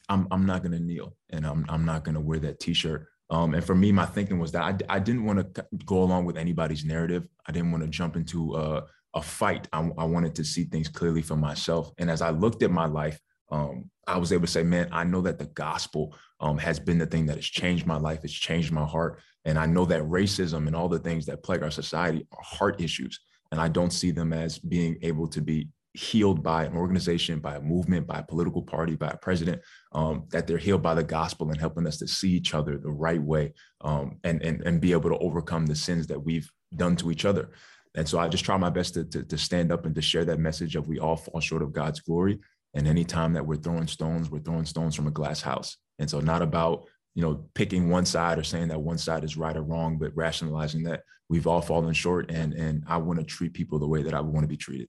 I'm 0.08 0.26
I'm 0.32 0.44
not 0.44 0.64
gonna 0.64 0.80
kneel 0.80 1.16
and 1.30 1.46
I'm 1.46 1.64
I'm 1.68 1.84
not 1.84 2.02
gonna 2.02 2.20
wear 2.20 2.40
that 2.40 2.58
t-shirt. 2.58 3.06
Um, 3.32 3.54
and 3.54 3.64
for 3.64 3.74
me, 3.74 3.92
my 3.92 4.04
thinking 4.04 4.38
was 4.38 4.52
that 4.52 4.62
I, 4.62 4.96
I 4.96 4.98
didn't 4.98 5.24
want 5.24 5.54
to 5.54 5.66
go 5.86 6.02
along 6.02 6.26
with 6.26 6.36
anybody's 6.36 6.84
narrative. 6.84 7.26
I 7.46 7.52
didn't 7.52 7.72
want 7.72 7.82
to 7.82 7.88
jump 7.88 8.14
into 8.14 8.54
a, 8.56 8.84
a 9.14 9.22
fight. 9.22 9.66
I, 9.72 9.78
I 9.96 10.04
wanted 10.04 10.34
to 10.34 10.44
see 10.44 10.64
things 10.64 10.86
clearly 10.86 11.22
for 11.22 11.34
myself. 11.34 11.90
And 11.96 12.10
as 12.10 12.20
I 12.20 12.28
looked 12.28 12.62
at 12.62 12.70
my 12.70 12.84
life, 12.84 13.18
um, 13.50 13.90
I 14.06 14.18
was 14.18 14.32
able 14.34 14.44
to 14.44 14.52
say, 14.52 14.62
man, 14.62 14.90
I 14.92 15.04
know 15.04 15.22
that 15.22 15.38
the 15.38 15.46
gospel 15.46 16.14
um, 16.40 16.58
has 16.58 16.78
been 16.78 16.98
the 16.98 17.06
thing 17.06 17.24
that 17.26 17.36
has 17.36 17.46
changed 17.46 17.86
my 17.86 17.96
life. 17.96 18.20
It's 18.22 18.34
changed 18.34 18.70
my 18.70 18.84
heart. 18.84 19.18
And 19.46 19.58
I 19.58 19.64
know 19.64 19.86
that 19.86 20.02
racism 20.02 20.66
and 20.66 20.76
all 20.76 20.90
the 20.90 20.98
things 20.98 21.24
that 21.26 21.42
plague 21.42 21.62
our 21.62 21.70
society 21.70 22.26
are 22.32 22.42
heart 22.42 22.82
issues. 22.82 23.18
And 23.50 23.58
I 23.58 23.68
don't 23.68 23.94
see 23.94 24.10
them 24.10 24.34
as 24.34 24.58
being 24.58 24.98
able 25.00 25.26
to 25.28 25.40
be 25.40 25.68
healed 25.94 26.42
by 26.42 26.64
an 26.64 26.75
organization, 26.75 27.38
by 27.38 27.56
a 27.56 27.61
movement, 27.61 28.06
by 28.06 28.18
a 28.18 28.22
political 28.22 28.62
party, 28.62 28.96
by 28.96 29.08
a 29.08 29.16
president, 29.16 29.61
um, 29.92 30.25
that 30.30 30.46
they're 30.46 30.56
healed 30.58 30.82
by 30.82 30.94
the 30.94 31.02
gospel 31.02 31.50
and 31.50 31.61
helping 31.61 31.87
us 31.87 31.99
to 31.99 32.08
see 32.08 32.30
each 32.30 32.54
other 32.54 32.78
the 32.78 32.90
right 32.90 33.22
way 33.22 33.52
um, 33.82 34.18
and, 34.25 34.42
and, 34.42 34.62
and 34.62 34.80
be 34.80 34.92
able 34.92 35.11
to 35.11 35.18
overcome 35.18 35.66
the 35.66 35.75
sins 35.75 36.06
that 36.06 36.25
we've 36.25 36.50
done 36.76 36.96
to 36.96 37.11
each 37.11 37.25
other. 37.25 37.50
And 37.94 38.08
so 38.08 38.18
I 38.18 38.28
just 38.28 38.44
try 38.44 38.56
my 38.56 38.70
best 38.70 38.94
to, 38.94 39.04
to, 39.04 39.22
to 39.22 39.37
stand 39.37 39.70
up 39.70 39.84
and 39.84 39.94
to 39.94 40.00
share 40.00 40.25
that 40.25 40.38
message 40.38 40.76
of 40.76 40.88
we 40.88 40.99
all 40.99 41.16
fall 41.16 41.40
short 41.40 41.62
of 41.62 41.75
God's 41.75 42.00
glory. 42.00 42.38
And 42.75 42.88
anytime 42.88 43.34
that 43.34 43.46
we're 43.46 43.56
throwing 43.56 43.87
stones, 43.87 44.30
we're 44.30 44.40
throwing 44.40 44.64
stones 44.64 44.94
from 44.94 45.06
a 45.06 45.11
glass 45.11 45.42
house. 45.42 45.76
And 45.99 46.08
so 46.08 46.20
not 46.20 46.40
about, 46.40 46.87
you 47.14 47.22
know, 47.22 47.44
picking 47.52 47.90
one 47.90 48.06
side 48.06 48.38
or 48.38 48.44
saying 48.44 48.68
that 48.68 48.80
one 48.80 48.96
side 48.96 49.25
is 49.25 49.37
right 49.37 49.54
or 49.54 49.62
wrong, 49.62 49.99
but 49.99 50.16
rationalizing 50.16 50.84
that 50.84 51.02
we've 51.28 51.46
all 51.46 51.61
fallen 51.61 51.92
short 51.92 52.30
and, 52.30 52.54
and 52.54 52.82
I 52.87 52.96
want 52.96 53.18
to 53.18 53.26
treat 53.26 53.52
people 53.52 53.78
the 53.78 53.87
way 53.87 54.02
that 54.02 54.14
I 54.14 54.20
want 54.20 54.44
to 54.44 54.49
be 54.49 54.56
treated. 54.56 54.88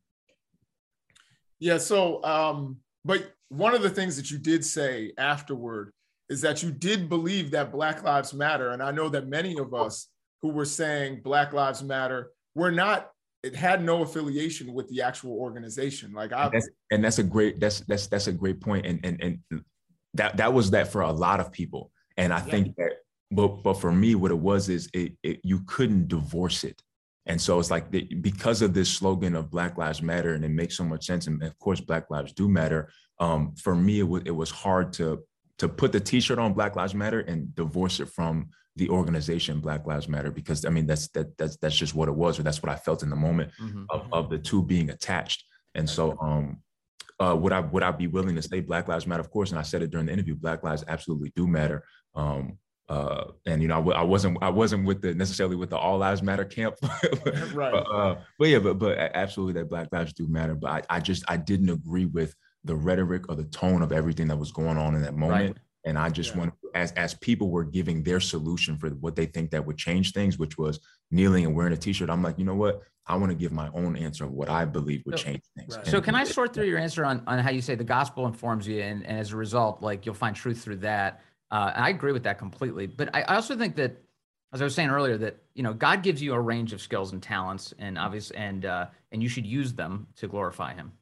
Yeah. 1.63 1.77
So, 1.77 2.21
um, 2.25 2.77
but 3.05 3.31
one 3.47 3.73
of 3.73 3.81
the 3.81 3.89
things 3.89 4.17
that 4.17 4.29
you 4.29 4.37
did 4.37 4.65
say 4.65 5.13
afterward 5.17 5.93
is 6.27 6.41
that 6.41 6.61
you 6.61 6.71
did 6.71 7.07
believe 7.07 7.51
that 7.51 7.71
Black 7.71 8.03
Lives 8.03 8.33
Matter. 8.33 8.71
And 8.71 8.83
I 8.83 8.91
know 8.91 9.07
that 9.07 9.29
many 9.29 9.57
of 9.57 9.73
us 9.73 10.09
who 10.41 10.49
were 10.49 10.65
saying 10.65 11.21
Black 11.23 11.53
Lives 11.53 11.81
Matter 11.81 12.31
were 12.53 12.69
not, 12.71 13.11
it 13.43 13.55
had 13.55 13.81
no 13.81 14.01
affiliation 14.01 14.73
with 14.73 14.89
the 14.89 15.01
actual 15.01 15.37
organization. 15.39 16.11
Like 16.11 16.33
I 16.33 16.45
and 16.45 16.53
that's, 16.53 16.69
and 16.91 17.03
that's 17.05 17.19
a 17.19 17.23
great, 17.23 17.61
that's 17.61 17.79
that's 17.81 18.07
that's 18.07 18.27
a 18.27 18.33
great 18.33 18.59
point. 18.59 18.85
And 18.85 18.99
and 19.05 19.21
and 19.21 19.63
that 20.15 20.35
that 20.35 20.53
was 20.53 20.71
that 20.71 20.89
for 20.89 21.01
a 21.01 21.11
lot 21.13 21.39
of 21.39 21.49
people. 21.49 21.91
And 22.17 22.33
I 22.33 22.39
yeah. 22.39 22.51
think 22.51 22.75
that 22.75 22.91
but 23.31 23.63
but 23.63 23.75
for 23.75 23.91
me, 23.93 24.15
what 24.15 24.31
it 24.31 24.37
was 24.37 24.67
is 24.67 24.89
it, 24.93 25.13
it 25.23 25.39
you 25.43 25.61
couldn't 25.65 26.09
divorce 26.09 26.65
it 26.65 26.81
and 27.25 27.41
so 27.41 27.59
it's 27.59 27.71
like 27.71 27.89
the, 27.89 28.03
because 28.15 28.61
of 28.61 28.73
this 28.73 28.89
slogan 28.89 29.35
of 29.35 29.49
Black 29.49 29.77
Lives 29.77 30.01
Matter, 30.01 30.33
and 30.33 30.43
it 30.43 30.49
makes 30.49 30.75
so 30.75 30.83
much 30.83 31.05
sense. 31.05 31.27
And 31.27 31.41
of 31.43 31.57
course, 31.57 31.79
Black 31.79 32.09
Lives 32.09 32.33
do 32.33 32.49
matter. 32.49 32.91
Um, 33.19 33.55
for 33.55 33.75
me, 33.75 33.99
it, 33.99 34.03
w- 34.03 34.23
it 34.25 34.31
was 34.31 34.51
hard 34.51 34.91
to 34.93 35.23
to 35.59 35.69
put 35.69 35.91
the 35.91 35.99
T-shirt 35.99 36.39
on 36.39 36.53
Black 36.53 36.75
Lives 36.75 36.95
Matter 36.95 37.21
and 37.21 37.53
divorce 37.55 37.99
it 37.99 38.09
from 38.09 38.49
the 38.75 38.89
organization 38.89 39.61
Black 39.61 39.85
Lives 39.85 40.09
Matter 40.09 40.31
because 40.31 40.65
I 40.65 40.69
mean 40.69 40.85
that's 40.85 41.07
that 41.09 41.37
that's 41.37 41.55
that's 41.57 41.75
just 41.75 41.95
what 41.95 42.09
it 42.09 42.15
was, 42.15 42.39
or 42.39 42.43
that's 42.43 42.61
what 42.61 42.71
I 42.71 42.75
felt 42.75 43.03
in 43.03 43.09
the 43.09 43.15
moment 43.15 43.51
mm-hmm. 43.61 43.85
of, 43.89 44.07
of 44.11 44.29
the 44.29 44.37
two 44.37 44.61
being 44.61 44.89
attached. 44.89 45.45
And 45.75 45.89
so, 45.89 46.17
um, 46.19 46.61
uh, 47.19 47.35
would 47.39 47.53
I 47.53 47.61
would 47.61 47.83
I 47.83 47.91
be 47.91 48.07
willing 48.07 48.35
to 48.35 48.41
say 48.41 48.59
Black 48.59 48.89
Lives 48.89 49.07
Matter? 49.07 49.21
Of 49.21 49.31
course, 49.31 49.51
and 49.51 49.59
I 49.59 49.63
said 49.63 49.81
it 49.81 49.91
during 49.91 50.07
the 50.07 50.13
interview. 50.13 50.35
Black 50.35 50.61
lives 50.63 50.83
absolutely 50.89 51.31
do 51.35 51.47
matter. 51.47 51.85
Um, 52.15 52.57
uh, 52.93 53.31
and 53.47 53.61
you 53.61 53.67
know, 53.67 53.91
I, 53.91 54.01
I, 54.01 54.03
wasn't 54.03 54.37
I 54.41 54.49
wasn't 54.49 54.85
with 54.85 55.01
the 55.01 55.15
necessarily 55.15 55.55
with 55.55 55.71
the 55.71 55.77
All 55.77 55.97
Lives 55.97 56.21
Matter 56.21 56.45
camp, 56.45 56.75
right? 57.53 57.71
But, 57.71 57.91
uh, 57.91 58.17
but, 58.37 58.47
yeah, 58.47 58.59
but 58.59 58.77
but 58.77 58.97
absolutely 58.99 59.59
that 59.59 59.69
Black 59.69 59.87
lives 59.91 60.13
do 60.13 60.27
matter. 60.27 60.53
But 60.53 60.85
I, 60.89 60.97
I 60.97 60.99
just 60.99 61.23
I 61.27 61.37
didn't 61.37 61.69
agree 61.69 62.05
with 62.05 62.35
the 62.63 62.75
rhetoric 62.75 63.29
or 63.29 63.35
the 63.35 63.45
tone 63.45 63.81
of 63.81 63.91
everything 63.91 64.27
that 64.27 64.37
was 64.37 64.51
going 64.51 64.77
on 64.77 64.93
in 64.93 65.01
that 65.01 65.15
moment. 65.15 65.55
Right. 65.55 65.57
And 65.85 65.97
I 65.97 66.09
just 66.09 66.33
yeah. 66.33 66.39
want 66.39 66.53
as 66.75 66.91
as 66.91 67.15
people 67.15 67.49
were 67.49 67.63
giving 67.63 68.03
their 68.03 68.19
solution 68.19 68.77
for 68.77 68.89
what 68.89 69.15
they 69.15 69.25
think 69.25 69.49
that 69.51 69.65
would 69.65 69.77
change 69.77 70.11
things, 70.11 70.37
which 70.37 70.59
was 70.59 70.79
kneeling 71.09 71.45
and 71.47 71.55
wearing 71.55 71.73
a 71.73 71.77
t-shirt. 71.77 72.11
I'm 72.11 72.21
like, 72.21 72.37
you 72.37 72.45
know 72.45 72.55
what? 72.55 72.81
I 73.07 73.15
want 73.15 73.31
to 73.31 73.35
give 73.35 73.51
my 73.51 73.69
own 73.73 73.97
answer 73.97 74.23
of 74.23 74.31
what 74.31 74.49
I 74.49 74.65
believe 74.65 75.01
would 75.07 75.17
so, 75.17 75.25
change 75.25 75.41
things. 75.57 75.75
Right. 75.75 75.87
So 75.87 75.99
can 75.99 76.15
I 76.15 76.23
sort 76.23 76.53
through 76.53 76.67
your 76.67 76.77
answer 76.77 77.03
on, 77.03 77.23
on 77.27 77.39
how 77.39 77.49
you 77.49 77.61
say 77.61 77.75
the 77.75 77.83
gospel 77.83 78.27
informs 78.27 78.65
you 78.65 78.81
and, 78.81 79.05
and 79.05 79.19
as 79.19 79.33
a 79.33 79.35
result, 79.35 79.81
like 79.81 80.05
you'll 80.05 80.15
find 80.15 80.35
truth 80.35 80.61
through 80.61 80.77
that. 80.77 81.21
Uh, 81.53 81.71
I 81.75 81.89
agree 81.89 82.13
with 82.13 82.23
that 82.23 82.39
completely. 82.39 82.87
But 82.87 83.15
I, 83.15 83.21
I 83.21 83.35
also 83.35 83.55
think 83.55 83.75
that, 83.75 84.01
as 84.53 84.61
I 84.61 84.63
was 84.63 84.73
saying 84.73 84.89
earlier, 84.89 85.17
that 85.19 85.37
you 85.53 85.61
know 85.61 85.73
God 85.73 86.01
gives 86.01 86.19
you 86.19 86.33
a 86.33 86.41
range 86.41 86.73
of 86.73 86.81
skills 86.81 87.13
and 87.13 87.21
talents, 87.21 87.75
and 87.77 87.95
obvious, 87.95 88.31
and 88.31 88.65
uh, 88.65 88.87
and 89.11 89.21
you 89.21 89.29
should 89.29 89.45
use 89.45 89.71
them 89.73 90.07
to 90.15 90.27
glorify 90.27 90.73
Him. 90.73 90.93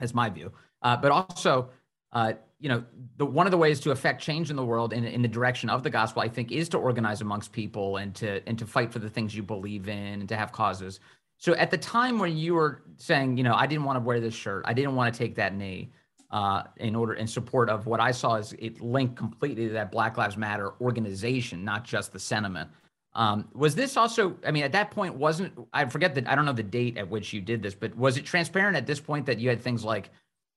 That's 0.00 0.12
my 0.12 0.28
view. 0.28 0.50
Uh, 0.82 0.96
but 0.96 1.12
also, 1.12 1.70
uh, 2.12 2.32
you 2.58 2.68
know, 2.68 2.82
the 3.16 3.24
one 3.24 3.46
of 3.46 3.52
the 3.52 3.58
ways 3.58 3.78
to 3.80 3.92
affect 3.92 4.20
change 4.20 4.50
in 4.50 4.56
the 4.56 4.64
world 4.64 4.92
in, 4.92 5.04
in 5.04 5.22
the 5.22 5.28
direction 5.28 5.70
of 5.70 5.84
the 5.84 5.90
gospel, 5.90 6.20
I 6.20 6.28
think, 6.28 6.50
is 6.50 6.68
to 6.70 6.78
organize 6.78 7.20
amongst 7.20 7.52
people 7.52 7.96
and 7.96 8.12
to 8.16 8.42
and 8.48 8.58
to 8.58 8.66
fight 8.66 8.92
for 8.92 8.98
the 8.98 9.08
things 9.08 9.36
you 9.36 9.44
believe 9.44 9.88
in 9.88 10.20
and 10.20 10.28
to 10.30 10.36
have 10.36 10.50
causes. 10.50 10.98
So 11.38 11.54
at 11.54 11.70
the 11.70 11.78
time 11.78 12.18
when 12.18 12.36
you 12.36 12.54
were 12.54 12.82
saying, 12.96 13.36
you 13.36 13.44
know, 13.44 13.54
I 13.54 13.68
didn't 13.68 13.84
want 13.84 13.98
to 13.98 14.00
wear 14.00 14.18
this 14.18 14.34
shirt, 14.34 14.64
I 14.66 14.72
didn't 14.72 14.96
want 14.96 15.14
to 15.14 15.18
take 15.18 15.36
that 15.36 15.54
knee, 15.54 15.92
uh, 16.36 16.62
in 16.76 16.94
order 16.94 17.14
in 17.14 17.26
support 17.26 17.70
of 17.70 17.86
what 17.86 18.00
I 18.00 18.10
saw 18.10 18.34
is 18.34 18.54
it 18.58 18.80
linked 18.80 19.16
completely 19.16 19.68
to 19.68 19.72
that 19.72 19.90
Black 19.90 20.18
Lives 20.18 20.36
Matter 20.36 20.74
organization, 20.80 21.64
not 21.64 21.84
just 21.84 22.12
the 22.12 22.18
sentiment. 22.18 22.68
Um, 23.14 23.48
was 23.54 23.74
this 23.74 23.96
also? 23.96 24.36
I 24.46 24.50
mean, 24.50 24.64
at 24.64 24.72
that 24.72 24.90
point, 24.90 25.14
wasn't 25.14 25.52
I 25.72 25.86
forget 25.86 26.14
that 26.16 26.28
I 26.28 26.34
don't 26.34 26.44
know 26.44 26.52
the 26.52 26.62
date 26.62 26.98
at 26.98 27.08
which 27.08 27.32
you 27.32 27.40
did 27.40 27.62
this, 27.62 27.74
but 27.74 27.96
was 27.96 28.18
it 28.18 28.26
transparent 28.26 28.76
at 28.76 28.86
this 28.86 29.00
point 29.00 29.24
that 29.26 29.38
you 29.38 29.48
had 29.48 29.62
things 29.62 29.82
like 29.82 30.10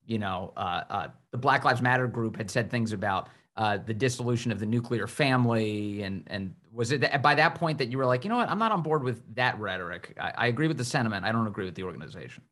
you 0.09 0.17
know, 0.17 0.51
uh, 0.57 0.83
uh, 0.89 1.07
the 1.31 1.38
Black 1.38 1.63
Lives 1.63 1.81
Matter 1.81 2.07
group 2.07 2.36
had 2.36 2.50
said 2.50 2.71
things 2.71 2.93
about 2.93 3.29
uh, 3.55 3.77
the 3.77 3.93
dissolution 3.93 4.51
of 4.51 4.59
the 4.59 4.65
nuclear 4.65 5.05
family, 5.07 6.01
and 6.01 6.24
and 6.27 6.55
was 6.74 6.91
it 6.91 7.01
that, 7.01 7.21
by 7.21 7.36
that 7.36 7.55
point 7.55 7.77
that 7.77 7.89
you 7.89 7.98
were 7.98 8.05
like, 8.05 8.24
you 8.24 8.29
know 8.29 8.38
what, 8.38 8.50
I'm 8.50 8.59
not 8.59 8.71
on 8.71 8.81
board 8.81 9.03
with 9.03 9.21
that 9.36 9.59
rhetoric. 9.59 10.17
I, 10.19 10.33
I 10.36 10.48
agree 10.48 10.67
with 10.67 10.77
the 10.77 10.83
sentiment. 10.83 11.25
I 11.25 11.31
don't 11.31 11.48
agree 11.48 11.65
with 11.65 11.75
the 11.75 11.83
organization. 11.83 12.43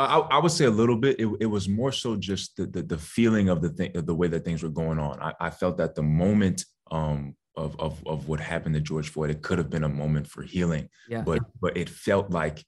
I, 0.00 0.18
I, 0.18 0.38
would 0.38 0.52
say 0.52 0.66
a 0.66 0.70
little 0.70 0.96
bit. 0.96 1.18
It, 1.18 1.28
it 1.40 1.46
was 1.46 1.68
more 1.68 1.92
so 1.92 2.16
just 2.16 2.56
the, 2.56 2.66
the, 2.66 2.82
the 2.82 2.98
feeling 2.98 3.48
of 3.48 3.62
the 3.62 3.70
thing, 3.70 3.92
the 3.94 4.14
way 4.14 4.28
that 4.28 4.44
things 4.44 4.62
were 4.62 4.68
going 4.68 4.98
on. 4.98 5.20
I, 5.20 5.32
I 5.40 5.50
felt 5.50 5.78
that 5.78 5.94
the 5.94 6.02
moment 6.02 6.64
um, 6.90 7.34
of, 7.56 7.78
of 7.80 8.06
of 8.06 8.28
what 8.28 8.40
happened 8.40 8.74
to 8.74 8.80
George 8.80 9.08
Floyd, 9.08 9.30
it 9.30 9.42
could 9.42 9.58
have 9.58 9.70
been 9.70 9.84
a 9.84 9.88
moment 9.88 10.26
for 10.26 10.42
healing. 10.42 10.88
Yeah. 11.08 11.22
But 11.22 11.42
but 11.60 11.76
it 11.76 11.88
felt 11.88 12.30
like 12.30 12.64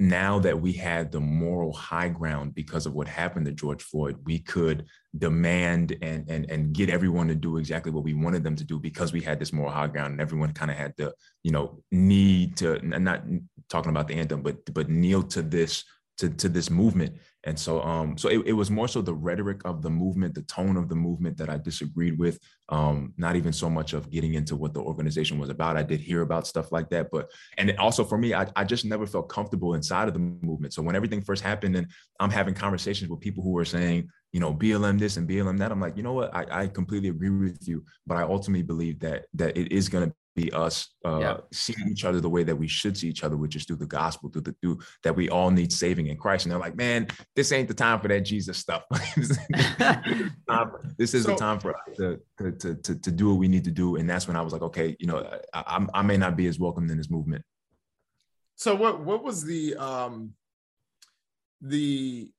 now 0.00 0.38
that 0.38 0.60
we 0.60 0.72
had 0.72 1.10
the 1.10 1.20
moral 1.20 1.72
high 1.72 2.08
ground 2.08 2.54
because 2.54 2.86
of 2.86 2.94
what 2.94 3.08
happened 3.08 3.46
to 3.46 3.52
George 3.52 3.82
Floyd, 3.82 4.16
we 4.24 4.38
could 4.38 4.86
demand 5.16 5.96
and 6.02 6.28
and 6.28 6.48
and 6.50 6.72
get 6.72 6.88
everyone 6.88 7.26
to 7.28 7.34
do 7.34 7.56
exactly 7.56 7.90
what 7.90 8.04
we 8.04 8.14
wanted 8.14 8.44
them 8.44 8.54
to 8.54 8.64
do 8.64 8.78
because 8.78 9.12
we 9.12 9.20
had 9.20 9.40
this 9.40 9.52
moral 9.52 9.72
high 9.72 9.86
ground 9.86 10.12
and 10.12 10.20
everyone 10.20 10.52
kind 10.52 10.70
of 10.70 10.76
had 10.76 10.94
the 10.96 11.12
you 11.42 11.50
know 11.50 11.82
need 11.90 12.56
to 12.56 12.78
not 12.86 13.24
talking 13.68 13.90
about 13.90 14.06
the 14.06 14.14
anthem 14.14 14.42
but 14.42 14.56
but 14.72 14.88
kneel 14.88 15.22
to 15.22 15.42
this 15.42 15.84
to, 16.18 16.28
to 16.28 16.48
this 16.48 16.68
movement. 16.68 17.16
And 17.44 17.58
so, 17.58 17.80
um, 17.82 18.18
so 18.18 18.28
it, 18.28 18.42
it, 18.46 18.52
was 18.52 18.70
more 18.70 18.88
so 18.88 19.00
the 19.00 19.14
rhetoric 19.14 19.60
of 19.64 19.80
the 19.80 19.88
movement, 19.88 20.34
the 20.34 20.42
tone 20.42 20.76
of 20.76 20.88
the 20.88 20.96
movement 20.96 21.36
that 21.38 21.48
I 21.48 21.56
disagreed 21.56 22.18
with. 22.18 22.38
Um, 22.68 23.14
not 23.16 23.36
even 23.36 23.52
so 23.52 23.70
much 23.70 23.92
of 23.92 24.10
getting 24.10 24.34
into 24.34 24.56
what 24.56 24.74
the 24.74 24.80
organization 24.80 25.38
was 25.38 25.48
about. 25.48 25.76
I 25.76 25.84
did 25.84 26.00
hear 26.00 26.22
about 26.22 26.46
stuff 26.46 26.72
like 26.72 26.90
that, 26.90 27.08
but 27.10 27.30
and 27.56 27.74
also 27.78 28.04
for 28.04 28.18
me, 28.18 28.34
I, 28.34 28.46
I 28.56 28.64
just 28.64 28.84
never 28.84 29.06
felt 29.06 29.28
comfortable 29.28 29.74
inside 29.74 30.08
of 30.08 30.14
the 30.14 30.20
movement. 30.20 30.74
So 30.74 30.82
when 30.82 30.96
everything 30.96 31.22
first 31.22 31.42
happened, 31.42 31.76
and 31.76 31.86
I'm 32.20 32.30
having 32.30 32.54
conversations 32.54 33.08
with 33.08 33.20
people 33.20 33.44
who 33.44 33.56
are 33.56 33.64
saying, 33.64 34.08
you 34.32 34.40
know, 34.40 34.52
BLM 34.52 34.98
this 34.98 35.16
and 35.16 35.28
BLM 35.28 35.58
that, 35.60 35.72
I'm 35.72 35.80
like, 35.80 35.96
you 35.96 36.02
know 36.02 36.12
what, 36.12 36.34
I, 36.34 36.62
I 36.62 36.66
completely 36.66 37.08
agree 37.08 37.30
with 37.30 37.66
you, 37.66 37.84
but 38.06 38.16
I 38.16 38.22
ultimately 38.22 38.64
believe 38.64 38.98
that 39.00 39.26
that 39.34 39.56
it 39.56 39.72
is 39.72 39.88
going 39.88 40.10
to 40.10 40.14
us 40.52 40.94
uh, 41.04 41.18
yeah. 41.18 41.36
seeing 41.52 41.88
each 41.90 42.04
other 42.04 42.20
the 42.20 42.28
way 42.28 42.42
that 42.42 42.56
we 42.56 42.68
should 42.68 42.96
see 42.96 43.08
each 43.08 43.24
other, 43.24 43.36
which 43.36 43.56
is 43.56 43.64
through 43.64 43.76
the 43.76 43.86
gospel, 43.86 44.30
through 44.30 44.42
the 44.42 44.54
through 44.60 44.78
that 45.02 45.14
we 45.14 45.28
all 45.28 45.50
need 45.50 45.72
saving 45.72 46.06
in 46.06 46.16
Christ. 46.16 46.44
And 46.44 46.52
they're 46.52 46.58
like, 46.58 46.76
man, 46.76 47.08
this 47.36 47.52
ain't 47.52 47.68
the 47.68 47.74
time 47.74 48.00
for 48.00 48.08
that 48.08 48.20
Jesus 48.20 48.58
stuff. 48.58 48.84
this 50.96 51.14
is 51.14 51.24
so, 51.24 51.30
the 51.30 51.36
time 51.36 51.58
for 51.58 51.70
us 51.70 51.96
to, 51.96 52.20
to, 52.38 52.74
to, 52.74 52.94
to, 53.00 53.10
do 53.10 53.30
what 53.30 53.38
we 53.38 53.48
need 53.48 53.64
to 53.64 53.70
do. 53.70 53.96
And 53.96 54.08
that's 54.08 54.26
when 54.26 54.36
I 54.36 54.42
was 54.42 54.52
like, 54.52 54.62
okay, 54.62 54.96
you 54.98 55.06
know, 55.06 55.38
I, 55.52 55.86
I 55.94 56.02
may 56.02 56.16
not 56.16 56.36
be 56.36 56.46
as 56.46 56.58
welcomed 56.58 56.90
in 56.90 56.96
this 56.96 57.10
movement. 57.10 57.44
So 58.56 58.74
what 58.74 59.00
what 59.00 59.22
was 59.22 59.44
the 59.44 59.76
um 59.76 60.34
the 61.60 62.30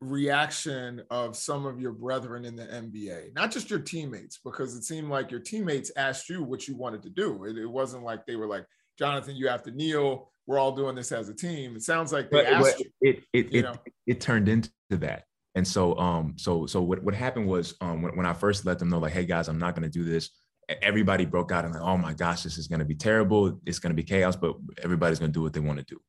reaction 0.00 1.02
of 1.10 1.36
some 1.36 1.64
of 1.64 1.80
your 1.80 1.92
brethren 1.92 2.44
in 2.44 2.54
the 2.54 2.64
NBA, 2.64 3.34
not 3.34 3.50
just 3.50 3.70
your 3.70 3.78
teammates, 3.78 4.38
because 4.44 4.74
it 4.74 4.84
seemed 4.84 5.08
like 5.08 5.30
your 5.30 5.40
teammates 5.40 5.90
asked 5.96 6.28
you 6.28 6.42
what 6.42 6.68
you 6.68 6.76
wanted 6.76 7.02
to 7.02 7.10
do. 7.10 7.44
It, 7.44 7.56
it 7.56 7.66
wasn't 7.66 8.04
like 8.04 8.26
they 8.26 8.36
were 8.36 8.46
like, 8.46 8.66
Jonathan, 8.98 9.36
you 9.36 9.48
have 9.48 9.62
to 9.64 9.70
kneel. 9.70 10.30
We're 10.46 10.58
all 10.58 10.72
doing 10.72 10.94
this 10.94 11.12
as 11.12 11.28
a 11.28 11.34
team. 11.34 11.76
It 11.76 11.82
sounds 11.82 12.12
like 12.12 12.30
they 12.30 12.44
but, 12.44 12.46
asked 12.46 12.76
but 12.76 12.80
you. 12.80 12.90
It 13.00 13.24
it 13.32 13.54
it, 13.54 13.64
it, 13.64 13.78
it 14.06 14.20
turned 14.20 14.48
into 14.48 14.70
that. 14.90 15.24
And 15.54 15.66
so 15.66 15.98
um 15.98 16.34
so 16.36 16.66
so 16.66 16.82
what, 16.82 17.02
what 17.02 17.14
happened 17.14 17.46
was 17.46 17.74
um 17.80 18.02
when, 18.02 18.16
when 18.16 18.26
I 18.26 18.32
first 18.32 18.64
let 18.66 18.78
them 18.78 18.88
know, 18.90 18.98
like, 18.98 19.12
hey 19.12 19.24
guys, 19.24 19.48
I'm 19.48 19.58
not 19.58 19.74
gonna 19.74 19.88
do 19.88 20.04
this. 20.04 20.30
Everybody 20.82 21.24
broke 21.24 21.52
out 21.52 21.64
and 21.64 21.72
like, 21.72 21.82
oh 21.82 21.96
my 21.96 22.12
gosh, 22.12 22.42
this 22.42 22.58
is 22.58 22.68
gonna 22.68 22.84
be 22.84 22.94
terrible. 22.94 23.60
It's 23.66 23.78
gonna 23.78 23.94
be 23.94 24.02
chaos, 24.02 24.36
but 24.36 24.56
everybody's 24.82 25.18
gonna 25.18 25.32
do 25.32 25.42
what 25.42 25.52
they 25.52 25.60
want 25.60 25.78
to 25.78 25.84
do. 25.84 26.00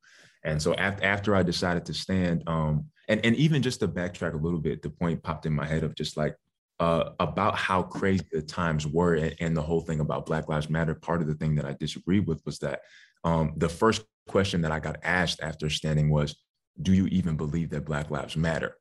And 0.48 0.62
so 0.62 0.74
after 0.76 1.04
after 1.04 1.36
I 1.36 1.44
decided 1.44 1.86
to 1.86 1.94
stand, 1.94 2.44
um, 2.48 2.86
and 3.10 3.24
and 3.26 3.36
even 3.36 3.62
just 3.62 3.82
to 3.82 3.88
backtrack 3.88 4.34
a 4.34 4.38
little 4.38 4.60
bit, 4.60 4.82
the 4.82 4.90
point 4.90 5.22
popped 5.22 5.46
in 5.46 5.54
my 5.54 5.66
head 5.66 5.84
of 5.84 5.94
just 5.94 6.16
like 6.16 6.36
uh, 6.80 7.12
about 7.20 7.58
how 7.58 7.84
crazy 7.84 8.26
the 8.32 8.42
times 8.42 8.88
were 8.88 9.16
and, 9.16 9.36
and, 9.40 9.58
the 9.58 9.62
whole 9.62 9.82
thing 9.82 10.00
about 10.00 10.28
Black 10.28 10.48
Lives 10.48 10.70
Matter. 10.70 10.94
Part 10.94 11.22
of 11.22 11.28
the 11.28 11.34
thing 11.34 11.56
that 11.56 11.66
I 11.66 11.74
disagreed 11.74 12.28
with 12.28 12.40
was 12.46 12.60
that 12.60 12.82
um, 13.24 13.54
the 13.58 13.68
first 13.68 14.04
question 14.28 14.62
that 14.62 14.72
I 14.72 14.80
got 14.80 14.98
asked 15.04 15.42
after 15.42 15.70
standing 15.70 16.10
was, 16.10 16.36
"Do 16.82 16.94
you 16.94 17.08
even 17.08 17.36
believe 17.36 17.72
that 17.72 17.86
Black 17.86 18.10
Lives 18.10 18.38
Matter?" 18.38 18.78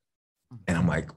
And 0.69 0.79
I'm 0.79 0.87
like, 0.87 1.11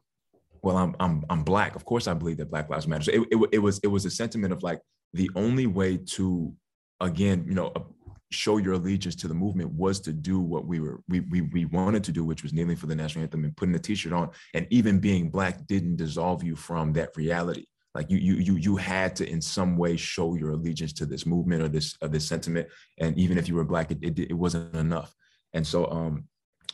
"Well, 0.63 0.77
I'm 0.77 0.95
I'm 0.99 1.23
I'm 1.29 1.43
black. 1.43 1.75
Of 1.75 1.85
course, 1.85 2.07
I 2.07 2.15
believe 2.15 2.37
that 2.37 2.49
Black 2.49 2.69
Lives 2.71 2.87
Matter." 2.87 3.03
So 3.03 3.11
it, 3.11 3.27
it, 3.29 3.49
it 3.51 3.59
was 3.59 3.79
it 3.83 3.87
was 3.87 4.05
a 4.05 4.11
sentiment 4.11 4.51
of 4.51 4.63
like 4.63 4.81
the 5.13 5.29
only 5.35 5.67
way 5.67 5.97
to 5.97 6.55
again, 7.01 7.45
you 7.47 7.53
know, 7.53 7.71
show 8.31 8.57
your 8.57 8.73
allegiance 8.73 9.15
to 9.15 9.27
the 9.27 9.33
movement 9.33 9.71
was 9.71 9.99
to 9.99 10.13
do 10.13 10.39
what 10.39 10.65
we 10.65 10.79
were 10.79 11.01
we, 11.07 11.21
we 11.21 11.41
we 11.41 11.65
wanted 11.65 12.03
to 12.03 12.11
do 12.11 12.23
which 12.23 12.43
was 12.43 12.53
kneeling 12.53 12.75
for 12.75 12.85
the 12.85 12.95
national 12.95 13.23
anthem 13.23 13.43
and 13.43 13.57
putting 13.57 13.73
the 13.73 13.79
t-shirt 13.79 14.13
on. 14.13 14.29
And 14.53 14.67
even 14.69 14.99
being 14.99 15.29
black 15.29 15.65
didn't 15.67 15.95
dissolve 15.95 16.43
you 16.43 16.55
from 16.55 16.93
that 16.93 17.15
reality. 17.15 17.65
Like 17.95 18.11
you 18.11 18.17
you 18.17 18.35
you 18.35 18.55
you 18.57 18.75
had 18.75 19.15
to 19.17 19.27
in 19.27 19.41
some 19.41 19.77
way 19.77 19.97
show 19.97 20.35
your 20.35 20.51
allegiance 20.51 20.93
to 20.93 21.05
this 21.07 21.25
movement 21.25 21.63
or 21.63 21.69
this 21.69 21.97
or 22.01 22.07
this 22.07 22.27
sentiment. 22.27 22.67
And 22.99 23.17
even 23.17 23.37
if 23.37 23.47
you 23.47 23.55
were 23.55 23.65
black 23.65 23.91
it, 23.91 23.97
it, 24.01 24.19
it 24.19 24.33
wasn't 24.33 24.75
enough. 24.75 25.13
And 25.53 25.65
so 25.65 25.89
um 25.89 26.25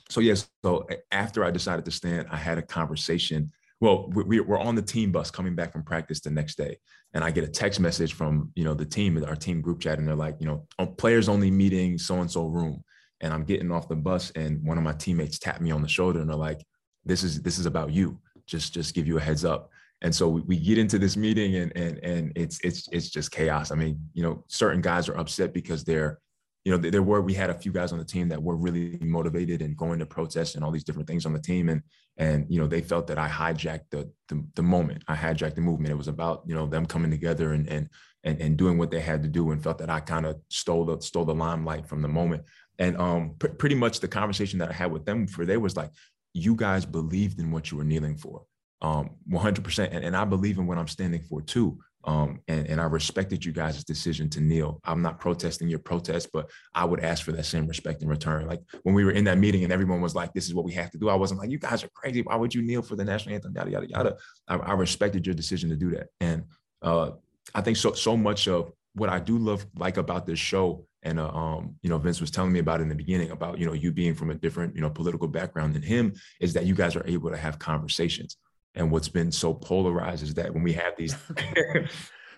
so 0.10 0.20
yes 0.20 0.48
so 0.63 0.88
after 1.12 1.44
i 1.44 1.50
decided 1.50 1.84
to 1.84 1.91
stand 1.91 2.28
i 2.32 2.38
had 2.38 2.58
a 2.58 2.62
conversation. 2.62 3.52
Well 3.80 4.10
we, 4.10 4.41
we're 4.41 4.60
on 4.60 4.76
the 4.76 4.82
team 4.82 5.13
bus 5.13 5.32
coming 5.32 5.56
back 5.56 5.72
from 5.72 5.84
practice 5.84 6.20
the 6.20 6.32
next 6.32 6.58
day 6.58 6.80
and 7.15 7.23
i 7.23 7.32
get 7.32 7.43
a 7.43 7.47
text 7.47 7.80
message 7.80 8.13
from 8.13 8.51
you 8.54 8.63
know 8.63 8.75
the 8.75 8.86
team 8.86 9.23
our 9.25 9.36
team 9.36 9.62
group 9.62 9.80
chat 9.80 9.97
and 9.97 10.08
they're 10.08 10.15
like 10.15 10.36
you 10.39 10.45
know 10.45 10.67
oh, 10.78 10.86
players 10.86 11.28
only 11.28 11.49
meeting 11.49 11.97
so 11.97 12.21
and 12.21 12.30
so 12.30 12.45
room. 12.45 12.84
And 13.21 13.34
i'm 13.34 13.45
getting 13.45 13.71
off 13.71 13.88
the 13.88 13.95
bus 13.95 14.32
and 14.36 14.63
one 14.63 14.78
of 14.78 14.84
my 14.84 14.93
teammates 14.93 15.39
tapped 15.39 15.62
me 15.62 15.71
on 15.71 15.82
the 15.82 15.88
shoulder 15.88 16.19
and 16.19 16.30
they're 16.30 16.36
like 16.36 16.62
this 17.06 17.23
is 17.23 17.41
this 17.41 17.60
is 17.60 17.65
about 17.65 17.91
you. 17.91 18.19
Just 18.45 18.73
just 18.73 18.93
give 18.93 19.08
you 19.08 19.17
a 19.17 19.21
heads 19.21 19.45
up. 19.45 19.69
And 20.01 20.13
so 20.13 20.28
we, 20.28 20.41
we 20.41 20.60
get 20.60 20.78
into 20.78 20.99
this 20.99 21.15
meeting 21.15 21.56
and 21.56 21.71
and 21.75 21.99
and 22.04 22.32
it's 22.36 22.60
it's 22.63 22.89
it's 22.91 23.10
just 23.10 23.32
chaos. 23.32 23.71
I 23.71 23.75
mean 23.75 23.99
you 24.13 24.23
know 24.23 24.43
certain 24.47 24.82
guys 24.82 25.08
are 25.08 25.17
upset 25.17 25.54
because 25.54 25.84
they're 25.84 26.19
you 26.65 26.71
know, 26.71 26.78
there 26.78 27.04
were 27.04 27.21
we 27.21 27.36
had 27.36 27.51
a 27.51 27.54
few 27.54 27.71
guys 27.71 27.91
on 27.91 27.99
the 27.99 28.06
team 28.06 28.28
that 28.30 28.41
were 28.41 28.56
really 28.56 28.97
motivated 28.99 29.62
and 29.62 29.78
going 29.78 29.99
to 29.99 30.06
protest 30.06 30.56
and 30.56 30.65
all 30.65 30.71
these 30.71 30.84
different 30.84 31.08
things 31.08 31.28
on 31.28 31.32
the 31.32 31.39
team, 31.39 31.69
and 31.69 31.84
and 32.17 32.47
you 32.49 32.60
know 32.60 32.65
they 32.65 32.82
felt 32.82 33.06
that 33.08 33.19
I 33.19 33.30
hijacked 33.30 33.91
the 33.91 34.12
the, 34.30 34.43
the 34.56 34.63
moment, 34.63 35.04
I 35.08 35.15
hijacked 35.15 35.54
the 35.54 35.62
movement. 35.62 35.91
It 35.91 35.97
was 35.97 36.08
about 36.08 36.41
you 36.47 36.56
know 36.56 36.65
them 36.65 36.88
coming 36.88 37.12
together 37.12 37.54
and 37.54 37.69
and 37.69 37.88
and, 38.23 38.41
and 38.41 38.58
doing 38.58 38.80
what 38.80 38.89
they 38.89 38.99
had 38.99 39.21
to 39.21 39.30
do, 39.30 39.51
and 39.51 39.62
felt 39.62 39.78
that 39.78 39.91
I 39.91 39.99
kind 39.99 40.25
of 40.25 40.38
stole 40.49 40.86
the 40.86 40.99
stole 41.01 41.25
the 41.25 41.36
limelight 41.36 41.88
from 41.88 42.01
the 42.01 42.08
moment. 42.08 42.43
And 42.80 42.97
um, 42.97 43.36
pr- 43.38 43.49
pretty 43.49 43.75
much 43.75 43.99
the 43.99 44.08
conversation 44.08 44.58
that 44.60 44.69
I 44.69 44.73
had 44.73 44.91
with 44.91 45.06
them 45.06 45.28
for 45.28 45.45
they 45.45 45.58
was 45.58 45.78
like, 45.78 45.91
you 46.34 46.56
guys 46.56 46.84
believed 46.84 47.39
in 47.39 47.51
what 47.51 47.71
you 47.71 47.78
were 47.78 47.84
kneeling 47.84 48.17
for, 48.17 48.43
um, 48.82 49.12
100%, 49.32 49.89
and, 49.91 50.04
and 50.04 50.17
I 50.17 50.25
believe 50.25 50.58
in 50.58 50.67
what 50.67 50.78
I'm 50.78 50.88
standing 50.88 51.21
for 51.21 51.41
too. 51.41 51.80
Um, 52.06 52.39
and, 52.48 52.68
and 52.68 52.80
I 52.80 52.86
respected 52.86 53.44
you 53.44 53.52
guys' 53.52 53.84
decision 53.84 54.30
to 54.32 54.41
kneel. 54.41 54.80
I'm 54.84 55.02
not 55.02 55.20
protesting 55.20 55.68
your 55.68 55.80
protest, 55.80 56.30
but 56.32 56.50
I 56.74 56.86
would 56.86 57.00
ask 57.00 57.24
for 57.24 57.32
that 57.32 57.46
same 57.46 57.68
respect 57.68 58.04
in 58.04 58.08
return. 58.08 58.48
Like 58.48 58.62
when 58.84 58.94
we 58.94 59.04
were 59.04 59.12
in 59.12 59.24
that 59.26 59.39
meeting 59.39 59.63
and 59.63 59.74
everyone 59.74 60.02
was 60.02 60.13
like, 60.13 60.32
this 60.34 60.46
is 60.46 60.54
what 60.54 60.65
we 60.65 60.74
have 60.74 60.91
to 60.91 61.00
do. 61.00 61.10
I 61.10 61.15
wasn't 61.15 61.39
like, 61.39 61.50
you 61.50 61.58
guys 61.58 61.84
are 61.84 61.89
crazy. 61.96 62.22
Why 62.22 62.36
would 62.36 62.54
you 62.54 62.62
kneel 62.62 62.84
for 62.84 62.96
the 62.96 63.04
national 63.04 63.36
anthem? 63.36 63.54
Yada, 63.56 63.72
yada, 63.72 63.89
yada. 63.89 64.18
I, 64.48 64.56
I 64.58 64.74
respected 64.74 65.26
your 65.26 65.36
decision 65.36 65.70
to 65.70 65.76
do 65.76 65.91
that. 65.91 66.08
And 66.22 66.44
uh, 66.82 67.12
I 67.56 67.62
think 67.62 67.78
so, 67.78 67.94
so 67.94 68.15
much 68.15 68.48
of 68.48 68.72
what 68.94 69.10
I 69.10 69.20
do 69.20 69.38
love 69.38 69.65
like 69.76 69.98
about 69.98 70.26
this 70.26 70.39
show 70.39 70.86
and 71.06 71.20
uh, 71.20 71.30
um, 71.30 71.76
you 71.82 71.89
know 71.89 71.98
Vince 71.98 72.20
was 72.20 72.32
telling 72.32 72.52
me 72.52 72.60
about 72.60 72.82
in 72.82 72.89
the 72.89 72.96
beginning 72.96 73.32
about 73.32 73.60
you 73.60 73.65
know 73.65 73.74
you 73.74 73.91
being 73.91 74.15
from 74.15 74.32
a 74.32 74.36
different 74.36 74.76
you 74.76 74.82
know 74.82 74.89
political 74.89 75.28
background 75.28 75.76
than 75.76 75.82
him 75.82 76.13
is 76.41 76.54
that 76.54 76.65
you 76.65 76.74
guys 76.74 76.96
are 76.96 77.06
able 77.06 77.30
to 77.30 77.38
have 77.38 77.60
conversations 77.60 78.38
and 78.76 78.92
what's 78.92 79.08
been 79.10 79.32
so 79.32 79.54
polarized 79.54 80.24
is 80.24 80.34
that 80.36 80.54
when 80.54 80.64
we 80.64 80.74
have 80.74 80.94
these 80.98 81.16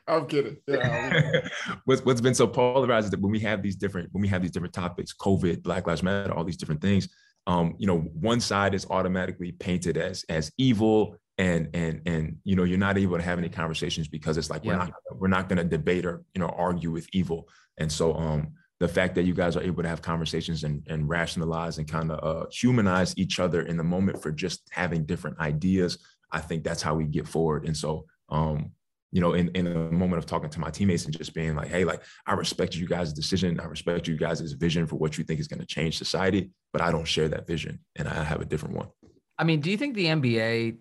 I'm 0.08 0.26
kidding. 0.26 0.58
Yeah. 0.68 1.42
what's 1.86 2.04
what's 2.06 2.22
been 2.22 2.34
so 2.34 2.48
polarized 2.48 3.06
is 3.06 3.12
that 3.12 3.20
when 3.20 3.32
we 3.32 3.40
have 3.42 3.62
these 3.62 3.76
different 3.76 4.10
when 4.14 4.22
we 4.22 4.28
have 4.30 4.42
these 4.42 4.52
different 4.52 4.74
topics, 4.74 5.14
COVID, 5.14 5.64
Black 5.64 5.86
Lives 5.86 6.04
Matter, 6.04 6.34
all 6.34 6.46
these 6.46 6.58
different 6.58 6.82
things, 6.82 7.10
um, 7.46 7.76
you 7.78 7.88
know, 7.88 8.00
one 8.00 8.40
side 8.40 8.74
is 8.74 8.86
automatically 8.90 9.52
painted 9.52 9.98
as 9.98 10.24
as 10.30 10.52
evil 10.58 11.18
and 11.38 11.70
and 11.74 12.02
and 12.06 12.38
you 12.44 12.56
know 12.56 12.64
you're 12.64 12.78
not 12.78 12.98
able 12.98 13.18
to 13.18 13.24
have 13.24 13.38
any 13.38 13.50
conversations 13.50 14.08
because 14.08 14.38
it's 14.38 14.50
like 14.50 14.64
yeah. 14.64 14.72
we're 14.72 14.78
not 14.78 14.94
we're 15.12 15.28
not 15.28 15.50
going 15.50 15.58
to 15.58 15.64
debate 15.64 16.06
or 16.06 16.24
you 16.34 16.40
know 16.40 16.50
argue 16.58 16.92
with 16.92 17.08
evil 17.14 17.48
and 17.78 17.92
so 17.92 18.16
um 18.16 18.54
the 18.80 18.88
fact 18.88 19.16
that 19.16 19.24
you 19.24 19.34
guys 19.34 19.56
are 19.56 19.64
able 19.64 19.82
to 19.82 19.90
have 19.90 20.04
conversations 20.04 20.64
and, 20.64 20.86
and 20.88 21.10
rationalize 21.10 21.80
and 21.80 21.88
kind 21.88 22.12
of 22.12 22.24
uh, 22.24 22.46
humanize 22.52 23.18
each 23.18 23.40
other 23.40 23.64
in 23.64 23.76
the 23.76 23.84
moment 23.84 24.22
for 24.22 24.32
just 24.32 24.62
having 24.70 25.04
different 25.04 25.40
ideas 25.40 25.98
I 26.32 26.40
think 26.40 26.64
that's 26.64 26.82
how 26.82 26.96
we 26.96 27.06
get 27.06 27.28
forward. 27.28 27.66
And 27.66 27.76
so, 27.76 28.06
um, 28.30 28.72
you 29.12 29.22
know, 29.22 29.34
in, 29.34 29.50
in 29.50 29.68
a 29.68 29.92
moment 29.92 30.20
of 30.20 30.26
talking 30.26 30.50
to 30.50 30.60
my 30.60 30.70
teammates 30.70 31.06
and 31.06 31.18
just 31.18 31.34
being 31.34 31.56
like, 31.56 31.70
hey, 31.70 31.86
like, 31.86 32.04
I 32.26 32.34
respect 32.34 32.76
you 32.76 32.88
guys' 32.88 33.14
decision. 33.14 33.60
I 33.60 33.66
respect 33.66 34.08
you 34.08 34.18
guys' 34.18 34.52
vision 34.54 34.86
for 34.86 34.98
what 34.98 35.18
you 35.18 35.24
think 35.24 35.40
is 35.40 35.48
going 35.48 35.62
to 35.62 35.66
change 35.66 35.98
society, 35.98 36.52
but 36.74 36.82
I 36.82 36.92
don't 36.92 37.08
share 37.08 37.30
that 37.30 37.48
vision 37.48 37.80
and 37.96 38.08
I 38.08 38.24
have 38.24 38.42
a 38.42 38.46
different 38.46 38.76
one. 38.76 38.90
I 39.38 39.44
mean, 39.44 39.62
do 39.62 39.72
you 39.72 39.78
think 39.78 39.96
the 39.96 40.06
NBA 40.06 40.78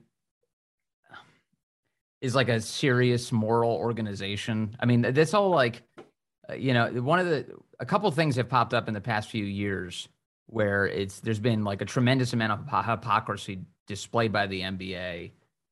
is 2.20 2.35
like 2.35 2.48
a 2.48 2.61
serious 2.61 3.30
moral 3.30 3.72
organization? 3.72 4.76
I 4.80 4.87
mean, 4.87 5.02
that's 5.02 5.35
all 5.35 5.50
like, 5.50 5.82
uh, 6.50 6.54
you 6.54 6.74
know, 6.74 6.88
one 7.02 7.20
of 7.20 7.26
the, 7.26 7.46
a 7.78 7.87
couple 7.87 8.11
things 8.11 8.37
have 8.37 8.48
popped 8.48 8.74
up 8.74 8.88
in 8.88 8.94
the 8.94 9.00
past 9.00 9.30
few 9.30 9.44
years 9.44 10.09
where 10.46 10.87
it's, 10.87 11.20
there's 11.20 11.40
been 11.40 11.64
like 11.64 11.82
a 11.82 11.85
tremendous 11.85 12.32
amount 12.32 12.52
of 12.52 12.87
hypocrisy 12.87 13.61
displayed 13.87 14.32
by 14.32 14.46
the 14.46 14.61
NBA 14.61 15.30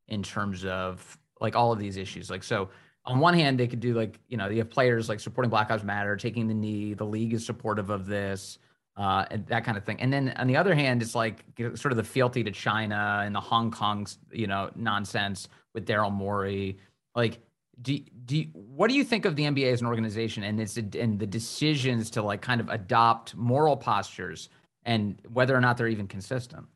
in 0.09 0.23
terms 0.23 0.65
of 0.65 1.19
like 1.41 1.57
all 1.57 1.73
of 1.73 1.79
these 1.79 1.97
issues. 1.97 2.31
Like, 2.31 2.43
so 2.43 2.71
on 3.07 3.21
one 3.21 3.35
hand, 3.35 3.59
they 3.59 3.67
could 3.67 3.81
do 3.81 3.95
like, 3.95 4.19
you 4.29 4.37
know, 4.37 4.49
you 4.49 4.59
have 4.59 4.71
players 4.71 5.09
like 5.09 5.21
supporting 5.21 5.51
Black 5.51 5.71
Lives 5.71 5.85
Matter, 5.85 6.17
taking 6.17 6.49
the 6.49 6.55
knee. 6.55 6.95
The 6.95 7.05
league 7.05 7.35
is 7.35 7.45
supportive 7.45 7.91
of 7.91 8.07
this, 8.07 8.59
uh, 8.97 9.27
and 9.31 9.47
that 9.47 9.65
kind 9.65 9.77
of 9.77 9.85
thing. 9.85 10.01
And 10.01 10.13
then 10.13 10.33
on 10.37 10.47
the 10.47 10.57
other 10.57 10.75
hand, 10.75 11.03
it's 11.03 11.15
like 11.15 11.45
sort 11.75 11.93
of 11.93 11.97
the 11.97 12.05
fealty 12.05 12.43
to 12.45 12.51
China 12.51 13.23
and 13.25 13.35
the 13.35 13.41
Hong 13.41 13.71
Kong, 13.71 14.07
you 14.33 14.47
know, 14.47 14.71
nonsense 14.75 15.49
with 15.75 15.87
Daryl 15.87 16.13
Morey. 16.13 16.79
Like, 17.15 17.41
do, 17.83 17.99
do 18.25 18.45
what 18.53 18.89
do 18.89 18.95
you 18.95 19.05
think 19.05 19.25
of 19.25 19.37
the 19.37 19.45
NBA 19.45 19.73
as 19.73 19.81
an 19.81 19.87
organization 19.87 20.45
and 20.45 20.61
its 20.61 20.77
and 20.77 21.19
the 21.19 21.27
decisions 21.27 22.09
to 22.11 22.23
like 22.23 22.41
kind 22.41 22.61
of 22.61 22.69
adopt 22.69 23.35
moral 23.35 23.77
postures 23.77 24.49
and 24.85 25.19
whether 25.33 25.57
or 25.57 25.61
not 25.61 25.77
they're 25.77 25.89
even 25.89 26.07
consistent? 26.07 26.67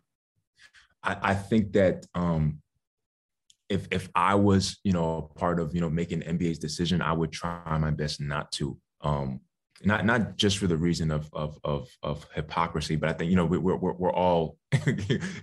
I, 1.03 1.17
I 1.23 1.35
think 1.35 1.73
that 1.73 2.07
um, 2.15 2.61
if 3.69 3.87
if 3.91 4.09
I 4.15 4.35
was, 4.35 4.79
you 4.85 4.93
know, 4.93 5.31
part 5.37 5.61
of, 5.61 5.75
you 5.75 5.81
know, 5.81 5.91
making 5.91 6.23
NBA's 6.23 6.59
decision, 6.59 7.03
I 7.03 7.13
would 7.13 7.33
try 7.33 7.79
my 7.79 7.91
best 7.91 8.21
not 8.21 8.51
to. 8.53 8.79
Um, 9.01 9.41
not 9.85 10.05
not 10.05 10.37
just 10.37 10.59
for 10.59 10.67
the 10.67 10.77
reason 10.77 11.11
of 11.11 11.29
of 11.33 11.59
of, 11.63 11.89
of 12.03 12.27
hypocrisy, 12.35 12.97
but 12.97 13.11
I 13.11 13.13
think 13.13 13.31
you 13.31 13.37
know 13.37 13.47
we're 13.47 13.61
we're 13.61 13.93
we're 13.93 14.13
all 14.13 14.57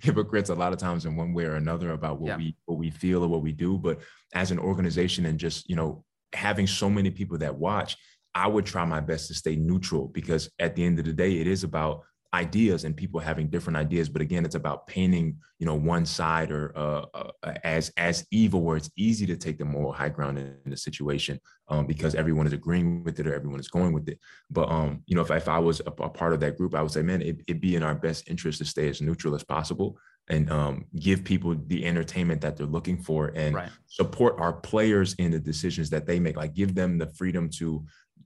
hypocrites 0.01 0.49
a 0.49 0.55
lot 0.55 0.73
of 0.73 0.79
times 0.79 1.05
in 1.05 1.15
one 1.15 1.33
way 1.33 1.45
or 1.45 1.55
another 1.55 1.91
about 1.91 2.19
what 2.19 2.27
yeah. 2.27 2.37
we 2.37 2.55
what 2.65 2.77
we 2.77 2.89
feel 2.89 3.23
or 3.23 3.27
what 3.27 3.41
we 3.41 3.53
do. 3.53 3.77
But 3.77 3.99
as 4.33 4.51
an 4.51 4.59
organization 4.59 5.25
and 5.25 5.39
just 5.39 5.69
you 5.69 5.75
know 5.75 6.03
having 6.33 6.67
so 6.67 6.89
many 6.89 7.11
people 7.11 7.37
that 7.37 7.55
watch, 7.55 7.95
I 8.33 8.47
would 8.47 8.65
try 8.65 8.83
my 8.83 8.99
best 8.99 9.27
to 9.27 9.33
stay 9.33 9.55
neutral 9.55 10.07
because 10.09 10.49
at 10.59 10.75
the 10.75 10.83
end 10.83 10.99
of 10.99 11.05
the 11.05 11.13
day, 11.13 11.39
it 11.39 11.47
is 11.47 11.63
about 11.63 12.01
ideas 12.35 12.83
and 12.83 12.95
people 12.95 13.19
having 13.19 13.47
different 13.47 13.77
ideas 13.77 14.09
but 14.09 14.21
again 14.21 14.45
it's 14.45 14.55
about 14.55 14.85
painting 14.87 15.37
you 15.59 15.65
know 15.65 15.75
one 15.75 16.05
side 16.05 16.51
or 16.51 16.71
uh, 16.77 17.05
uh, 17.13 17.53
as 17.63 17.91
as 17.97 18.25
evil 18.31 18.61
where 18.61 18.77
it's 18.77 18.91
easy 18.97 19.25
to 19.25 19.37
take 19.37 19.57
the 19.57 19.65
moral 19.65 19.91
high 19.91 20.09
ground 20.09 20.37
in, 20.37 20.55
in 20.65 20.71
the 20.71 20.77
situation 20.77 21.39
um, 21.69 21.87
because 21.87 22.13
everyone 22.13 22.45
is 22.45 22.53
agreeing 22.53 23.03
with 23.03 23.19
it 23.19 23.27
or 23.27 23.33
everyone 23.33 23.59
is 23.59 23.69
going 23.69 23.93
with 23.93 24.07
it. 24.07 24.19
But 24.51 24.69
um 24.69 25.01
you 25.07 25.15
know 25.15 25.21
if, 25.21 25.31
if 25.31 25.47
i 25.47 25.59
was 25.59 25.81
a, 25.81 25.91
a 26.09 26.09
part 26.09 26.33
of 26.33 26.39
that 26.41 26.57
group 26.57 26.75
i 26.75 26.81
would 26.81 26.91
say 26.91 27.01
man 27.01 27.21
it, 27.21 27.41
it'd 27.47 27.61
be 27.61 27.75
in 27.75 27.83
our 27.83 27.95
best 27.95 28.29
interest 28.29 28.59
to 28.59 28.65
stay 28.65 28.87
as 28.89 29.01
neutral 29.01 29.33
as 29.35 29.43
possible 29.43 29.97
and 30.27 30.49
um, 30.49 30.85
give 30.99 31.23
people 31.23 31.55
the 31.67 31.85
entertainment 31.85 32.41
that 32.41 32.57
they're 32.57 32.65
looking 32.65 32.97
for 32.97 33.31
and 33.35 33.55
right. 33.55 33.69
support 33.85 34.35
our 34.39 34.53
players 34.53 35.13
in 35.15 35.31
the 35.31 35.39
decisions 35.39 35.89
that 35.91 36.07
they 36.07 36.19
make. 36.19 36.35
Like 36.35 36.55
give 36.55 36.73
them 36.73 36.97
the 36.97 37.07
freedom 37.07 37.49
to 37.57 37.85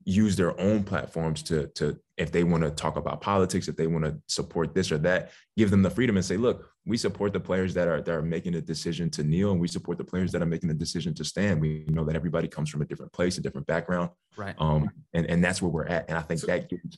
use 0.09 0.35
their 0.35 0.59
own 0.59 0.83
platforms 0.83 1.43
to 1.43 1.67
to 1.67 1.97
if 2.17 2.31
they 2.31 2.43
want 2.43 2.63
to 2.63 2.71
talk 2.71 2.95
about 2.97 3.21
politics 3.21 3.67
if 3.67 3.75
they 3.75 3.87
want 3.87 4.03
to 4.03 4.17
support 4.27 4.73
this 4.73 4.91
or 4.91 4.97
that 4.97 5.31
give 5.55 5.69
them 5.69 5.83
the 5.83 5.89
freedom 5.89 6.17
and 6.17 6.25
say 6.25 6.35
look 6.35 6.69
we 6.89 6.97
support 6.97 7.31
the 7.31 7.39
players 7.39 7.73
that 7.75 7.87
are 7.87 8.01
that 8.01 8.13
are 8.13 8.21
making 8.21 8.55
a 8.55 8.61
decision 8.61 9.09
to 9.11 9.23
kneel 9.23 9.51
and 9.51 9.61
we 9.61 9.67
support 9.67 9.97
the 9.97 10.03
players 10.03 10.31
that 10.31 10.41
are 10.41 10.47
making 10.47 10.71
a 10.71 10.73
decision 10.73 11.13
to 11.13 11.23
stand. 11.23 11.61
We 11.61 11.85
know 11.87 12.03
that 12.05 12.15
everybody 12.15 12.47
comes 12.47 12.69
from 12.69 12.81
a 12.81 12.85
different 12.85 13.13
place 13.13 13.37
a 13.37 13.41
different 13.41 13.67
background. 13.67 14.09
Right. 14.35 14.55
Um 14.57 14.89
and 15.13 15.27
and 15.27 15.43
that's 15.43 15.61
where 15.61 15.69
we're 15.69 15.85
at 15.85 16.09
and 16.09 16.17
i 16.17 16.21
think 16.21 16.39
so, 16.39 16.47
that 16.47 16.69
gives 16.69 16.97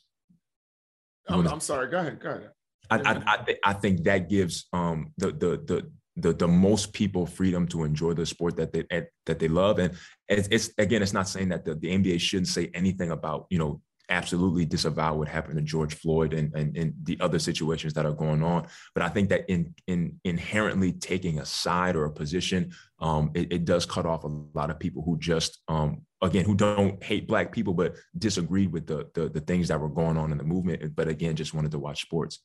I'm, 1.27 1.47
I'm 1.47 1.59
sorry 1.59 1.89
go 1.89 1.97
ahead 1.97 2.19
go 2.19 2.29
ahead. 2.29 2.51
I, 2.89 2.97
I, 2.97 3.23
I, 3.25 3.37
th- 3.45 3.59
I 3.63 3.73
think 3.73 4.03
that 4.03 4.29
gives 4.29 4.67
um 4.73 5.13
the 5.17 5.27
the 5.27 5.49
the 5.65 5.91
the 6.17 6.33
the 6.33 6.47
most 6.47 6.93
people 6.93 7.25
freedom 7.25 7.67
to 7.67 7.83
enjoy 7.83 8.13
the 8.13 8.25
sport 8.25 8.57
that 8.57 8.73
they 8.73 8.85
that 9.25 9.39
they 9.39 9.47
love 9.47 9.79
and 9.79 9.97
it's, 10.27 10.47
it's 10.51 10.71
again 10.77 11.01
it's 11.01 11.13
not 11.13 11.27
saying 11.27 11.49
that 11.49 11.63
the, 11.63 11.75
the 11.75 11.87
NBA 11.87 12.19
shouldn't 12.19 12.47
say 12.47 12.69
anything 12.73 13.11
about 13.11 13.45
you 13.49 13.57
know 13.57 13.81
absolutely 14.11 14.65
disavow 14.65 15.15
what 15.15 15.27
happened 15.27 15.55
to 15.55 15.61
George 15.61 15.95
Floyd 15.95 16.33
and, 16.33 16.53
and, 16.53 16.75
and 16.75 16.93
the 17.03 17.17
other 17.21 17.39
situations 17.39 17.93
that 17.93 18.05
are 18.05 18.11
going 18.11 18.43
on. 18.43 18.67
But 18.93 19.03
I 19.03 19.09
think 19.09 19.29
that 19.29 19.49
in 19.49 19.73
in 19.87 20.19
inherently 20.25 20.91
taking 20.91 21.39
a 21.39 21.45
side 21.45 21.95
or 21.95 22.05
a 22.05 22.11
position, 22.11 22.73
um, 22.99 23.31
it, 23.33 23.51
it, 23.51 23.65
does 23.65 23.85
cut 23.85 24.05
off 24.05 24.25
a 24.25 24.27
lot 24.53 24.69
of 24.69 24.79
people 24.79 25.01
who 25.01 25.17
just 25.17 25.61
um, 25.67 26.01
again 26.21 26.45
who 26.45 26.55
don't 26.55 27.01
hate 27.01 27.27
black 27.27 27.51
people 27.51 27.73
but 27.73 27.95
disagreed 28.17 28.71
with 28.71 28.85
the, 28.85 29.09
the, 29.15 29.29
the 29.29 29.39
things 29.39 29.69
that 29.69 29.79
were 29.79 29.89
going 29.89 30.17
on 30.17 30.31
in 30.31 30.37
the 30.37 30.43
movement. 30.43 30.93
But 30.95 31.07
again, 31.07 31.35
just 31.35 31.53
wanted 31.53 31.71
to 31.71 31.79
watch 31.79 32.01
sports. 32.01 32.43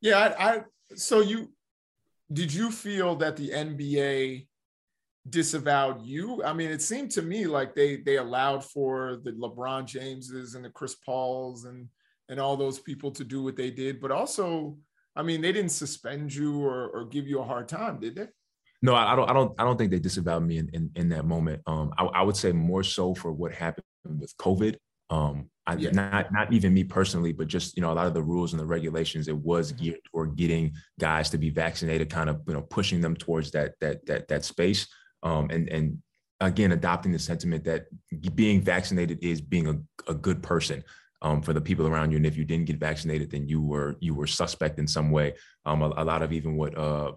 Yeah, 0.00 0.18
I, 0.18 0.54
I 0.54 0.62
so 0.94 1.20
you 1.20 1.50
did 2.34 2.52
you 2.52 2.70
feel 2.70 3.16
that 3.16 3.36
the 3.36 3.50
NBA 3.50 4.46
disavowed 5.28 6.02
you? 6.02 6.44
I 6.44 6.52
mean, 6.52 6.70
it 6.70 6.82
seemed 6.82 7.10
to 7.12 7.22
me 7.22 7.46
like 7.46 7.74
they 7.74 7.96
they 7.96 8.16
allowed 8.16 8.64
for 8.64 9.20
the 9.24 9.32
LeBron 9.32 9.86
Jameses 9.86 10.54
and 10.54 10.64
the 10.64 10.70
Chris 10.70 10.96
Pauls 10.96 11.64
and 11.64 11.88
and 12.28 12.40
all 12.40 12.56
those 12.56 12.78
people 12.78 13.10
to 13.12 13.24
do 13.24 13.42
what 13.42 13.56
they 13.56 13.70
did, 13.70 14.00
but 14.00 14.10
also, 14.10 14.76
I 15.14 15.22
mean, 15.22 15.40
they 15.40 15.52
didn't 15.52 15.70
suspend 15.70 16.34
you 16.34 16.64
or, 16.64 16.88
or 16.88 17.04
give 17.04 17.26
you 17.26 17.40
a 17.40 17.44
hard 17.44 17.68
time, 17.68 18.00
did 18.00 18.16
they? 18.16 18.28
No, 18.82 18.94
I 18.94 19.14
don't. 19.16 19.30
I 19.30 19.32
don't. 19.32 19.52
I 19.58 19.64
don't 19.64 19.78
think 19.78 19.90
they 19.90 19.98
disavowed 19.98 20.42
me 20.42 20.58
in 20.58 20.68
in, 20.74 20.90
in 20.94 21.08
that 21.10 21.24
moment. 21.24 21.62
Um, 21.66 21.92
I, 21.96 22.04
I 22.04 22.22
would 22.22 22.36
say 22.36 22.52
more 22.52 22.82
so 22.82 23.14
for 23.14 23.32
what 23.32 23.52
happened 23.52 23.86
with 24.04 24.36
COVID. 24.36 24.76
Um, 25.10 25.50
I, 25.66 25.76
yeah. 25.76 25.90
not 25.92 26.32
not 26.32 26.52
even 26.52 26.74
me 26.74 26.84
personally, 26.84 27.32
but 27.32 27.48
just 27.48 27.76
you 27.76 27.80
know 27.80 27.92
a 27.92 27.94
lot 27.94 28.06
of 28.06 28.14
the 28.14 28.22
rules 28.22 28.52
and 28.52 28.60
the 28.60 28.66
regulations. 28.66 29.28
It 29.28 29.36
was 29.36 29.72
mm-hmm. 29.72 29.84
geared 29.84 30.00
toward 30.10 30.36
getting 30.36 30.74
guys 31.00 31.30
to 31.30 31.38
be 31.38 31.50
vaccinated, 31.50 32.10
kind 32.10 32.28
of 32.28 32.42
you 32.46 32.54
know 32.54 32.62
pushing 32.62 33.00
them 33.00 33.16
towards 33.16 33.50
that 33.52 33.74
that 33.80 34.04
that 34.06 34.28
that 34.28 34.44
space. 34.44 34.86
Um, 35.22 35.48
and 35.50 35.68
and 35.70 36.02
again, 36.40 36.72
adopting 36.72 37.12
the 37.12 37.18
sentiment 37.18 37.64
that 37.64 37.86
being 38.34 38.60
vaccinated 38.60 39.18
is 39.22 39.40
being 39.40 39.68
a, 39.68 40.10
a 40.10 40.14
good 40.14 40.42
person. 40.42 40.84
Um, 41.22 41.40
for 41.40 41.54
the 41.54 41.60
people 41.60 41.86
around 41.86 42.10
you, 42.10 42.18
and 42.18 42.26
if 42.26 42.36
you 42.36 42.44
didn't 42.44 42.66
get 42.66 42.76
vaccinated, 42.76 43.30
then 43.30 43.48
you 43.48 43.62
were 43.62 43.96
you 44.00 44.14
were 44.14 44.26
suspect 44.26 44.78
in 44.78 44.86
some 44.86 45.10
way. 45.10 45.32
Um, 45.64 45.80
a, 45.80 45.86
a 45.96 46.04
lot 46.04 46.20
of 46.20 46.34
even 46.34 46.54
what 46.54 46.76
uh, 46.76 47.12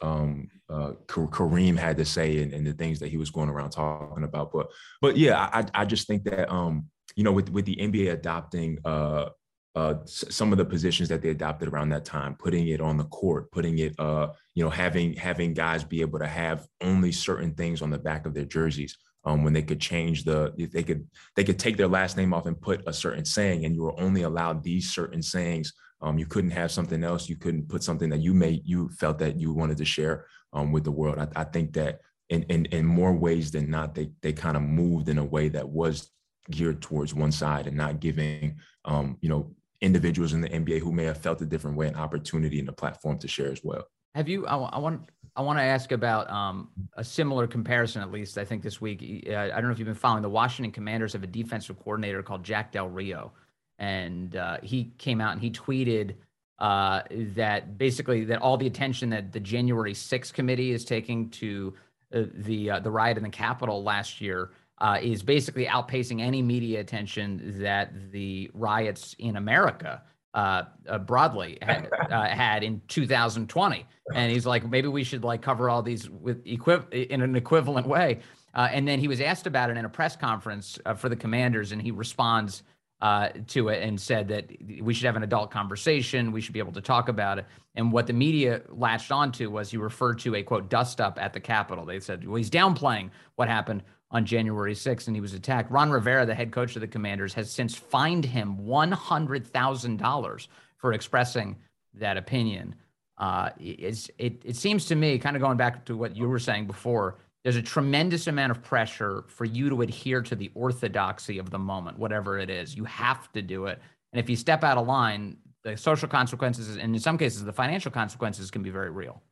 um, 0.00 0.48
uh, 0.68 0.92
Kareem 1.06 1.78
had 1.78 1.96
to 1.98 2.04
say 2.04 2.42
and, 2.42 2.52
and, 2.52 2.66
the 2.66 2.72
things 2.72 2.98
that 2.98 3.08
he 3.08 3.16
was 3.16 3.30
going 3.30 3.48
around 3.48 3.70
talking 3.70 4.24
about. 4.24 4.50
But 4.52 4.66
but 5.00 5.16
yeah, 5.16 5.48
I 5.52 5.64
I 5.74 5.84
just 5.84 6.08
think 6.08 6.24
that 6.24 6.52
um, 6.52 6.86
you 7.14 7.24
know, 7.24 7.32
with 7.32 7.50
with 7.50 7.64
the 7.64 7.76
NBA 7.76 8.12
adopting 8.12 8.78
uh, 8.84 9.30
uh, 9.76 9.94
some 10.06 10.52
of 10.52 10.58
the 10.58 10.64
positions 10.64 11.06
that 11.10 11.20
they 11.20 11.28
adopted 11.28 11.68
around 11.68 11.90
that 11.90 12.06
time, 12.06 12.34
putting 12.34 12.68
it 12.68 12.80
on 12.80 12.96
the 12.96 13.04
court, 13.04 13.52
putting 13.52 13.78
it, 13.78 13.94
uh, 14.00 14.28
you 14.54 14.64
know, 14.64 14.70
having 14.70 15.12
having 15.12 15.52
guys 15.52 15.84
be 15.84 16.00
able 16.00 16.18
to 16.18 16.26
have 16.26 16.66
only 16.80 17.12
certain 17.12 17.52
things 17.52 17.82
on 17.82 17.90
the 17.90 17.98
back 17.98 18.24
of 18.24 18.32
their 18.32 18.46
jerseys. 18.46 18.96
Um, 19.24 19.42
when 19.42 19.52
they 19.52 19.62
could 19.62 19.80
change 19.80 20.24
the, 20.24 20.54
they 20.72 20.84
could 20.84 21.06
they 21.34 21.44
could 21.44 21.58
take 21.58 21.76
their 21.76 21.88
last 21.88 22.16
name 22.16 22.32
off 22.32 22.46
and 22.46 22.58
put 22.58 22.86
a 22.86 22.92
certain 22.92 23.24
saying, 23.24 23.66
and 23.66 23.74
you 23.74 23.82
were 23.82 24.00
only 24.00 24.22
allowed 24.22 24.62
these 24.62 24.94
certain 24.94 25.20
sayings. 25.20 25.74
Um, 26.00 26.18
you 26.18 26.26
couldn't 26.26 26.52
have 26.52 26.70
something 26.70 27.04
else. 27.04 27.28
You 27.28 27.36
couldn't 27.36 27.68
put 27.68 27.82
something 27.82 28.08
that 28.10 28.20
you 28.20 28.32
made 28.32 28.62
you 28.64 28.88
felt 28.88 29.18
that 29.18 29.38
you 29.38 29.52
wanted 29.52 29.76
to 29.78 29.84
share 29.84 30.26
um, 30.54 30.72
with 30.72 30.84
the 30.84 30.92
world. 30.92 31.18
I, 31.18 31.28
I 31.40 31.44
think 31.44 31.74
that 31.74 32.00
in, 32.30 32.44
in 32.44 32.64
in 32.66 32.86
more 32.86 33.12
ways 33.12 33.50
than 33.50 33.68
not, 33.68 33.94
they 33.94 34.10
they 34.22 34.32
kind 34.32 34.56
of 34.56 34.62
moved 34.62 35.10
in 35.10 35.18
a 35.18 35.24
way 35.24 35.50
that 35.50 35.68
was 35.68 36.10
geared 36.50 36.82
towards 36.82 37.14
one 37.14 37.32
side 37.32 37.66
and 37.66 37.76
not 37.76 38.00
giving, 38.00 38.56
um, 38.84 39.16
you 39.20 39.28
know, 39.28 39.50
individuals 39.80 40.32
in 40.32 40.40
the 40.40 40.48
NBA 40.48 40.80
who 40.80 40.92
may 40.92 41.04
have 41.04 41.18
felt 41.18 41.40
a 41.42 41.46
different 41.46 41.76
way 41.76 41.86
an 41.86 41.96
opportunity 41.96 42.58
and 42.58 42.68
a 42.68 42.72
platform 42.72 43.18
to 43.18 43.28
share 43.28 43.52
as 43.52 43.62
well. 43.62 43.84
Have 44.14 44.28
you? 44.28 44.46
I, 44.46 44.56
I 44.56 44.78
want. 44.78 45.10
I 45.38 45.42
want 45.42 45.58
to 45.58 45.62
ask 45.62 45.92
about 45.92 46.30
um, 46.30 46.70
a 46.96 47.04
similar 47.04 47.46
comparison, 47.46 48.00
at 48.00 48.10
least 48.10 48.38
I 48.38 48.44
think 48.46 48.62
this 48.62 48.80
week. 48.80 49.26
Uh, 49.28 49.34
I 49.34 49.48
don't 49.48 49.64
know 49.64 49.70
if 49.70 49.78
you've 49.78 49.84
been 49.84 49.94
following. 49.94 50.22
The 50.22 50.30
Washington 50.30 50.72
Commanders 50.72 51.12
have 51.12 51.22
a 51.22 51.26
defensive 51.26 51.78
coordinator 51.78 52.22
called 52.22 52.42
Jack 52.42 52.72
Del 52.72 52.88
Rio, 52.88 53.32
and 53.78 54.34
uh, 54.34 54.56
he 54.62 54.94
came 54.96 55.20
out 55.20 55.32
and 55.32 55.40
he 55.42 55.50
tweeted 55.50 56.14
uh, 56.58 57.02
that 57.10 57.76
basically 57.76 58.24
that 58.24 58.40
all 58.40 58.56
the 58.56 58.66
attention 58.66 59.10
that 59.10 59.32
the 59.32 59.40
January 59.40 59.92
6th 59.92 60.32
committee 60.32 60.72
is 60.72 60.86
taking 60.86 61.28
to 61.28 61.74
uh, 62.14 62.22
the 62.32 62.70
uh, 62.70 62.80
the 62.80 62.90
riot 62.90 63.18
in 63.18 63.22
the 63.22 63.28
Capitol 63.28 63.82
last 63.82 64.22
year 64.22 64.52
uh, 64.78 64.98
is 65.00 65.22
basically 65.22 65.66
outpacing 65.66 66.20
any 66.20 66.42
media 66.42 66.80
attention 66.80 67.60
that 67.60 68.12
the 68.12 68.50
riots 68.54 69.14
in 69.18 69.36
America 69.36 70.02
uh, 70.34 70.64
uh, 70.88 70.98
broadly 70.98 71.58
had, 71.62 71.88
uh, 72.10 72.26
had, 72.26 72.62
in 72.62 72.82
2020. 72.88 73.86
And 74.14 74.30
he's 74.30 74.44
like, 74.44 74.68
maybe 74.68 74.88
we 74.88 75.02
should 75.02 75.24
like 75.24 75.40
cover 75.40 75.70
all 75.70 75.82
these 75.82 76.10
with 76.10 76.42
equi- 76.46 77.06
in 77.10 77.22
an 77.22 77.34
equivalent 77.36 77.86
way. 77.86 78.20
Uh, 78.54 78.68
and 78.70 78.86
then 78.86 78.98
he 78.98 79.08
was 79.08 79.20
asked 79.20 79.46
about 79.46 79.70
it 79.70 79.76
in 79.76 79.84
a 79.84 79.88
press 79.88 80.16
conference 80.16 80.78
uh, 80.86 80.94
for 80.94 81.08
the 81.08 81.16
commanders, 81.16 81.72
and 81.72 81.80
he 81.80 81.90
responds 81.90 82.62
uh, 83.02 83.28
to 83.46 83.68
it 83.68 83.82
and 83.82 84.00
said 84.00 84.28
that 84.28 84.50
we 84.80 84.94
should 84.94 85.04
have 85.04 85.16
an 85.16 85.22
adult 85.22 85.50
conversation. 85.50 86.32
We 86.32 86.40
should 86.40 86.54
be 86.54 86.58
able 86.58 86.72
to 86.72 86.80
talk 86.80 87.08
about 87.08 87.38
it. 87.38 87.46
And 87.74 87.92
what 87.92 88.06
the 88.06 88.14
media 88.14 88.62
latched 88.70 89.12
onto 89.12 89.50
was 89.50 89.70
he 89.70 89.76
referred 89.76 90.18
to 90.20 90.34
a 90.34 90.42
quote 90.42 90.70
dust 90.70 91.00
up 91.00 91.18
at 91.20 91.34
the 91.34 91.40
Capitol. 91.40 91.84
They 91.84 92.00
said, 92.00 92.26
well, 92.26 92.36
he's 92.36 92.48
downplaying 92.48 93.10
what 93.34 93.48
happened 93.48 93.82
on 94.10 94.24
January 94.24 94.74
6th 94.74 95.06
and 95.06 95.16
he 95.16 95.20
was 95.20 95.34
attacked. 95.34 95.70
Ron 95.70 95.90
Rivera, 95.90 96.26
the 96.26 96.34
head 96.34 96.52
coach 96.52 96.76
of 96.76 96.80
the 96.80 96.86
Commanders, 96.86 97.34
has 97.34 97.50
since 97.50 97.74
fined 97.74 98.24
him 98.24 98.56
$100,000 98.58 100.48
for 100.76 100.92
expressing 100.92 101.56
that 101.94 102.16
opinion. 102.16 102.74
Uh, 103.18 103.50
it, 103.58 104.10
it 104.18 104.56
seems 104.56 104.86
to 104.86 104.94
me, 104.94 105.18
kind 105.18 105.36
of 105.36 105.42
going 105.42 105.56
back 105.56 105.84
to 105.86 105.96
what 105.96 106.16
you 106.16 106.28
were 106.28 106.38
saying 106.38 106.66
before, 106.66 107.16
there's 107.42 107.56
a 107.56 107.62
tremendous 107.62 108.26
amount 108.26 108.50
of 108.50 108.62
pressure 108.62 109.24
for 109.28 109.44
you 109.44 109.68
to 109.70 109.82
adhere 109.82 110.20
to 110.20 110.34
the 110.34 110.50
orthodoxy 110.54 111.38
of 111.38 111.50
the 111.50 111.58
moment, 111.58 111.98
whatever 111.98 112.38
it 112.38 112.50
is. 112.50 112.76
You 112.76 112.84
have 112.84 113.30
to 113.32 113.42
do 113.42 113.66
it. 113.66 113.80
And 114.12 114.20
if 114.20 114.28
you 114.28 114.36
step 114.36 114.64
out 114.64 114.78
of 114.78 114.86
line, 114.86 115.36
the 115.62 115.76
social 115.76 116.08
consequences 116.08 116.76
and 116.76 116.94
in 116.94 117.00
some 117.00 117.18
cases 117.18 117.44
the 117.44 117.52
financial 117.52 117.90
consequences 117.90 118.50
can 118.50 118.62
be 118.62 118.70
very 118.70 118.90
real. 118.90 119.22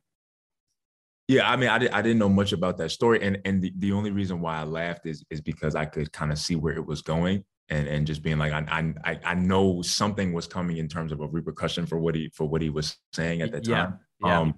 Yeah, 1.27 1.49
I 1.49 1.55
mean, 1.55 1.69
I, 1.69 1.79
did, 1.79 1.91
I 1.91 2.01
didn't 2.03 2.19
know 2.19 2.29
much 2.29 2.53
about 2.53 2.77
that 2.77 2.91
story, 2.91 3.21
and 3.23 3.39
and 3.45 3.61
the, 3.61 3.73
the 3.79 3.91
only 3.91 4.11
reason 4.11 4.41
why 4.41 4.57
I 4.57 4.63
laughed 4.63 5.05
is 5.05 5.23
is 5.29 5.41
because 5.41 5.73
I 5.75 5.85
could 5.85 6.11
kind 6.11 6.31
of 6.31 6.37
see 6.37 6.55
where 6.55 6.73
it 6.73 6.85
was 6.85 7.01
going, 7.01 7.43
and 7.69 7.87
and 7.87 8.05
just 8.05 8.21
being 8.21 8.37
like, 8.37 8.53
I 8.53 8.93
I 9.03 9.19
I 9.23 9.33
know 9.33 9.81
something 9.81 10.33
was 10.33 10.47
coming 10.47 10.77
in 10.77 10.87
terms 10.87 11.11
of 11.11 11.21
a 11.21 11.27
repercussion 11.27 11.87
for 11.87 11.97
what 11.97 12.13
he 12.13 12.29
for 12.35 12.45
what 12.45 12.61
he 12.61 12.69
was 12.69 12.95
saying 13.13 13.41
at 13.41 13.51
that 13.53 13.63
time. 13.63 13.99
Yeah. 14.21 14.27
yeah. 14.27 14.39
Um, 14.39 14.55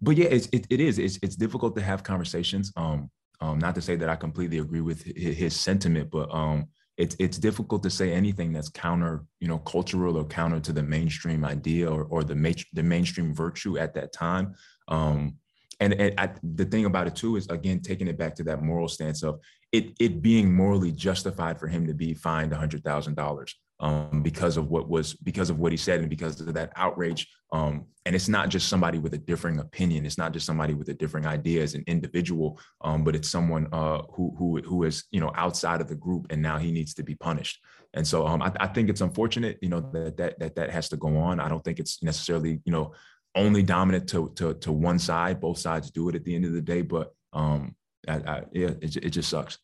but 0.00 0.16
yeah, 0.16 0.26
it's, 0.26 0.48
it, 0.52 0.66
it 0.70 0.80
is. 0.80 0.98
It's, 0.98 1.18
it's 1.22 1.36
difficult 1.36 1.76
to 1.76 1.82
have 1.82 2.02
conversations. 2.02 2.72
Um, 2.76 3.10
um, 3.40 3.58
not 3.58 3.74
to 3.74 3.82
say 3.82 3.96
that 3.96 4.08
I 4.08 4.16
completely 4.16 4.58
agree 4.58 4.80
with 4.80 5.02
his, 5.02 5.36
his 5.36 5.56
sentiment, 5.60 6.10
but 6.10 6.32
um, 6.34 6.66
it's 6.96 7.16
it's 7.18 7.38
difficult 7.38 7.82
to 7.82 7.90
say 7.90 8.12
anything 8.12 8.52
that's 8.52 8.68
counter, 8.68 9.24
you 9.40 9.48
know, 9.48 9.58
cultural 9.58 10.16
or 10.16 10.24
counter 10.24 10.60
to 10.60 10.72
the 10.72 10.82
mainstream 10.82 11.44
idea 11.44 11.90
or, 11.90 12.04
or 12.04 12.24
the 12.24 12.34
ma- 12.34 12.50
the 12.72 12.82
mainstream 12.82 13.34
virtue 13.34 13.78
at 13.78 13.94
that 13.94 14.12
time. 14.12 14.54
Um, 14.88 15.36
and, 15.80 15.94
and 15.94 16.14
I, 16.18 16.30
the 16.42 16.64
thing 16.64 16.84
about 16.84 17.06
it 17.06 17.16
too 17.16 17.36
is 17.36 17.46
again 17.48 17.80
taking 17.80 18.06
it 18.08 18.18
back 18.18 18.34
to 18.36 18.44
that 18.44 18.62
moral 18.62 18.88
stance 18.88 19.22
of 19.22 19.40
it 19.72 19.92
it 19.98 20.22
being 20.22 20.52
morally 20.52 20.92
justified 20.92 21.58
for 21.58 21.68
him 21.68 21.86
to 21.86 21.94
be 21.94 22.14
fined 22.14 22.52
hundred 22.52 22.84
thousand 22.84 23.14
dollars 23.14 23.54
um, 23.80 24.22
because 24.22 24.56
of 24.56 24.70
what 24.70 24.88
was 24.88 25.14
because 25.14 25.50
of 25.50 25.58
what 25.58 25.72
he 25.72 25.78
said 25.78 26.00
and 26.00 26.10
because 26.10 26.40
of 26.40 26.52
that 26.54 26.72
outrage. 26.76 27.28
Um, 27.52 27.86
and 28.06 28.14
it's 28.14 28.28
not 28.28 28.48
just 28.48 28.68
somebody 28.68 28.98
with 28.98 29.14
a 29.14 29.18
differing 29.18 29.58
opinion. 29.58 30.06
It's 30.06 30.18
not 30.18 30.32
just 30.32 30.46
somebody 30.46 30.74
with 30.74 30.88
a 30.90 30.94
differing 30.94 31.26
idea 31.26 31.62
as 31.62 31.74
an 31.74 31.84
individual, 31.86 32.60
um, 32.82 33.02
but 33.02 33.16
it's 33.16 33.30
someone 33.30 33.68
uh, 33.72 34.02
who 34.12 34.34
who 34.38 34.60
who 34.62 34.84
is 34.84 35.04
you 35.10 35.20
know 35.20 35.32
outside 35.34 35.80
of 35.80 35.88
the 35.88 35.94
group 35.94 36.26
and 36.30 36.40
now 36.40 36.58
he 36.58 36.70
needs 36.70 36.94
to 36.94 37.02
be 37.02 37.14
punished. 37.14 37.60
And 37.94 38.06
so 38.06 38.26
um, 38.26 38.40
I, 38.40 38.52
I, 38.60 38.68
think 38.68 38.88
it's 38.88 39.00
unfortunate, 39.00 39.58
you 39.60 39.68
know, 39.68 39.80
that 39.80 40.16
that 40.16 40.38
that 40.38 40.54
that 40.54 40.70
has 40.70 40.88
to 40.90 40.96
go 40.96 41.16
on. 41.16 41.40
I 41.40 41.48
don't 41.48 41.64
think 41.64 41.80
it's 41.80 42.02
necessarily 42.02 42.60
you 42.64 42.72
know 42.72 42.92
only 43.34 43.62
dominant 43.62 44.08
to 44.10 44.32
to 44.36 44.54
to 44.54 44.72
one 44.72 44.98
side. 44.98 45.40
Both 45.40 45.58
sides 45.58 45.90
do 45.90 46.08
it 46.08 46.14
at 46.14 46.24
the 46.24 46.34
end 46.34 46.44
of 46.44 46.52
the 46.52 46.60
day, 46.60 46.82
but 46.82 47.14
um, 47.32 47.74
I, 48.08 48.14
I, 48.16 48.42
yeah, 48.52 48.70
it, 48.80 48.96
it 48.96 49.10
just 49.10 49.28
sucks. 49.28 49.58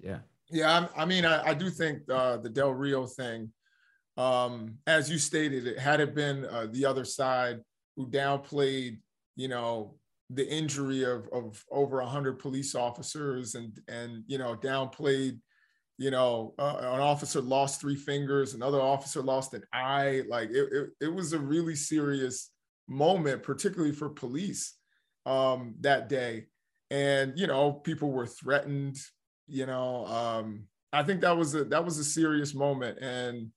Yeah. 0.00 0.18
Yeah, 0.50 0.86
I, 0.96 1.02
I 1.02 1.04
mean, 1.06 1.24
I, 1.24 1.50
I, 1.50 1.54
do 1.54 1.70
think 1.70 2.00
uh, 2.10 2.36
the 2.36 2.50
Del 2.50 2.74
Rio 2.74 3.06
thing 3.06 3.50
um, 4.16 4.78
as 4.86 5.10
you 5.10 5.18
stated, 5.18 5.66
it 5.66 5.78
had 5.78 6.00
it 6.00 6.14
been 6.14 6.44
uh, 6.44 6.66
the 6.70 6.84
other 6.84 7.04
side 7.04 7.60
who 7.96 8.10
downplayed, 8.10 8.98
you 9.36 9.48
know, 9.48 9.94
the 10.30 10.48
injury 10.48 11.04
of, 11.04 11.28
of 11.32 11.62
over 11.70 11.98
100 11.98 12.38
police 12.38 12.74
officers 12.74 13.54
and 13.54 13.78
and 13.86 14.24
you 14.26 14.38
know 14.38 14.56
downplayed 14.56 15.38
you 15.98 16.10
know 16.10 16.54
uh, 16.58 16.76
an 16.78 17.00
officer 17.00 17.42
lost 17.42 17.82
three 17.82 17.96
fingers 17.96 18.54
another 18.54 18.80
officer 18.80 19.20
lost 19.20 19.52
an 19.52 19.62
eye 19.74 20.22
like 20.30 20.48
it, 20.48 20.72
it, 20.72 20.88
it 21.02 21.14
was 21.14 21.34
a 21.34 21.38
really 21.38 21.74
serious 21.74 22.51
moment 22.88 23.42
particularly 23.42 23.92
for 23.92 24.08
police 24.08 24.74
um, 25.26 25.74
that 25.80 26.08
day. 26.08 26.46
And 26.90 27.38
you 27.38 27.46
know 27.46 27.72
people 27.72 28.10
were 28.12 28.26
threatened 28.26 28.98
you 29.48 29.66
know 29.66 30.06
um, 30.06 30.64
i 30.92 31.02
think 31.02 31.20
that 31.20 31.36
was 31.36 31.54
a 31.54 31.64
that 31.64 31.84
was 31.84 31.98
a 31.98 32.04
serious 32.04 32.54
moment. 32.54 32.98
And 33.00 33.50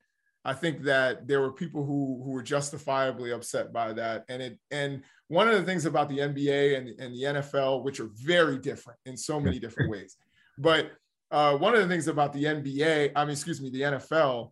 I 0.46 0.54
think 0.54 0.84
that 0.84 1.28
there 1.28 1.42
were 1.42 1.52
people 1.52 1.84
who 1.84 2.22
who 2.24 2.30
were 2.30 2.44
justifiably 2.44 3.32
upset 3.32 3.74
by 3.74 3.94
that. 3.94 4.26
And 4.30 4.42
it 4.42 4.60
and 4.72 5.02
one 5.28 5.48
of 5.48 5.56
the 5.56 5.64
things 5.64 5.86
about 5.86 6.08
the 6.08 6.20
NBA 6.20 6.78
and, 6.78 6.88
and 7.00 7.14
the 7.14 7.24
NFL, 7.24 7.84
which 7.84 8.00
are 8.00 8.10
very 8.14 8.60
different 8.60 9.00
in 9.06 9.18
so 9.18 9.40
many 9.40 9.60
different 9.60 9.90
ways, 9.90 10.16
but 10.58 10.92
uh, 11.32 11.58
one 11.58 11.74
of 11.74 11.82
the 11.82 11.88
things 11.88 12.08
about 12.08 12.32
the 12.32 12.44
NBA, 12.44 13.12
I 13.16 13.26
mean, 13.26 13.32
excuse 13.32 13.60
me, 13.60 13.72
the 13.72 13.82
NFL 13.82 14.52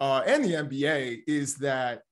uh, 0.00 0.22
and 0.26 0.44
the 0.44 0.52
NBA 0.52 1.22
is 1.26 1.56
that 1.56 2.02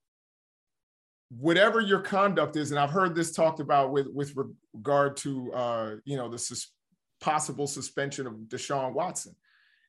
whatever 1.29 1.81
your 1.81 2.01
conduct 2.01 2.55
is, 2.55 2.71
and 2.71 2.79
I've 2.79 2.91
heard 2.91 3.15
this 3.15 3.31
talked 3.31 3.59
about 3.59 3.91
with 3.91 4.07
with 4.07 4.35
regard 4.73 5.17
to 5.17 5.53
uh, 5.53 5.95
you 6.05 6.17
know 6.17 6.29
the 6.29 6.39
sus- 6.39 6.71
possible 7.21 7.67
suspension 7.67 8.27
of 8.27 8.33
Deshaun 8.47 8.93
Watson. 8.93 9.35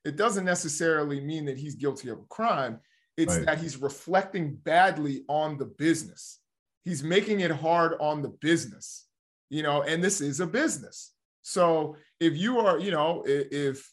It 0.04 0.16
doesn't 0.16 0.44
necessarily 0.44 1.20
mean 1.20 1.44
that 1.46 1.58
he's 1.58 1.74
guilty 1.74 2.10
of 2.10 2.18
a 2.18 2.24
crime 2.28 2.80
it's 3.16 3.36
right. 3.36 3.46
that 3.46 3.58
he's 3.58 3.78
reflecting 3.78 4.56
badly 4.56 5.24
on 5.28 5.56
the 5.56 5.64
business. 5.64 6.40
He's 6.84 7.02
making 7.02 7.40
it 7.40 7.50
hard 7.50 7.94
on 7.98 8.22
the 8.22 8.28
business, 8.28 9.06
you 9.48 9.62
know, 9.62 9.82
and 9.82 10.04
this 10.04 10.20
is 10.20 10.40
a 10.40 10.46
business. 10.46 11.12
So 11.42 11.96
if 12.20 12.36
you 12.36 12.60
are, 12.60 12.78
you 12.78 12.90
know, 12.90 13.24
if 13.26 13.90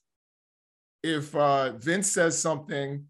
if 1.04 1.36
uh, 1.36 1.74
Vince 1.74 2.12
says 2.12 2.38
something 2.38 3.06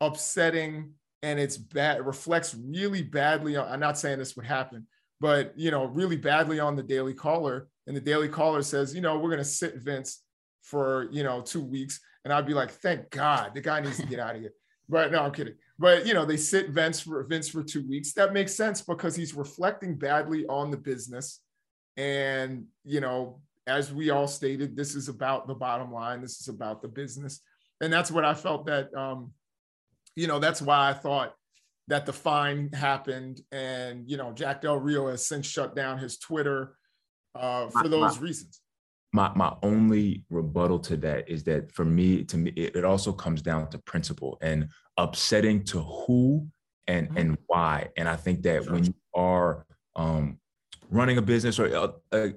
upsetting 0.00 0.92
and 1.24 1.40
it's 1.40 1.56
bad, 1.56 1.96
it 1.96 2.04
reflects 2.04 2.54
really 2.54 3.02
badly 3.02 3.56
on, 3.56 3.66
I'm 3.66 3.80
not 3.80 3.98
saying 3.98 4.18
this 4.18 4.36
would 4.36 4.44
happen, 4.44 4.86
but 5.20 5.54
you 5.56 5.70
know, 5.70 5.86
really 5.86 6.18
badly 6.18 6.60
on 6.60 6.76
the 6.76 6.82
Daily 6.82 7.14
Caller, 7.14 7.68
and 7.86 7.96
the 7.96 8.00
Daily 8.00 8.28
Caller 8.28 8.60
says, 8.60 8.94
you 8.94 9.00
know, 9.00 9.18
we're 9.18 9.30
gonna 9.30 9.42
sit 9.42 9.76
Vince 9.76 10.22
for 10.62 11.08
you 11.10 11.22
know 11.22 11.40
two 11.40 11.62
weeks, 11.62 11.98
and 12.24 12.32
I'd 12.32 12.46
be 12.46 12.52
like, 12.52 12.70
thank 12.70 13.08
God, 13.08 13.52
the 13.54 13.62
guy 13.62 13.80
needs 13.80 13.96
to 13.96 14.06
get 14.06 14.20
out 14.20 14.36
of 14.36 14.42
here. 14.42 14.52
But 14.86 15.12
no, 15.12 15.22
I'm 15.22 15.32
kidding. 15.32 15.54
But 15.78 16.06
you 16.06 16.12
know, 16.12 16.26
they 16.26 16.36
sit 16.36 16.68
Vince 16.68 17.00
for 17.00 17.24
Vince 17.24 17.48
for 17.48 17.62
two 17.62 17.88
weeks. 17.88 18.12
That 18.12 18.34
makes 18.34 18.54
sense 18.54 18.82
because 18.82 19.16
he's 19.16 19.32
reflecting 19.32 19.96
badly 19.96 20.44
on 20.46 20.70
the 20.70 20.76
business. 20.76 21.40
And 21.96 22.66
you 22.84 23.00
know, 23.00 23.40
as 23.66 23.94
we 23.94 24.10
all 24.10 24.26
stated, 24.26 24.76
this 24.76 24.94
is 24.94 25.08
about 25.08 25.48
the 25.48 25.54
bottom 25.54 25.90
line. 25.90 26.20
This 26.20 26.38
is 26.38 26.48
about 26.48 26.82
the 26.82 26.88
business. 26.88 27.40
And 27.80 27.90
that's 27.90 28.10
what 28.10 28.26
I 28.26 28.34
felt 28.34 28.66
that 28.66 28.94
um, 28.94 29.32
you 30.16 30.26
know, 30.26 30.38
that's 30.38 30.62
why 30.62 30.90
I 30.90 30.92
thought 30.92 31.34
that 31.88 32.06
the 32.06 32.12
fine 32.12 32.70
happened. 32.72 33.40
And 33.52 34.08
you 34.08 34.16
know, 34.16 34.32
Jack 34.32 34.62
Del 34.62 34.76
Rio 34.78 35.08
has 35.08 35.26
since 35.26 35.46
shut 35.46 35.74
down 35.74 35.98
his 35.98 36.18
Twitter 36.18 36.76
uh, 37.34 37.68
for 37.68 37.88
those 37.88 38.18
reasons 38.18 38.60
my 39.14 39.30
my 39.36 39.54
only 39.62 40.24
rebuttal 40.28 40.80
to 40.80 40.96
that 40.96 41.28
is 41.30 41.44
that 41.44 41.72
for 41.72 41.84
me 41.84 42.24
to 42.24 42.36
me 42.36 42.50
it, 42.56 42.74
it 42.74 42.84
also 42.84 43.12
comes 43.12 43.40
down 43.40 43.70
to 43.70 43.78
principle 43.78 44.36
and 44.42 44.68
upsetting 44.98 45.62
to 45.62 45.80
who 45.80 46.46
and 46.88 47.06
mm-hmm. 47.08 47.18
and 47.18 47.38
why 47.46 47.88
and 47.96 48.08
i 48.08 48.16
think 48.16 48.42
that 48.42 48.64
sure. 48.64 48.72
when 48.72 48.84
you 48.84 48.94
are 49.14 49.64
um, 49.96 50.40
running 50.94 51.18
a 51.18 51.22
business 51.22 51.58
or 51.58 51.66
uh, 51.74 51.88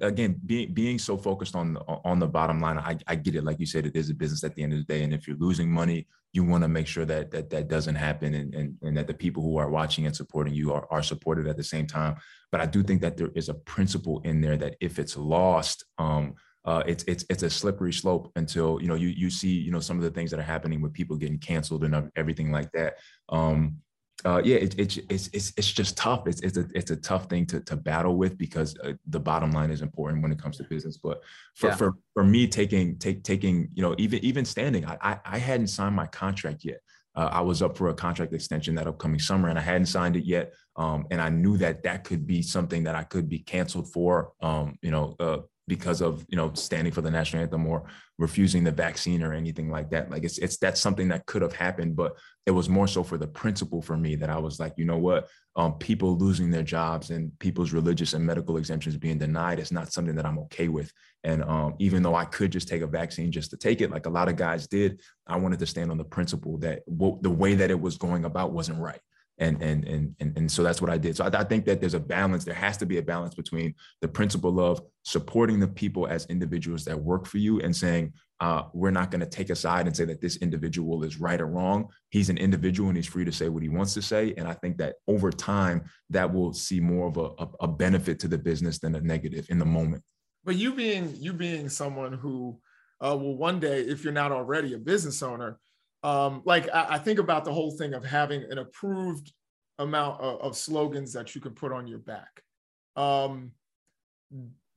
again 0.01 0.41
being 0.47 0.73
being 0.73 0.97
so 0.97 1.15
focused 1.15 1.55
on 1.55 1.77
on 2.03 2.17
the 2.17 2.27
bottom 2.27 2.59
line 2.59 2.79
I, 2.79 2.97
I 3.05 3.15
get 3.15 3.35
it. 3.35 3.43
Like 3.43 3.59
you 3.59 3.67
said 3.67 3.85
it 3.85 3.95
is 3.95 4.09
a 4.09 4.15
business 4.15 4.43
at 4.43 4.55
the 4.55 4.63
end 4.63 4.73
of 4.73 4.79
the 4.79 4.85
day. 4.85 5.03
And 5.03 5.13
if 5.13 5.27
you're 5.27 5.37
losing 5.37 5.69
money 5.71 6.07
you 6.33 6.43
want 6.43 6.63
to 6.63 6.67
make 6.67 6.87
sure 6.87 7.05
that 7.05 7.29
that 7.31 7.49
that 7.51 7.67
doesn't 7.67 7.95
happen 7.95 8.33
and, 8.33 8.53
and 8.55 8.75
and 8.81 8.97
that 8.97 9.05
the 9.05 9.13
people 9.13 9.43
who 9.43 9.57
are 9.57 9.69
watching 9.69 10.07
and 10.07 10.15
supporting 10.15 10.55
you 10.55 10.73
are, 10.73 10.87
are 10.89 11.03
supported 11.03 11.47
at 11.47 11.55
the 11.55 11.63
same 11.63 11.85
time. 11.85 12.15
But 12.51 12.61
i 12.61 12.65
do 12.65 12.81
think 12.81 13.01
that 13.01 13.15
there 13.15 13.31
is 13.35 13.47
a 13.49 13.53
principle 13.53 14.21
in 14.25 14.41
there 14.41 14.57
that 14.57 14.75
if 14.81 14.97
it's 14.97 15.15
lost 15.15 15.85
um 15.99 16.33
uh, 16.65 16.83
it's 16.85 17.05
it's 17.07 17.23
it's 17.29 17.43
a 17.43 17.49
slippery 17.49 17.93
slope 17.93 18.29
until 18.35 18.77
you 18.81 18.89
know 18.89 18.95
you 18.95 19.07
you 19.07 19.29
see 19.29 19.53
you 19.65 19.71
know 19.71 19.79
some 19.79 19.97
of 19.97 20.03
the 20.03 20.11
things 20.11 20.29
that 20.31 20.39
are 20.39 20.51
happening 20.55 20.81
with 20.81 20.91
people 20.91 21.15
getting 21.15 21.39
canceled 21.39 21.85
and 21.85 22.11
everything 22.17 22.51
like 22.51 22.69
that. 22.73 22.95
Um, 23.29 23.77
uh, 24.25 24.41
yeah, 24.43 24.55
it, 24.55 24.77
it, 24.79 24.97
it's 25.09 25.29
it's 25.31 25.53
it's 25.55 25.71
just 25.71 25.95
tough. 25.95 26.27
It's 26.27 26.41
it's 26.41 26.57
a 26.57 26.65
it's 26.73 26.89
a 26.89 26.95
tough 26.95 27.29
thing 27.29 27.45
to 27.47 27.59
to 27.61 27.75
battle 27.75 28.17
with 28.17 28.37
because 28.37 28.75
uh, 28.83 28.93
the 29.07 29.19
bottom 29.19 29.51
line 29.51 29.69
is 29.69 29.81
important 29.81 30.23
when 30.23 30.31
it 30.31 30.41
comes 30.41 30.57
to 30.57 30.63
business. 30.63 30.97
But 30.97 31.21
for 31.55 31.67
yeah. 31.67 31.75
for 31.75 31.93
for 32.13 32.23
me 32.23 32.47
taking 32.47 32.97
take 32.97 33.23
taking 33.23 33.69
you 33.73 33.83
know 33.83 33.93
even 33.99 34.23
even 34.25 34.43
standing, 34.43 34.85
I 34.85 34.97
I, 35.01 35.19
I 35.23 35.37
hadn't 35.37 35.67
signed 35.67 35.95
my 35.95 36.07
contract 36.07 36.65
yet. 36.65 36.79
Uh, 37.15 37.29
I 37.31 37.41
was 37.41 37.61
up 37.61 37.77
for 37.77 37.89
a 37.89 37.93
contract 37.93 38.33
extension 38.33 38.75
that 38.75 38.87
upcoming 38.87 39.19
summer, 39.19 39.49
and 39.49 39.57
I 39.57 39.61
hadn't 39.61 39.87
signed 39.87 40.15
it 40.15 40.25
yet. 40.25 40.53
Um, 40.75 41.05
and 41.11 41.21
I 41.21 41.29
knew 41.29 41.57
that 41.57 41.83
that 41.83 42.03
could 42.03 42.25
be 42.25 42.41
something 42.41 42.83
that 42.83 42.95
I 42.95 43.03
could 43.03 43.29
be 43.29 43.39
canceled 43.39 43.91
for. 43.91 44.33
Um, 44.41 44.77
you 44.81 44.91
know, 44.91 45.15
uh, 45.19 45.39
because 45.67 46.01
of 46.01 46.25
you 46.29 46.37
know 46.37 46.51
standing 46.53 46.93
for 46.93 47.01
the 47.01 47.11
national 47.11 47.43
anthem 47.43 47.67
or 47.67 47.83
refusing 48.17 48.63
the 48.63 48.71
vaccine 48.71 49.21
or 49.21 49.33
anything 49.33 49.69
like 49.69 49.89
that. 49.91 50.09
Like 50.09 50.23
it's 50.23 50.37
it's 50.37 50.57
that's 50.57 50.81
something 50.81 51.09
that 51.09 51.25
could 51.25 51.41
have 51.41 51.53
happened, 51.53 51.95
but 51.95 52.17
it 52.45 52.51
was 52.51 52.69
more 52.69 52.87
so 52.87 53.03
for 53.03 53.17
the 53.17 53.27
principle 53.27 53.81
for 53.81 53.97
me 53.97 54.15
that 54.15 54.29
I 54.29 54.37
was 54.37 54.59
like, 54.59 54.73
you 54.77 54.85
know 54.85 54.97
what, 54.97 55.27
um, 55.55 55.73
people 55.77 56.17
losing 56.17 56.49
their 56.49 56.63
jobs 56.63 57.09
and 57.09 57.37
people's 57.39 57.73
religious 57.73 58.13
and 58.13 58.25
medical 58.25 58.57
exemptions 58.57 58.95
being 58.97 59.17
denied 59.17 59.59
is 59.59 59.71
not 59.71 59.91
something 59.91 60.15
that 60.15 60.25
I'm 60.25 60.39
okay 60.39 60.69
with. 60.69 60.91
And 61.23 61.43
um, 61.43 61.75
even 61.79 62.03
though 62.03 62.15
I 62.15 62.25
could 62.25 62.51
just 62.51 62.67
take 62.67 62.81
a 62.81 62.87
vaccine 62.87 63.31
just 63.31 63.49
to 63.51 63.57
take 63.57 63.81
it, 63.81 63.91
like 63.91 64.05
a 64.05 64.11
lot 64.11 64.29
of 64.29 64.37
guys 64.37 64.67
did, 64.67 65.01
I 65.27 65.35
wanted 65.35 65.59
to 65.59 65.65
stand 65.65 65.91
on 65.91 65.97
the 65.97 66.05
principle 66.05 66.57
that 66.59 66.85
w- 66.85 67.19
the 67.21 67.29
way 67.29 67.55
that 67.55 67.71
it 67.71 67.79
was 67.79 67.97
going 67.97 68.23
about 68.23 68.53
wasn't 68.53 68.79
right 68.79 69.01
and 69.39 69.61
and 69.61 69.87
and 69.87 70.15
and, 70.19 70.37
and 70.37 70.51
so 70.51 70.63
that's 70.63 70.81
what 70.81 70.89
I 70.89 70.97
did. 70.97 71.15
So 71.15 71.25
I, 71.25 71.39
I, 71.39 71.43
think 71.43 71.65
that 71.65 71.79
there's 71.79 71.93
a 71.93 71.99
balance. 71.99 72.43
There 72.43 72.53
has 72.53 72.77
to 72.77 72.85
be 72.85 72.97
a 72.97 73.01
balance 73.01 73.35
between 73.35 73.75
the 74.01 74.07
principle 74.07 74.59
of 74.59 74.81
supporting 75.03 75.59
the 75.59 75.67
people 75.67 76.07
as 76.07 76.25
individuals 76.25 76.85
that 76.85 76.99
work 76.99 77.25
for 77.25 77.37
you 77.37 77.61
and 77.61 77.75
saying 77.75 78.13
uh, 78.39 78.63
we're 78.73 78.91
not 78.91 79.11
going 79.11 79.21
to 79.21 79.27
take 79.27 79.49
a 79.49 79.55
side 79.55 79.87
and 79.87 79.95
say 79.95 80.05
that 80.05 80.21
this 80.21 80.37
individual 80.37 81.03
is 81.03 81.19
right 81.19 81.41
or 81.41 81.47
wrong. 81.47 81.87
He's 82.09 82.29
an 82.29 82.37
individual 82.37 82.89
and 82.89 82.97
he's 82.97 83.07
free 83.07 83.25
to 83.25 83.31
say 83.31 83.49
what 83.49 83.63
he 83.63 83.69
wants 83.69 83.93
to 83.95 84.01
say. 84.01 84.33
And 84.37 84.47
I 84.47 84.53
think 84.53 84.77
that 84.77 84.95
over 85.07 85.31
time 85.31 85.83
that 86.09 86.31
will 86.31 86.53
see 86.53 86.79
more 86.79 87.07
of 87.07 87.17
a, 87.17 87.47
a, 87.63 87.67
benefit 87.67 88.19
to 88.19 88.27
the 88.27 88.37
business 88.37 88.79
than 88.79 88.95
a 88.95 89.01
negative 89.01 89.47
in 89.49 89.57
the 89.59 89.65
moment. 89.65 90.03
But 90.43 90.55
you 90.55 90.73
being 90.73 91.13
you 91.17 91.33
being 91.33 91.67
someone 91.69 92.13
who 92.13 92.59
uh, 93.03 93.15
will 93.15 93.37
one 93.37 93.59
day, 93.59 93.81
if 93.81 94.03
you're 94.03 94.13
not 94.13 94.31
already 94.31 94.73
a 94.73 94.77
business 94.77 95.21
owner, 95.21 95.59
um, 96.07 96.41
like 96.45 96.69
I, 96.73 96.85
I, 96.91 96.97
think 96.99 97.19
about 97.19 97.43
the 97.43 97.51
whole 97.51 97.71
thing 97.71 97.93
of 97.93 98.05
having 98.05 98.41
an 98.49 98.59
approved 98.59 99.33
amount 99.77 100.21
of, 100.21 100.39
of 100.39 100.55
slogans 100.55 101.11
that 101.11 101.35
you 101.35 101.41
can 101.41 101.51
put 101.51 101.73
on 101.73 101.85
your 101.85 101.99
back. 101.99 102.41
Um, 102.95 103.51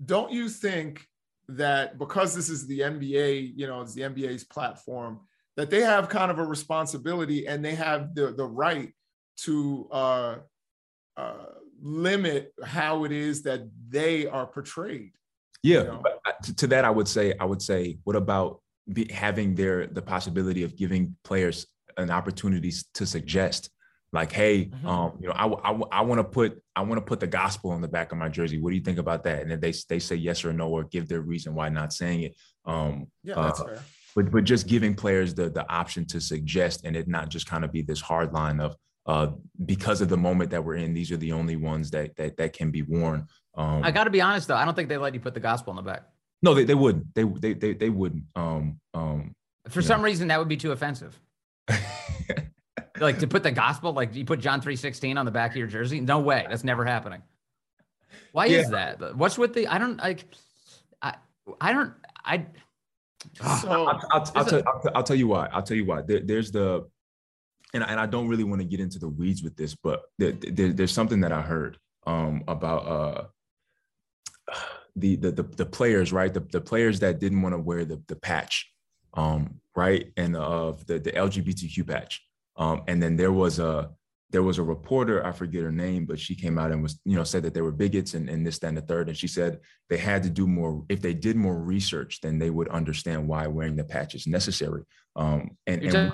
don't 0.04 0.32
you 0.32 0.48
think 0.48 1.06
that 1.46 1.98
because 1.98 2.34
this 2.34 2.48
is 2.48 2.66
the 2.66 2.80
NBA, 2.80 3.52
you 3.54 3.68
know, 3.68 3.80
it's 3.80 3.94
the 3.94 4.02
NBA's 4.02 4.42
platform, 4.42 5.20
that 5.56 5.70
they 5.70 5.82
have 5.82 6.08
kind 6.08 6.32
of 6.32 6.40
a 6.40 6.44
responsibility 6.44 7.46
and 7.46 7.64
they 7.64 7.76
have 7.76 8.12
the, 8.16 8.32
the 8.32 8.46
right 8.46 8.92
to 9.42 9.88
uh, 9.92 10.36
uh, 11.16 11.46
limit 11.80 12.52
how 12.64 13.04
it 13.04 13.12
is 13.12 13.42
that 13.42 13.70
they 13.88 14.26
are 14.26 14.46
portrayed. 14.46 15.12
Yeah, 15.62 15.78
you 15.78 15.84
know? 15.84 16.02
to 16.56 16.66
that 16.66 16.84
I 16.84 16.90
would 16.90 17.06
say, 17.06 17.34
I 17.38 17.44
would 17.44 17.62
say, 17.62 17.98
what 18.02 18.16
about 18.16 18.62
be, 18.92 19.11
having 19.12 19.55
their 19.55 19.87
the 19.87 20.03
possibility 20.03 20.62
of 20.62 20.76
giving 20.76 21.16
players 21.24 21.66
an 21.96 22.11
opportunity 22.11 22.72
to 22.94 23.07
suggest 23.07 23.70
like 24.12 24.33
hey 24.33 24.66
mm-hmm. 24.66 24.87
um 24.87 25.12
you 25.20 25.29
know 25.29 25.35
i 25.35 25.46
i, 25.46 25.81
I 25.92 26.00
want 26.03 26.18
to 26.18 26.24
put 26.24 26.61
i 26.74 26.83
want 26.83 26.98
to 26.98 27.05
put 27.05 27.20
the 27.20 27.26
gospel 27.26 27.70
on 27.70 27.81
the 27.81 27.88
back 27.88 28.12
of 28.12 28.18
my 28.18 28.29
jersey. 28.29 28.61
What 28.61 28.70
do 28.70 28.76
you 28.76 28.83
think 28.83 28.98
about 28.98 29.24
that? 29.24 29.42
And 29.42 29.50
then 29.50 29.61
they 29.61 29.72
they 29.88 29.98
say 29.98 30.16
yes 30.16 30.44
or 30.44 30.53
no 30.53 30.68
or 30.68 30.85
give 30.85 31.09
their 31.09 31.20
reason 31.20 31.55
why 31.55 31.68
not 31.68 31.92
saying 31.92 32.22
it. 32.22 32.37
Um 32.64 33.07
yeah 33.22 33.35
that's 33.37 33.61
uh, 33.61 33.64
fair. 33.64 33.83
but 34.16 34.31
but 34.31 34.44
just 34.44 34.66
giving 34.66 34.94
players 34.94 35.35
the 35.35 35.48
the 35.50 35.70
option 35.70 36.07
to 36.07 36.20
suggest 36.20 36.85
and 36.85 36.96
it 36.96 37.09
not 37.09 37.29
just 37.29 37.46
kind 37.46 37.64
of 37.64 37.72
be 37.72 37.83
this 37.83 38.00
hard 38.00 38.33
line 38.33 38.61
of 38.61 38.74
uh 39.07 39.29
because 39.64 40.00
of 40.00 40.09
the 40.09 40.16
moment 40.16 40.50
that 40.50 40.64
we're 40.64 40.74
in 40.74 40.92
these 40.92 41.12
are 41.12 41.16
the 41.16 41.33
only 41.33 41.57
ones 41.57 41.90
that 41.90 42.16
that 42.16 42.37
that 42.37 42.53
can 42.53 42.70
be 42.70 42.83
worn. 42.83 43.26
Um 43.57 43.83
i 43.85 43.90
got 43.90 44.05
to 44.05 44.11
be 44.11 44.20
honest 44.20 44.48
though 44.48 44.57
i 44.57 44.64
don't 44.64 44.74
think 44.74 44.88
they 44.88 44.98
let 44.98 45.14
you 45.14 45.20
put 45.20 45.35
the 45.35 45.40
gospel 45.40 45.70
on 45.70 45.76
the 45.76 45.83
back 45.83 46.03
no, 46.42 46.55
they, 46.55 46.64
they 46.64 46.74
wouldn't. 46.74 47.14
They, 47.14 47.24
they 47.24 47.53
they 47.55 47.72
they 47.74 47.90
wouldn't. 47.90 48.24
Um 48.35 48.81
um. 48.94 49.35
For 49.68 49.83
some 49.83 50.00
know. 50.00 50.07
reason, 50.07 50.29
that 50.29 50.38
would 50.38 50.48
be 50.48 50.57
too 50.57 50.72
offensive. 50.72 51.18
like 52.98 53.18
to 53.18 53.26
put 53.26 53.42
the 53.42 53.53
gospel, 53.53 53.92
like 53.92 54.14
you 54.14 54.24
put 54.24 54.40
John 54.40 54.61
three 54.61 54.76
sixteen 54.76 55.18
on 55.18 55.24
the 55.24 55.31
back 55.31 55.50
of 55.50 55.57
your 55.57 55.66
jersey. 55.66 56.00
No 56.00 56.20
way, 56.20 56.46
that's 56.48 56.64
never 56.64 56.85
happening. 56.85 57.22
Why 58.33 58.46
yeah. 58.46 58.59
is 58.59 58.70
that? 58.70 59.16
What's 59.16 59.38
with 59.38 59.55
the? 59.55 59.66
I 59.66 59.79
don't 59.79 59.98
like. 59.98 60.24
I 61.03 61.14
I 61.61 61.72
don't. 61.72 61.92
I. 62.24 62.46
So, 63.35 63.44
I'll, 63.70 63.88
I'll, 63.88 64.33
I'll, 64.35 64.44
tell, 64.44 64.62
I'll, 64.66 64.90
I'll, 64.94 65.03
tell 65.03 65.16
you 65.16 65.29
why. 65.29 65.46
I'll 65.53 65.62
tell 65.62 65.76
you 65.76 65.85
why. 65.85 66.00
There, 66.00 66.20
there's 66.20 66.50
the, 66.50 66.88
and 67.74 67.85
and 67.85 68.00
I 68.00 68.07
don't 68.07 68.29
really 68.29 68.44
want 68.44 68.62
to 68.62 68.66
get 68.66 68.81
into 68.81 68.98
the 68.98 69.09
weeds 69.09 69.42
with 69.42 69.57
this, 69.57 69.74
but 69.74 70.05
there, 70.18 70.33
there, 70.33 70.72
there's 70.72 70.92
something 70.92 71.20
that 71.20 71.33
I 71.33 71.42
heard 71.42 71.79
um 72.07 72.42
about 72.48 72.87
uh 72.87 73.24
the 74.96 75.16
the 75.16 75.33
the, 75.33 75.42
the 75.42 75.66
players, 75.66 76.12
right? 76.12 76.33
The, 76.33 76.40
the 76.40 76.61
players 76.61 77.00
that 77.00 77.20
didn't 77.20 77.42
want 77.42 77.55
to 77.55 77.59
wear 77.59 77.85
the 77.85 78.03
the 78.09 78.16
patch, 78.16 78.70
um, 79.14 79.61
right, 79.76 80.12
and 80.16 80.37
of 80.37 80.87
the 80.87 80.98
the 80.98 81.12
LGBTQ 81.12 81.87
patch, 81.87 82.22
um, 82.57 82.83
and 82.87 83.03
then 83.03 83.16
there 83.16 83.33
was 83.33 83.59
a 83.59 83.90
there 84.31 84.42
was 84.42 84.59
a 84.59 84.62
reporter, 84.62 85.26
I 85.26 85.33
forget 85.33 85.62
her 85.62 85.72
name, 85.72 86.07
but 86.07 86.18
she 86.18 86.35
came 86.35 86.59
out 86.59 86.70
and 86.70 86.83
was, 86.83 86.98
you 87.05 87.16
know, 87.16 87.24
said 87.24 87.42
that 87.42 87.53
they 87.53 87.62
were 87.62 87.72
bigots 87.72 88.14
and, 88.14 88.29
and 88.29 88.46
this, 88.46 88.59
that, 88.61 88.68
and 88.68 88.76
the 88.76 88.83
third. 88.83 89.09
And 89.09 89.16
she 89.16 89.26
said 89.26 89.59
they 89.88 89.98
had 89.98 90.22
to 90.22 90.31
do 90.31 90.46
more, 90.46 90.85
if 90.88 91.00
they 91.00 91.14
did 91.14 91.37
more 91.37 91.59
research, 91.59 92.20
then 92.20 92.38
they 92.38 92.50
would 92.50 92.68
understand 92.68 93.26
why 93.26 93.46
wearing 93.48 93.76
the 93.76 93.85
patch 93.85 94.14
is 94.14 94.26
necessary. 94.26 94.85
Um, 95.16 95.57
and, 95.66 95.83
and 95.83 96.12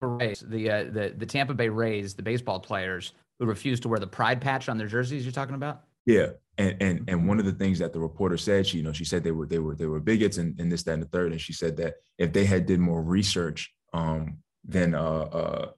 Rays, 0.00 0.44
the, 0.46 0.70
uh, 0.70 0.84
the 0.84 1.14
the 1.16 1.26
Tampa 1.26 1.54
Bay 1.54 1.68
Rays, 1.68 2.14
the 2.14 2.22
baseball 2.22 2.60
players 2.60 3.12
who 3.40 3.46
refused 3.46 3.82
to 3.82 3.88
wear 3.88 3.98
the 3.98 4.06
pride 4.06 4.40
patch 4.40 4.68
on 4.68 4.78
their 4.78 4.86
jerseys. 4.86 5.24
You're 5.24 5.32
talking 5.32 5.56
about? 5.56 5.82
Yeah, 6.08 6.28
and 6.56 6.74
and 6.80 7.04
and 7.06 7.28
one 7.28 7.38
of 7.38 7.44
the 7.44 7.52
things 7.52 7.78
that 7.80 7.92
the 7.92 8.00
reporter 8.00 8.38
said, 8.38 8.66
she 8.66 8.78
you 8.78 8.82
know 8.82 8.94
she 8.94 9.04
said 9.04 9.22
they 9.22 9.30
were 9.30 9.44
they 9.44 9.58
were 9.58 9.74
they 9.74 9.84
were 9.84 10.00
bigots 10.00 10.38
and, 10.38 10.58
and 10.58 10.72
this 10.72 10.82
that 10.84 10.94
and 10.94 11.02
the 11.02 11.08
third, 11.08 11.32
and 11.32 11.40
she 11.40 11.52
said 11.52 11.76
that 11.76 11.96
if 12.16 12.32
they 12.32 12.46
had 12.46 12.64
did 12.64 12.80
more 12.80 13.02
research, 13.02 13.70
um, 13.92 14.38
then 14.64 14.94
uh, 14.94 15.28
uh, 15.40 15.70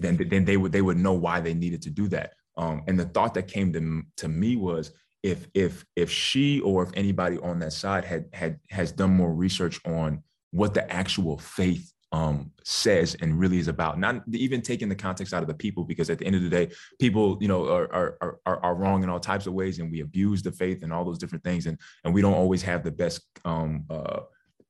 then 0.00 0.16
then 0.30 0.46
they 0.46 0.56
would 0.56 0.72
they 0.72 0.80
would 0.80 0.96
know 0.96 1.12
why 1.12 1.40
they 1.40 1.52
needed 1.52 1.82
to 1.82 1.90
do 1.90 2.08
that. 2.08 2.32
Um, 2.56 2.82
and 2.88 2.98
the 2.98 3.04
thought 3.04 3.34
that 3.34 3.46
came 3.46 3.70
to 3.74 4.02
to 4.16 4.28
me 4.28 4.56
was 4.56 4.90
if 5.22 5.46
if 5.52 5.84
if 5.96 6.10
she 6.10 6.60
or 6.60 6.84
if 6.84 6.90
anybody 6.94 7.36
on 7.36 7.58
that 7.58 7.74
side 7.74 8.06
had 8.06 8.24
had 8.32 8.60
has 8.70 8.90
done 8.90 9.10
more 9.10 9.34
research 9.34 9.78
on 9.84 10.22
what 10.50 10.72
the 10.72 10.90
actual 10.90 11.36
faith 11.36 11.92
um, 12.12 12.50
says 12.64 13.16
and 13.20 13.38
really 13.38 13.58
is 13.58 13.68
about. 13.68 13.98
Not 13.98 14.22
even 14.32 14.62
taking 14.62 14.88
the 14.88 14.94
context 14.94 15.34
out 15.34 15.42
of 15.42 15.48
the 15.48 15.54
people, 15.54 15.84
because 15.84 16.10
at 16.10 16.18
the 16.18 16.26
end 16.26 16.36
of 16.36 16.42
the 16.42 16.48
day, 16.48 16.70
people, 16.98 17.38
you 17.40 17.48
know, 17.48 17.68
are 17.68 17.92
are 17.92 18.38
are, 18.46 18.64
are 18.64 18.74
wrong 18.74 19.02
in 19.02 19.08
all 19.08 19.20
types 19.20 19.46
of 19.46 19.52
ways, 19.52 19.78
and 19.78 19.90
we 19.90 20.00
abuse 20.00 20.42
the 20.42 20.52
faith 20.52 20.82
and 20.82 20.92
all 20.92 21.04
those 21.04 21.18
different 21.18 21.44
things, 21.44 21.66
and 21.66 21.78
and 22.04 22.14
we 22.14 22.22
don't 22.22 22.34
always 22.34 22.62
have 22.62 22.82
the 22.82 22.90
best 22.90 23.22
um, 23.44 23.84
uh, 23.90 24.20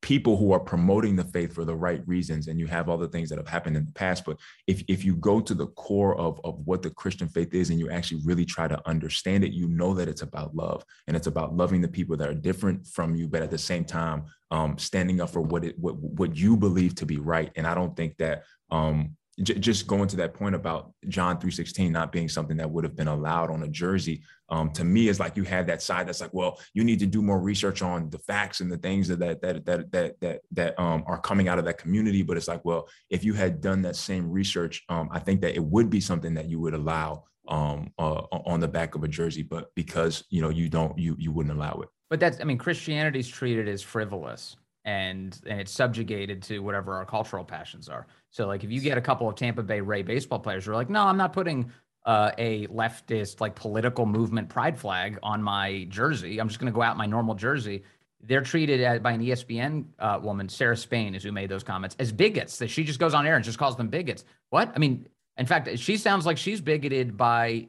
people 0.01 0.37
who 0.37 0.51
are 0.51 0.59
promoting 0.59 1.15
the 1.15 1.23
faith 1.25 1.53
for 1.53 1.65
the 1.65 1.75
right 1.75 2.01
reasons 2.07 2.47
and 2.47 2.59
you 2.59 2.67
have 2.67 2.87
all 2.87 2.97
the 2.97 3.07
things 3.07 3.29
that 3.29 3.37
have 3.37 3.47
happened 3.47 3.75
in 3.75 3.85
the 3.85 3.91
past 3.91 4.23
but 4.25 4.37
if, 4.65 4.81
if 4.87 5.03
you 5.03 5.15
go 5.15 5.41
to 5.41 5.53
the 5.53 5.67
core 5.67 6.15
of, 6.17 6.39
of 6.43 6.59
what 6.65 6.81
the 6.81 6.89
christian 6.91 7.27
faith 7.27 7.53
is 7.53 7.69
and 7.69 7.79
you 7.79 7.89
actually 7.89 8.21
really 8.23 8.45
try 8.45 8.67
to 8.67 8.79
understand 8.87 9.43
it 9.43 9.51
you 9.51 9.67
know 9.67 9.93
that 9.93 10.07
it's 10.07 10.21
about 10.21 10.55
love 10.55 10.85
and 11.07 11.17
it's 11.17 11.27
about 11.27 11.55
loving 11.55 11.81
the 11.81 11.87
people 11.87 12.15
that 12.15 12.29
are 12.29 12.33
different 12.33 12.85
from 12.87 13.15
you 13.15 13.27
but 13.27 13.41
at 13.41 13.51
the 13.51 13.57
same 13.57 13.83
time 13.83 14.23
um, 14.51 14.77
standing 14.77 15.21
up 15.21 15.29
for 15.29 15.41
what 15.41 15.63
it 15.63 15.77
what, 15.77 15.95
what 15.97 16.35
you 16.35 16.57
believe 16.57 16.95
to 16.95 17.05
be 17.05 17.17
right. 17.17 17.51
And 17.55 17.67
i 17.67 17.73
don't 17.73 17.95
think 17.95 18.17
that 18.17 18.43
um, 18.71 19.15
j- 19.41 19.59
just 19.59 19.87
going 19.87 20.07
to 20.09 20.15
that 20.17 20.33
point 20.33 20.55
about 20.55 20.91
John 21.07 21.39
3:16 21.39 21.91
not 21.91 22.11
being 22.11 22.29
something 22.29 22.57
that 22.57 22.69
would 22.69 22.83
have 22.83 22.95
been 22.95 23.07
allowed 23.07 23.49
on 23.49 23.63
a 23.63 23.67
jersey, 23.67 24.21
um, 24.49 24.71
to 24.71 24.83
me 24.83 25.07
is 25.07 25.19
like 25.19 25.37
you 25.37 25.43
had 25.43 25.67
that 25.67 25.81
side 25.81 26.07
that's 26.07 26.21
like, 26.21 26.33
well, 26.33 26.59
you 26.73 26.83
need 26.83 26.99
to 26.99 27.05
do 27.05 27.21
more 27.21 27.39
research 27.39 27.81
on 27.81 28.09
the 28.09 28.19
facts 28.19 28.61
and 28.61 28.71
the 28.71 28.77
things 28.77 29.07
that 29.07 29.19
that 29.19 29.41
that 29.41 29.65
that 29.65 29.91
that 29.91 30.19
that, 30.19 30.41
that 30.51 30.79
um, 30.79 31.03
are 31.07 31.19
coming 31.19 31.47
out 31.47 31.59
of 31.59 31.65
that 31.65 31.77
community. 31.77 32.21
But 32.21 32.37
it's 32.37 32.47
like, 32.47 32.63
well, 32.65 32.87
if 33.09 33.23
you 33.23 33.33
had 33.33 33.61
done 33.61 33.81
that 33.83 33.95
same 33.95 34.29
research, 34.29 34.83
um, 34.89 35.09
I 35.11 35.19
think 35.19 35.41
that 35.41 35.55
it 35.55 35.63
would 35.63 35.89
be 35.89 36.01
something 36.01 36.33
that 36.35 36.49
you 36.49 36.59
would 36.59 36.73
allow 36.73 37.25
um, 37.47 37.91
uh, 37.97 38.21
on 38.31 38.59
the 38.59 38.67
back 38.67 38.95
of 38.95 39.03
a 39.03 39.07
jersey. 39.07 39.43
But 39.43 39.73
because 39.75 40.23
you 40.29 40.41
know 40.41 40.49
you 40.49 40.69
don't, 40.69 40.97
you 40.97 41.15
you 41.19 41.31
wouldn't 41.31 41.55
allow 41.55 41.79
it. 41.81 41.89
But 42.09 42.19
that's, 42.19 42.41
I 42.41 42.43
mean, 42.43 42.57
Christianity's 42.57 43.27
treated 43.27 43.67
as 43.67 43.83
frivolous 43.83 44.57
and 44.85 45.39
and 45.45 45.59
it's 45.59 45.71
subjugated 45.71 46.41
to 46.43 46.59
whatever 46.59 46.95
our 46.95 47.05
cultural 47.05 47.43
passions 47.43 47.89
are. 47.89 48.07
So 48.29 48.47
like 48.47 48.63
if 48.63 48.71
you 48.71 48.81
get 48.81 48.97
a 48.97 49.01
couple 49.01 49.27
of 49.27 49.35
Tampa 49.35 49.63
Bay 49.63 49.81
Ray 49.81 50.03
baseball 50.03 50.39
players 50.39 50.65
who 50.65 50.71
are 50.71 50.75
like, 50.75 50.89
no, 50.89 51.03
I'm 51.03 51.17
not 51.17 51.33
putting 51.33 51.71
uh, 52.05 52.31
a 52.37 52.67
leftist 52.67 53.41
like 53.41 53.55
political 53.55 54.05
movement 54.05 54.49
pride 54.49 54.79
flag 54.79 55.19
on 55.21 55.43
my 55.43 55.85
jersey. 55.89 56.39
I'm 56.39 56.47
just 56.47 56.59
going 56.59 56.71
to 56.71 56.75
go 56.75 56.81
out 56.81 56.97
my 56.97 57.05
normal 57.05 57.35
jersey. 57.35 57.83
They're 58.21 58.41
treated 58.41 58.81
as, 58.81 58.99
by 58.99 59.11
an 59.11 59.21
ESPN 59.21 59.85
uh, 59.99 60.19
woman, 60.21 60.49
Sarah 60.49 60.75
Spain, 60.75 61.15
is 61.15 61.23
who 61.23 61.31
made 61.31 61.49
those 61.49 61.63
comments, 61.63 61.95
as 61.99 62.11
bigots. 62.11 62.57
That 62.57 62.69
she 62.69 62.83
just 62.83 62.99
goes 62.99 63.13
on 63.13 63.25
air 63.25 63.35
and 63.35 63.45
just 63.45 63.57
calls 63.57 63.77
them 63.77 63.87
bigots. 63.87 64.25
What? 64.49 64.71
I 64.75 64.79
mean, 64.79 65.07
in 65.37 65.45
fact, 65.45 65.77
she 65.79 65.97
sounds 65.97 66.25
like 66.25 66.37
she's 66.37 66.59
bigoted 66.59 67.15
by 67.15 67.67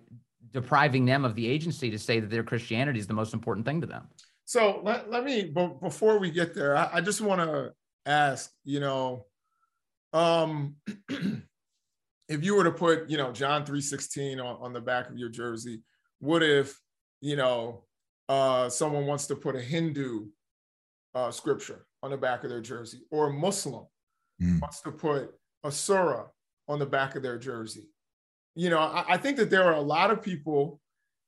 depriving 0.52 1.04
them 1.04 1.24
of 1.24 1.34
the 1.34 1.46
agency 1.46 1.90
to 1.90 1.98
say 1.98 2.18
that 2.18 2.30
their 2.30 2.42
Christianity 2.42 2.98
is 2.98 3.06
the 3.06 3.14
most 3.14 3.34
important 3.34 3.64
thing 3.64 3.80
to 3.80 3.86
them. 3.86 4.08
So 4.50 4.80
let, 4.82 5.08
let 5.08 5.22
me, 5.22 5.44
before 5.80 6.18
we 6.18 6.28
get 6.28 6.56
there, 6.56 6.76
I, 6.76 6.90
I 6.94 7.00
just 7.02 7.20
want 7.20 7.40
to 7.40 7.72
ask, 8.04 8.50
you 8.64 8.80
know, 8.80 9.26
um, 10.12 10.74
if 12.28 12.42
you 12.42 12.56
were 12.56 12.64
to 12.64 12.72
put, 12.72 13.08
you 13.08 13.16
know, 13.16 13.30
John 13.30 13.64
3.16 13.64 14.44
on, 14.44 14.56
on 14.60 14.72
the 14.72 14.80
back 14.80 15.08
of 15.08 15.16
your 15.16 15.28
jersey, 15.28 15.82
what 16.18 16.42
if, 16.42 16.76
you 17.20 17.36
know, 17.36 17.84
uh, 18.28 18.68
someone 18.68 19.06
wants 19.06 19.28
to 19.28 19.36
put 19.36 19.54
a 19.54 19.60
Hindu 19.60 20.26
uh, 21.14 21.30
scripture 21.30 21.86
on 22.02 22.10
the 22.10 22.16
back 22.16 22.42
of 22.42 22.50
their 22.50 22.60
jersey 22.60 23.02
or 23.12 23.28
a 23.28 23.32
Muslim 23.32 23.86
mm. 24.42 24.60
wants 24.60 24.80
to 24.80 24.90
put 24.90 25.32
a 25.62 25.70
surah 25.70 26.26
on 26.66 26.80
the 26.80 26.86
back 26.86 27.14
of 27.14 27.22
their 27.22 27.38
jersey? 27.38 27.88
You 28.56 28.70
know, 28.70 28.80
I, 28.80 29.04
I 29.10 29.16
think 29.16 29.36
that 29.36 29.48
there 29.48 29.62
are 29.62 29.74
a 29.74 29.80
lot 29.80 30.10
of 30.10 30.20
people 30.20 30.80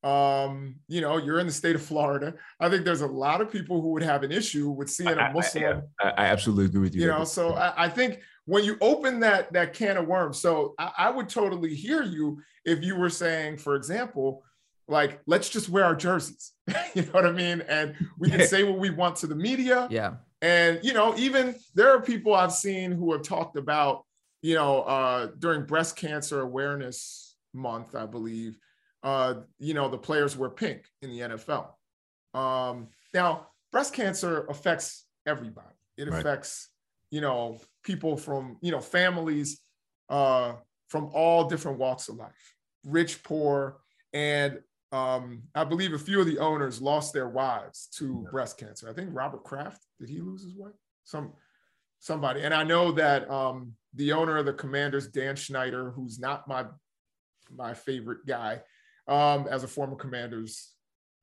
Um, 0.02 0.76
you 0.88 1.00
know, 1.00 1.16
you're 1.16 1.38
in 1.38 1.46
the 1.46 1.52
state 1.52 1.76
of 1.76 1.82
Florida. 1.82 2.34
I 2.58 2.68
think 2.68 2.84
there's 2.84 3.02
a 3.02 3.06
lot 3.06 3.40
of 3.40 3.52
people 3.52 3.80
who 3.80 3.90
would 3.90 4.02
have 4.02 4.24
an 4.24 4.32
issue 4.32 4.68
with 4.68 4.90
seeing 4.90 5.16
a 5.16 5.32
Muslim. 5.32 5.82
I, 6.00 6.08
I, 6.08 6.10
I 6.10 6.26
absolutely 6.26 6.66
agree 6.66 6.80
with 6.80 6.94
you. 6.94 7.02
You 7.02 7.06
know, 7.06 7.24
so 7.24 7.54
I, 7.54 7.84
I, 7.84 7.88
think 7.88 8.20
when 8.44 8.64
you 8.64 8.76
open 8.80 9.20
that 9.20 9.52
that 9.52 9.74
can 9.74 9.96
of 9.96 10.08
worms, 10.08 10.38
so 10.38 10.74
I, 10.78 11.08
would 11.08 11.28
totally 11.28 11.74
hear 11.74 12.02
you 12.02 12.42
if 12.64 12.82
you 12.82 12.96
were 12.96 13.10
saying, 13.10 13.58
for 13.58 13.76
example, 13.76 14.42
like 14.88 15.20
let's 15.26 15.48
just 15.48 15.68
wear 15.68 15.84
our 15.84 15.94
jerseys. 15.94 16.52
you 16.94 17.02
know 17.02 17.12
what 17.12 17.26
I 17.26 17.32
mean? 17.32 17.62
And 17.68 17.94
we 18.18 18.28
can 18.28 18.44
say 18.46 18.64
what 18.64 18.78
we 18.78 18.90
want 18.90 19.16
to 19.16 19.28
the 19.28 19.36
media. 19.36 19.86
Yeah. 19.88 20.14
And 20.40 20.80
you 20.82 20.92
know, 20.94 21.16
even 21.16 21.54
there 21.76 21.94
are 21.94 22.00
people 22.00 22.34
I've 22.34 22.52
seen 22.52 22.90
who 22.90 23.12
have 23.12 23.22
talked 23.22 23.56
about, 23.56 24.04
you 24.42 24.56
know, 24.56 24.82
uh, 24.82 25.28
during 25.38 25.64
breast 25.64 25.94
cancer 25.94 26.40
awareness 26.40 27.36
month, 27.54 27.94
I 27.94 28.06
believe 28.06 28.58
uh, 29.02 29.34
you 29.58 29.74
know, 29.74 29.88
the 29.88 29.98
players 29.98 30.36
wear 30.36 30.50
pink 30.50 30.84
in 31.02 31.10
the 31.10 31.20
NFL. 31.20 31.68
Um, 32.38 32.88
now, 33.12 33.48
breast 33.70 33.94
cancer 33.94 34.46
affects 34.48 35.04
everybody. 35.26 35.74
It 35.96 36.08
right. 36.08 36.20
affects, 36.20 36.68
you 37.10 37.20
know, 37.20 37.58
people 37.82 38.16
from, 38.16 38.58
you 38.60 38.70
know, 38.70 38.80
families 38.80 39.60
uh, 40.08 40.54
from 40.88 41.10
all 41.12 41.48
different 41.48 41.78
walks 41.78 42.08
of 42.08 42.16
life, 42.16 42.54
rich, 42.84 43.22
poor, 43.22 43.78
and 44.12 44.60
um, 44.92 45.44
I 45.54 45.64
believe 45.64 45.94
a 45.94 45.98
few 45.98 46.20
of 46.20 46.26
the 46.26 46.38
owners 46.38 46.82
lost 46.82 47.14
their 47.14 47.28
wives 47.28 47.88
to 47.94 48.22
yeah. 48.24 48.30
breast 48.30 48.58
cancer. 48.58 48.90
I 48.90 48.92
think 48.92 49.08
Robert 49.12 49.42
Kraft 49.42 49.82
did 49.98 50.10
he 50.10 50.20
lose 50.20 50.42
his 50.42 50.54
wife? 50.54 50.74
Some 51.04 51.32
somebody, 51.98 52.42
and 52.42 52.52
I 52.52 52.62
know 52.62 52.92
that 52.92 53.28
um, 53.30 53.72
the 53.94 54.12
owner 54.12 54.36
of 54.36 54.44
the 54.44 54.52
Commanders, 54.52 55.08
Dan 55.08 55.36
Snyder, 55.36 55.90
who's 55.92 56.18
not 56.18 56.46
my 56.46 56.66
my 57.50 57.72
favorite 57.72 58.26
guy, 58.26 58.60
um, 59.12 59.46
as 59.48 59.62
a 59.62 59.68
former 59.68 59.94
Commanders 59.94 60.72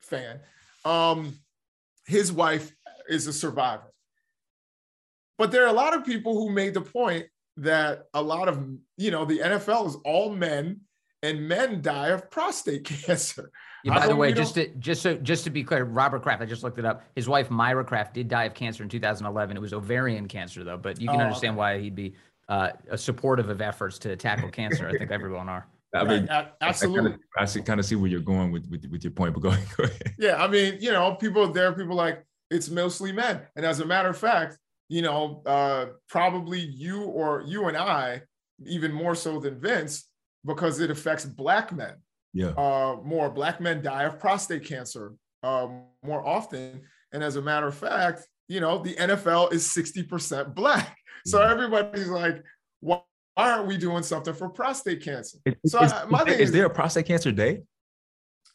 fan. 0.04 0.40
Um, 0.86 1.40
his 2.06 2.32
wife 2.32 2.72
is 3.10 3.26
a 3.26 3.34
survivor. 3.34 3.92
But 5.38 5.52
there 5.52 5.64
are 5.64 5.70
a 5.70 5.74
lot 5.74 5.96
of 5.96 6.06
people 6.06 6.34
who 6.34 6.52
made 6.52 6.74
the 6.74 6.82
point 6.82 7.26
that 7.58 8.06
a 8.14 8.22
lot 8.22 8.48
of, 8.48 8.64
you 8.98 9.10
know, 9.10 9.26
the 9.26 9.40
NFL 9.40 9.88
is 9.88 9.98
all 10.06 10.36
men 10.36 10.82
and 11.24 11.48
men 11.48 11.82
die 11.82 12.10
of 12.10 12.30
prostate 12.30 12.84
cancer. 13.06 13.52
Yeah, 13.84 13.96
by 13.96 14.08
the 14.08 14.16
way, 14.16 14.34
just 14.34 14.56
to 14.56 14.68
just 14.76 15.02
so 15.02 15.16
just 15.16 15.46
to 15.46 15.50
be 15.50 15.64
clear, 15.64 15.86
Robert 15.86 16.22
Kraft, 16.22 16.42
I 16.42 16.46
just 16.46 16.64
looked 16.64 16.80
it 16.80 16.86
up. 16.86 17.02
His 17.16 17.30
wife 17.30 17.50
Myra 17.50 17.86
Kraft 17.86 18.14
did 18.14 18.28
die 18.28 18.44
of 18.44 18.54
cancer 18.54 18.84
in 18.84 18.90
2011. 18.90 19.56
It 19.56 19.60
was 19.62 19.74
ovarian 19.74 20.28
cancer 20.28 20.66
though, 20.66 20.78
but 20.78 21.00
you 21.00 21.08
can 21.08 21.22
oh, 21.22 21.24
understand 21.24 21.54
okay. 21.54 21.58
why 21.58 21.80
he'd 21.80 21.96
be 21.96 22.14
uh, 22.50 22.72
supportive 22.98 23.50
of 23.50 23.62
efforts 23.62 23.98
to 24.00 24.18
tackle 24.18 24.50
cancer. 24.50 24.90
I 24.90 24.98
think 24.98 25.12
everyone 25.12 25.48
are. 25.48 25.66
I 25.94 26.04
mean, 26.04 26.30
absolutely. 26.62 27.14
I, 27.36 27.46
kind 27.46 27.56
of, 27.58 27.66
kind 27.66 27.80
of 27.80 27.86
see 27.86 27.96
where 27.96 28.10
you're 28.10 28.20
going 28.20 28.52
with, 28.52 28.68
with, 28.70 28.86
with 28.92 29.04
your 29.04 29.12
point, 29.12 29.34
but 29.34 29.42
go 29.42 29.50
ahead, 29.50 29.68
go 29.76 29.84
ahead. 29.84 30.14
Yeah, 30.20 30.44
I 30.44 30.48
mean, 30.48 30.78
you 30.80 30.92
know, 30.92 31.16
people 31.16 31.52
there, 31.52 31.70
are 31.70 31.74
people 31.74 31.96
like 31.96 32.24
it's 32.52 32.70
mostly 32.70 33.12
men, 33.12 33.42
and 33.56 33.66
as 33.66 33.80
a 33.80 33.86
matter 33.86 34.10
of 34.10 34.18
fact, 34.18 34.58
you 34.88 35.02
know, 35.02 35.42
uh, 35.46 35.88
probably 36.08 36.60
you 36.60 37.04
or 37.04 37.44
you 37.46 37.68
and 37.68 37.78
I, 37.78 38.22
even 38.66 38.92
more 38.92 39.16
so 39.16 39.40
than 39.40 39.60
Vince, 39.60 40.08
because 40.46 40.80
it 40.80 40.92
affects 40.92 41.26
black 41.26 41.72
men. 41.72 41.96
Yeah. 42.34 42.50
Uh, 42.50 42.98
more 43.04 43.30
black 43.30 43.60
men 43.60 43.82
die 43.82 44.04
of 44.04 44.20
prostate 44.20 44.66
cancer 44.66 45.14
um, 45.44 45.86
more 46.04 46.26
often, 46.26 46.82
and 47.14 47.24
as 47.24 47.36
a 47.36 47.42
matter 47.42 47.68
of 47.68 47.76
fact, 47.76 48.28
you 48.48 48.60
know, 48.60 48.80
the 48.80 48.96
NFL 48.96 49.54
is 49.54 49.66
60% 49.68 50.54
black. 50.56 50.98
So 51.26 51.42
everybody's 51.42 52.08
like, 52.08 52.44
why, 52.80 53.02
why 53.40 53.52
aren't 53.52 53.68
we 53.68 53.78
doing 53.78 54.04
something 54.04 54.34
for 54.34 54.50
prostate 54.50 55.02
cancer? 55.02 55.38
So 55.66 55.82
is, 55.82 55.94
I, 55.94 56.06
my 56.06 56.26
thing 56.26 56.34
is, 56.34 56.50
is 56.50 56.52
there 56.52 56.66
a 56.66 56.70
prostate 56.70 57.06
cancer 57.06 57.32
day? 57.32 57.62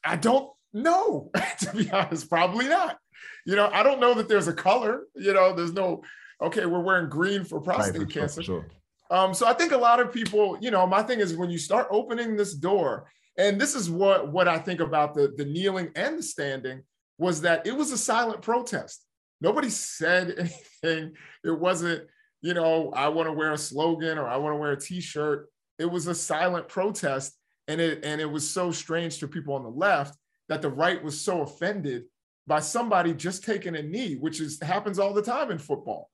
I 0.05 0.17
don't 0.17 0.51
know, 0.75 1.31
to 1.61 1.73
be 1.75 1.91
honest, 1.91 2.29
probably 2.29 2.69
not. 2.69 2.99
You 3.47 3.57
know, 3.57 3.71
I 3.73 3.83
don't 3.83 3.99
know 3.99 4.13
that 4.13 4.29
there's 4.29 4.47
a 4.47 4.53
color. 4.53 5.05
You 5.15 5.33
know, 5.33 5.55
there's 5.55 5.73
no 5.73 6.03
okay, 6.43 6.67
we're 6.67 6.81
wearing 6.81 7.09
green 7.09 7.45
for 7.45 7.63
prostate 7.63 8.03
right, 8.03 8.11
cancer. 8.11 8.43
Sure. 8.43 8.67
Um, 9.11 9.33
so 9.33 9.47
I 9.47 9.55
think 9.55 9.73
a 9.73 9.77
lot 9.79 10.01
of 10.01 10.13
people, 10.13 10.59
you 10.61 10.71
know, 10.71 10.87
my 10.87 11.03
thing 11.03 11.21
is 11.21 11.35
when 11.35 11.49
you 11.49 11.59
start 11.59 11.87
opening 11.91 12.37
this 12.37 12.53
door, 12.53 13.11
and 13.39 13.59
this 13.59 13.75
is 13.75 13.89
what 13.89 14.33
what 14.33 14.49
I 14.49 14.59
think 14.59 14.81
about 14.81 15.15
the 15.15 15.33
the 15.35 15.47
kneeling 15.47 15.93
and 15.97 16.19
the 16.19 16.23
standing 16.23 16.83
was 17.17 17.41
that 17.41 17.67
it 17.67 17.75
was 17.75 17.91
a 17.91 17.97
silent 17.97 18.43
protest. 18.43 19.03
Nobody 19.41 19.71
said 19.71 20.35
anything. 20.85 21.15
It 21.43 21.59
wasn't 21.59 22.07
you 22.45 22.53
know, 22.53 22.91
I 22.95 23.09
want 23.09 23.27
to 23.27 23.33
wear 23.33 23.53
a 23.53 23.59
slogan 23.59 24.19
or 24.19 24.29
I 24.29 24.37
want 24.37 24.53
to 24.53 24.59
wear 24.59 24.73
a 24.73 24.81
t-shirt. 24.81 25.49
It 25.79 25.87
was 25.87 26.07
a 26.09 26.15
silent 26.15 26.69
protest. 26.69 27.33
And 27.69 27.81
it 27.81 28.05
and 28.05 28.21
it 28.21 28.31
was 28.31 28.49
so 28.49 28.71
strange 28.71 29.19
to 29.21 29.27
people 29.27 29.55
on 29.55 29.63
the 29.63 29.71
left 29.71 30.19
that 30.51 30.61
the 30.61 30.69
right 30.69 31.03
was 31.03 31.19
so 31.19 31.41
offended 31.41 32.03
by 32.47 32.61
somebody 32.61 33.15
just 33.15 33.45
taking 33.45 33.75
a 33.75 33.83
knee, 33.83 34.17
which 34.17 34.39
is 34.43 34.61
happens 34.61 34.99
all 34.99 35.15
the 35.15 35.23
time 35.23 35.51
in 35.51 35.57
football. 35.57 36.11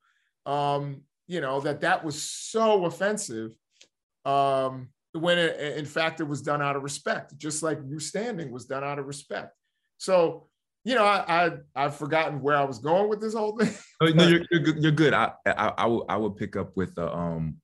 Um, 0.46 1.02
you 1.26 1.40
know, 1.40 1.60
that 1.62 1.80
that 1.80 2.04
was 2.04 2.22
so 2.22 2.84
offensive. 2.84 3.50
Um, 4.24 4.90
when 5.10 5.36
it, 5.36 5.76
in 5.76 5.84
fact 5.84 6.20
it 6.20 6.28
was 6.28 6.42
done 6.42 6.62
out 6.62 6.76
of 6.76 6.84
respect, 6.84 7.36
just 7.36 7.64
like 7.64 7.80
you 7.88 7.98
standing 7.98 8.52
was 8.52 8.66
done 8.66 8.84
out 8.84 9.00
of 9.00 9.06
respect. 9.06 9.52
So 9.98 10.46
you 10.84 10.94
know, 10.94 11.04
I, 11.04 11.46
I 11.46 11.50
I've 11.76 11.96
forgotten 11.96 12.40
where 12.40 12.56
I 12.56 12.64
was 12.64 12.78
going 12.78 13.08
with 13.08 13.20
this 13.20 13.34
whole 13.34 13.56
thing. 13.58 13.72
no, 14.00 14.26
you're, 14.26 14.42
you're 14.50 14.60
good. 14.60 14.82
You're 14.82 14.92
good. 14.92 15.14
I, 15.14 15.32
I 15.46 15.72
I 15.78 15.86
will 15.86 16.06
I 16.08 16.16
will 16.16 16.30
pick 16.30 16.56
up 16.56 16.76
with 16.76 16.94
the 16.94 17.12
um 17.14 17.56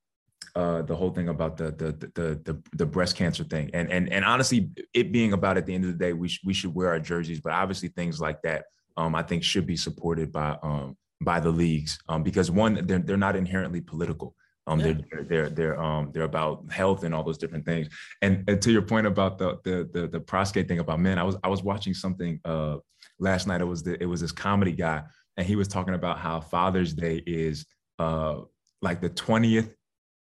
uh 0.54 0.82
the 0.82 0.94
whole 0.96 1.10
thing 1.10 1.28
about 1.28 1.56
the 1.56 1.70
the 1.72 1.92
the 2.14 2.40
the 2.44 2.62
the 2.74 2.86
breast 2.86 3.16
cancer 3.16 3.44
thing 3.44 3.70
and 3.74 3.90
and 3.90 4.10
and 4.10 4.24
honestly 4.24 4.70
it 4.94 5.12
being 5.12 5.34
about 5.34 5.58
at 5.58 5.66
the 5.66 5.74
end 5.74 5.84
of 5.84 5.90
the 5.90 5.98
day 5.98 6.14
we 6.14 6.28
sh- 6.28 6.40
we 6.44 6.54
should 6.54 6.74
wear 6.74 6.88
our 6.88 6.98
jerseys 6.98 7.40
but 7.40 7.52
obviously 7.52 7.88
things 7.90 8.20
like 8.20 8.40
that 8.40 8.64
um 8.96 9.14
I 9.14 9.22
think 9.22 9.44
should 9.44 9.66
be 9.66 9.76
supported 9.76 10.32
by 10.32 10.56
um 10.62 10.96
by 11.20 11.40
the 11.40 11.50
leagues 11.50 11.98
um 12.08 12.22
because 12.22 12.50
one 12.50 12.86
they're 12.86 12.98
they're 12.98 13.16
not 13.16 13.36
inherently 13.36 13.80
political. 13.80 14.34
Um, 14.68 14.80
yeah. 14.80 14.94
they're 15.12 15.24
they're 15.24 15.48
they're 15.50 15.80
um 15.80 16.10
they're 16.12 16.24
about 16.24 16.64
health 16.72 17.04
and 17.04 17.14
all 17.14 17.22
those 17.22 17.38
different 17.38 17.64
things. 17.64 17.88
And, 18.20 18.42
and 18.48 18.60
to 18.62 18.72
your 18.72 18.82
point 18.82 19.06
about 19.06 19.38
the, 19.38 19.58
the 19.62 19.88
the 19.92 20.08
the 20.08 20.18
prostate 20.20 20.66
thing 20.66 20.80
about 20.80 20.98
men, 20.98 21.18
I 21.18 21.22
was 21.22 21.36
I 21.44 21.48
was 21.48 21.62
watching 21.62 21.94
something 21.94 22.40
uh 22.44 22.78
last 23.18 23.46
night 23.46 23.60
it 23.60 23.64
was 23.64 23.82
the, 23.82 24.00
it 24.02 24.06
was 24.06 24.20
this 24.20 24.32
comedy 24.32 24.72
guy 24.72 25.02
and 25.36 25.46
he 25.46 25.56
was 25.56 25.68
talking 25.68 25.94
about 25.94 26.18
how 26.18 26.40
Father's 26.40 26.92
Day 26.92 27.22
is 27.26 27.66
uh 27.98 28.40
like 28.82 29.00
the 29.00 29.10
20th 29.10 29.72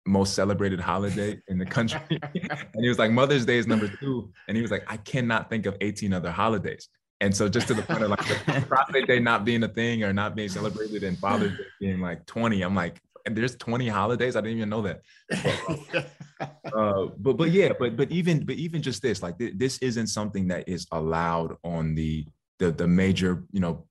most 0.06 0.34
celebrated 0.34 0.80
holiday 0.80 1.40
in 1.48 1.58
the 1.58 1.64
country. 1.64 2.00
and 2.10 2.80
he 2.80 2.88
was 2.88 2.98
like, 2.98 3.10
Mother's 3.10 3.46
Day 3.46 3.56
is 3.56 3.66
number 3.66 3.88
two. 3.88 4.30
And 4.48 4.56
he 4.56 4.62
was 4.62 4.70
like, 4.70 4.84
I 4.86 4.98
cannot 4.98 5.48
think 5.48 5.66
of 5.66 5.76
18 5.80 6.12
other 6.12 6.30
holidays. 6.30 6.88
And 7.20 7.34
so 7.34 7.48
just 7.48 7.68
to 7.68 7.74
the 7.74 7.82
point 7.82 8.02
of 8.02 8.10
like 8.10 8.26
the 8.26 9.02
day 9.06 9.18
not 9.18 9.44
being 9.44 9.62
a 9.62 9.68
thing 9.68 10.02
or 10.02 10.12
not 10.12 10.34
being 10.34 10.48
celebrated 10.48 11.04
and 11.04 11.18
Father's 11.18 11.52
Day 11.52 11.64
being 11.80 12.00
like 12.00 12.26
20, 12.26 12.60
I'm 12.62 12.74
like, 12.74 13.00
and 13.24 13.34
there's 13.34 13.56
20 13.56 13.88
holidays. 13.88 14.36
I 14.36 14.42
didn't 14.42 14.58
even 14.58 14.68
know 14.68 14.82
that. 14.82 15.00
uh, 16.74 17.06
but 17.16 17.38
but 17.38 17.50
yeah, 17.50 17.70
but 17.78 17.96
but 17.96 18.10
even 18.10 18.44
but 18.44 18.56
even 18.56 18.82
just 18.82 19.00
this, 19.00 19.22
like 19.22 19.38
th- 19.38 19.54
this 19.56 19.78
isn't 19.78 20.08
something 20.08 20.48
that 20.48 20.68
is 20.68 20.86
allowed 20.92 21.56
on 21.64 21.94
the 21.94 22.26
the 22.58 22.70
the 22.70 22.86
major 22.86 23.44
you 23.50 23.60
know 23.60 23.86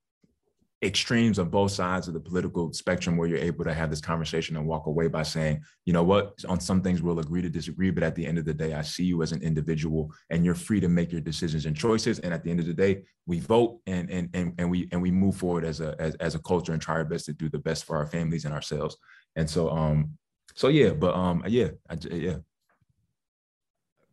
extremes 0.83 1.39
of 1.39 1.49
both 1.49 1.71
sides 1.71 2.07
of 2.07 2.13
the 2.13 2.19
political 2.19 2.73
spectrum 2.73 3.15
where 3.15 3.27
you're 3.27 3.37
able 3.37 3.63
to 3.63 3.73
have 3.73 3.89
this 3.89 4.01
conversation 4.01 4.57
and 4.57 4.67
walk 4.67 4.85
away 4.85 5.07
by 5.07 5.23
saying, 5.23 5.61
you 5.85 5.93
know 5.93 6.03
what, 6.03 6.43
on 6.47 6.59
some 6.59 6.81
things 6.81 7.01
we'll 7.01 7.19
agree 7.19 7.41
to 7.41 7.49
disagree, 7.49 7.89
but 7.89 8.03
at 8.03 8.15
the 8.15 8.25
end 8.25 8.37
of 8.37 8.45
the 8.45 8.53
day, 8.53 8.73
I 8.73 8.81
see 8.81 9.05
you 9.05 9.23
as 9.23 9.31
an 9.31 9.41
individual 9.41 10.11
and 10.29 10.43
you're 10.43 10.55
free 10.55 10.81
to 10.81 10.89
make 10.89 11.11
your 11.11 11.21
decisions 11.21 11.65
and 11.65 11.75
choices. 11.75 12.19
And 12.19 12.33
at 12.33 12.43
the 12.43 12.51
end 12.51 12.59
of 12.59 12.65
the 12.65 12.73
day, 12.73 13.03
we 13.25 13.39
vote 13.39 13.79
and 13.87 14.09
and 14.09 14.29
and, 14.33 14.53
and 14.57 14.69
we 14.69 14.89
and 14.91 15.01
we 15.01 15.09
move 15.09 15.37
forward 15.37 15.63
as 15.63 15.79
a 15.79 15.95
as, 15.99 16.15
as 16.15 16.35
a 16.35 16.39
culture 16.39 16.73
and 16.73 16.81
try 16.81 16.95
our 16.95 17.05
best 17.05 17.25
to 17.25 17.33
do 17.33 17.49
the 17.49 17.59
best 17.59 17.85
for 17.85 17.95
our 17.95 18.05
families 18.05 18.43
and 18.45 18.53
ourselves. 18.53 18.97
And 19.37 19.49
so 19.49 19.69
um 19.69 20.17
so 20.53 20.67
yeah, 20.67 20.89
but 20.89 21.15
um 21.15 21.43
yeah, 21.47 21.69
I, 21.89 21.97
yeah. 22.11 22.37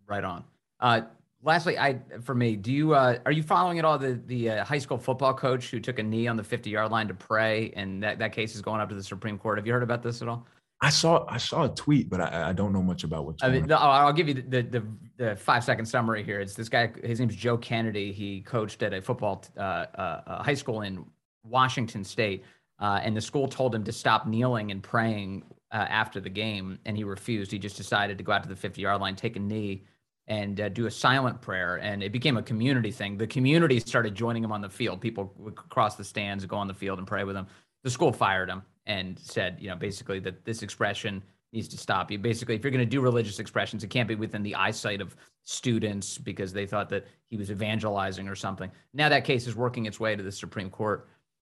Right 0.06 0.24
on. 0.24 0.44
Uh 0.78 1.02
lastly, 1.42 1.78
I 1.78 2.00
for 2.22 2.34
me, 2.34 2.56
do 2.56 2.72
you 2.72 2.94
uh, 2.94 3.18
are 3.26 3.32
you 3.32 3.42
following 3.42 3.78
at 3.78 3.84
all 3.84 3.98
the 3.98 4.20
the 4.26 4.50
uh, 4.50 4.64
high 4.64 4.78
school 4.78 4.98
football 4.98 5.34
coach 5.34 5.70
who 5.70 5.80
took 5.80 5.98
a 5.98 6.02
knee 6.02 6.26
on 6.26 6.36
the 6.36 6.44
50 6.44 6.70
yard 6.70 6.90
line 6.90 7.08
to 7.08 7.14
pray, 7.14 7.72
and 7.76 8.02
that 8.02 8.18
that 8.18 8.32
case 8.32 8.54
is 8.54 8.62
going 8.62 8.80
up 8.80 8.88
to 8.88 8.94
the 8.94 9.02
Supreme 9.02 9.38
Court? 9.38 9.58
Have 9.58 9.66
you 9.66 9.72
heard 9.72 9.82
about 9.82 10.02
this 10.02 10.22
at 10.22 10.28
all? 10.28 10.46
I 10.82 10.90
saw 10.90 11.26
I 11.28 11.36
saw 11.36 11.64
a 11.64 11.68
tweet, 11.68 12.08
but 12.08 12.20
I, 12.20 12.50
I 12.50 12.52
don't 12.52 12.72
know 12.72 12.82
much 12.82 13.04
about 13.04 13.26
what. 13.26 13.36
I 13.42 13.50
mean, 13.50 13.70
I'll 13.70 14.12
give 14.12 14.28
you 14.28 14.34
the, 14.34 14.62
the, 14.62 14.86
the 15.18 15.36
five 15.36 15.62
second 15.62 15.84
summary 15.84 16.22
here. 16.22 16.40
It's 16.40 16.54
this 16.54 16.68
guy. 16.68 16.90
His 17.04 17.20
name's 17.20 17.36
Joe 17.36 17.58
Kennedy. 17.58 18.12
He 18.12 18.40
coached 18.40 18.82
at 18.82 18.94
a 18.94 19.02
football 19.02 19.44
uh, 19.56 19.60
uh, 19.60 20.42
high 20.42 20.54
school 20.54 20.80
in 20.80 21.04
Washington 21.44 22.02
State, 22.02 22.44
uh, 22.78 23.00
and 23.02 23.14
the 23.14 23.20
school 23.20 23.46
told 23.46 23.74
him 23.74 23.84
to 23.84 23.92
stop 23.92 24.26
kneeling 24.26 24.70
and 24.70 24.82
praying 24.82 25.42
uh, 25.70 25.86
after 25.88 26.18
the 26.18 26.30
game, 26.30 26.78
and 26.86 26.96
he 26.96 27.04
refused. 27.04 27.52
He 27.52 27.58
just 27.58 27.76
decided 27.76 28.16
to 28.16 28.24
go 28.24 28.32
out 28.32 28.42
to 28.42 28.48
the 28.48 28.56
50 28.56 28.80
yard 28.80 29.02
line, 29.02 29.16
take 29.16 29.36
a 29.36 29.40
knee, 29.40 29.84
and 30.30 30.60
uh, 30.60 30.68
do 30.68 30.86
a 30.86 30.90
silent 30.90 31.40
prayer. 31.42 31.76
And 31.76 32.02
it 32.02 32.12
became 32.12 32.36
a 32.36 32.42
community 32.42 32.92
thing. 32.92 33.18
The 33.18 33.26
community 33.26 33.80
started 33.80 34.14
joining 34.14 34.44
him 34.44 34.52
on 34.52 34.60
the 34.60 34.70
field. 34.70 35.00
People 35.00 35.34
would 35.36 35.56
cross 35.56 35.96
the 35.96 36.04
stands, 36.04 36.46
go 36.46 36.56
on 36.56 36.68
the 36.68 36.74
field, 36.74 36.98
and 36.98 37.06
pray 37.06 37.24
with 37.24 37.36
him. 37.36 37.48
The 37.82 37.90
school 37.90 38.12
fired 38.12 38.48
him 38.48 38.62
and 38.86 39.18
said, 39.18 39.58
you 39.60 39.68
know, 39.68 39.74
basically 39.74 40.20
that 40.20 40.44
this 40.44 40.62
expression 40.62 41.20
needs 41.52 41.66
to 41.66 41.76
stop. 41.76 42.12
You 42.12 42.18
basically, 42.18 42.54
if 42.54 42.62
you're 42.62 42.70
going 42.70 42.84
to 42.84 42.88
do 42.88 43.00
religious 43.00 43.40
expressions, 43.40 43.82
it 43.82 43.90
can't 43.90 44.06
be 44.06 44.14
within 44.14 44.44
the 44.44 44.54
eyesight 44.54 45.00
of 45.00 45.16
students 45.42 46.16
because 46.16 46.52
they 46.52 46.64
thought 46.64 46.88
that 46.90 47.08
he 47.26 47.36
was 47.36 47.50
evangelizing 47.50 48.28
or 48.28 48.36
something. 48.36 48.70
Now 48.94 49.08
that 49.08 49.24
case 49.24 49.48
is 49.48 49.56
working 49.56 49.86
its 49.86 49.98
way 49.98 50.14
to 50.14 50.22
the 50.22 50.30
Supreme 50.30 50.70
Court, 50.70 51.08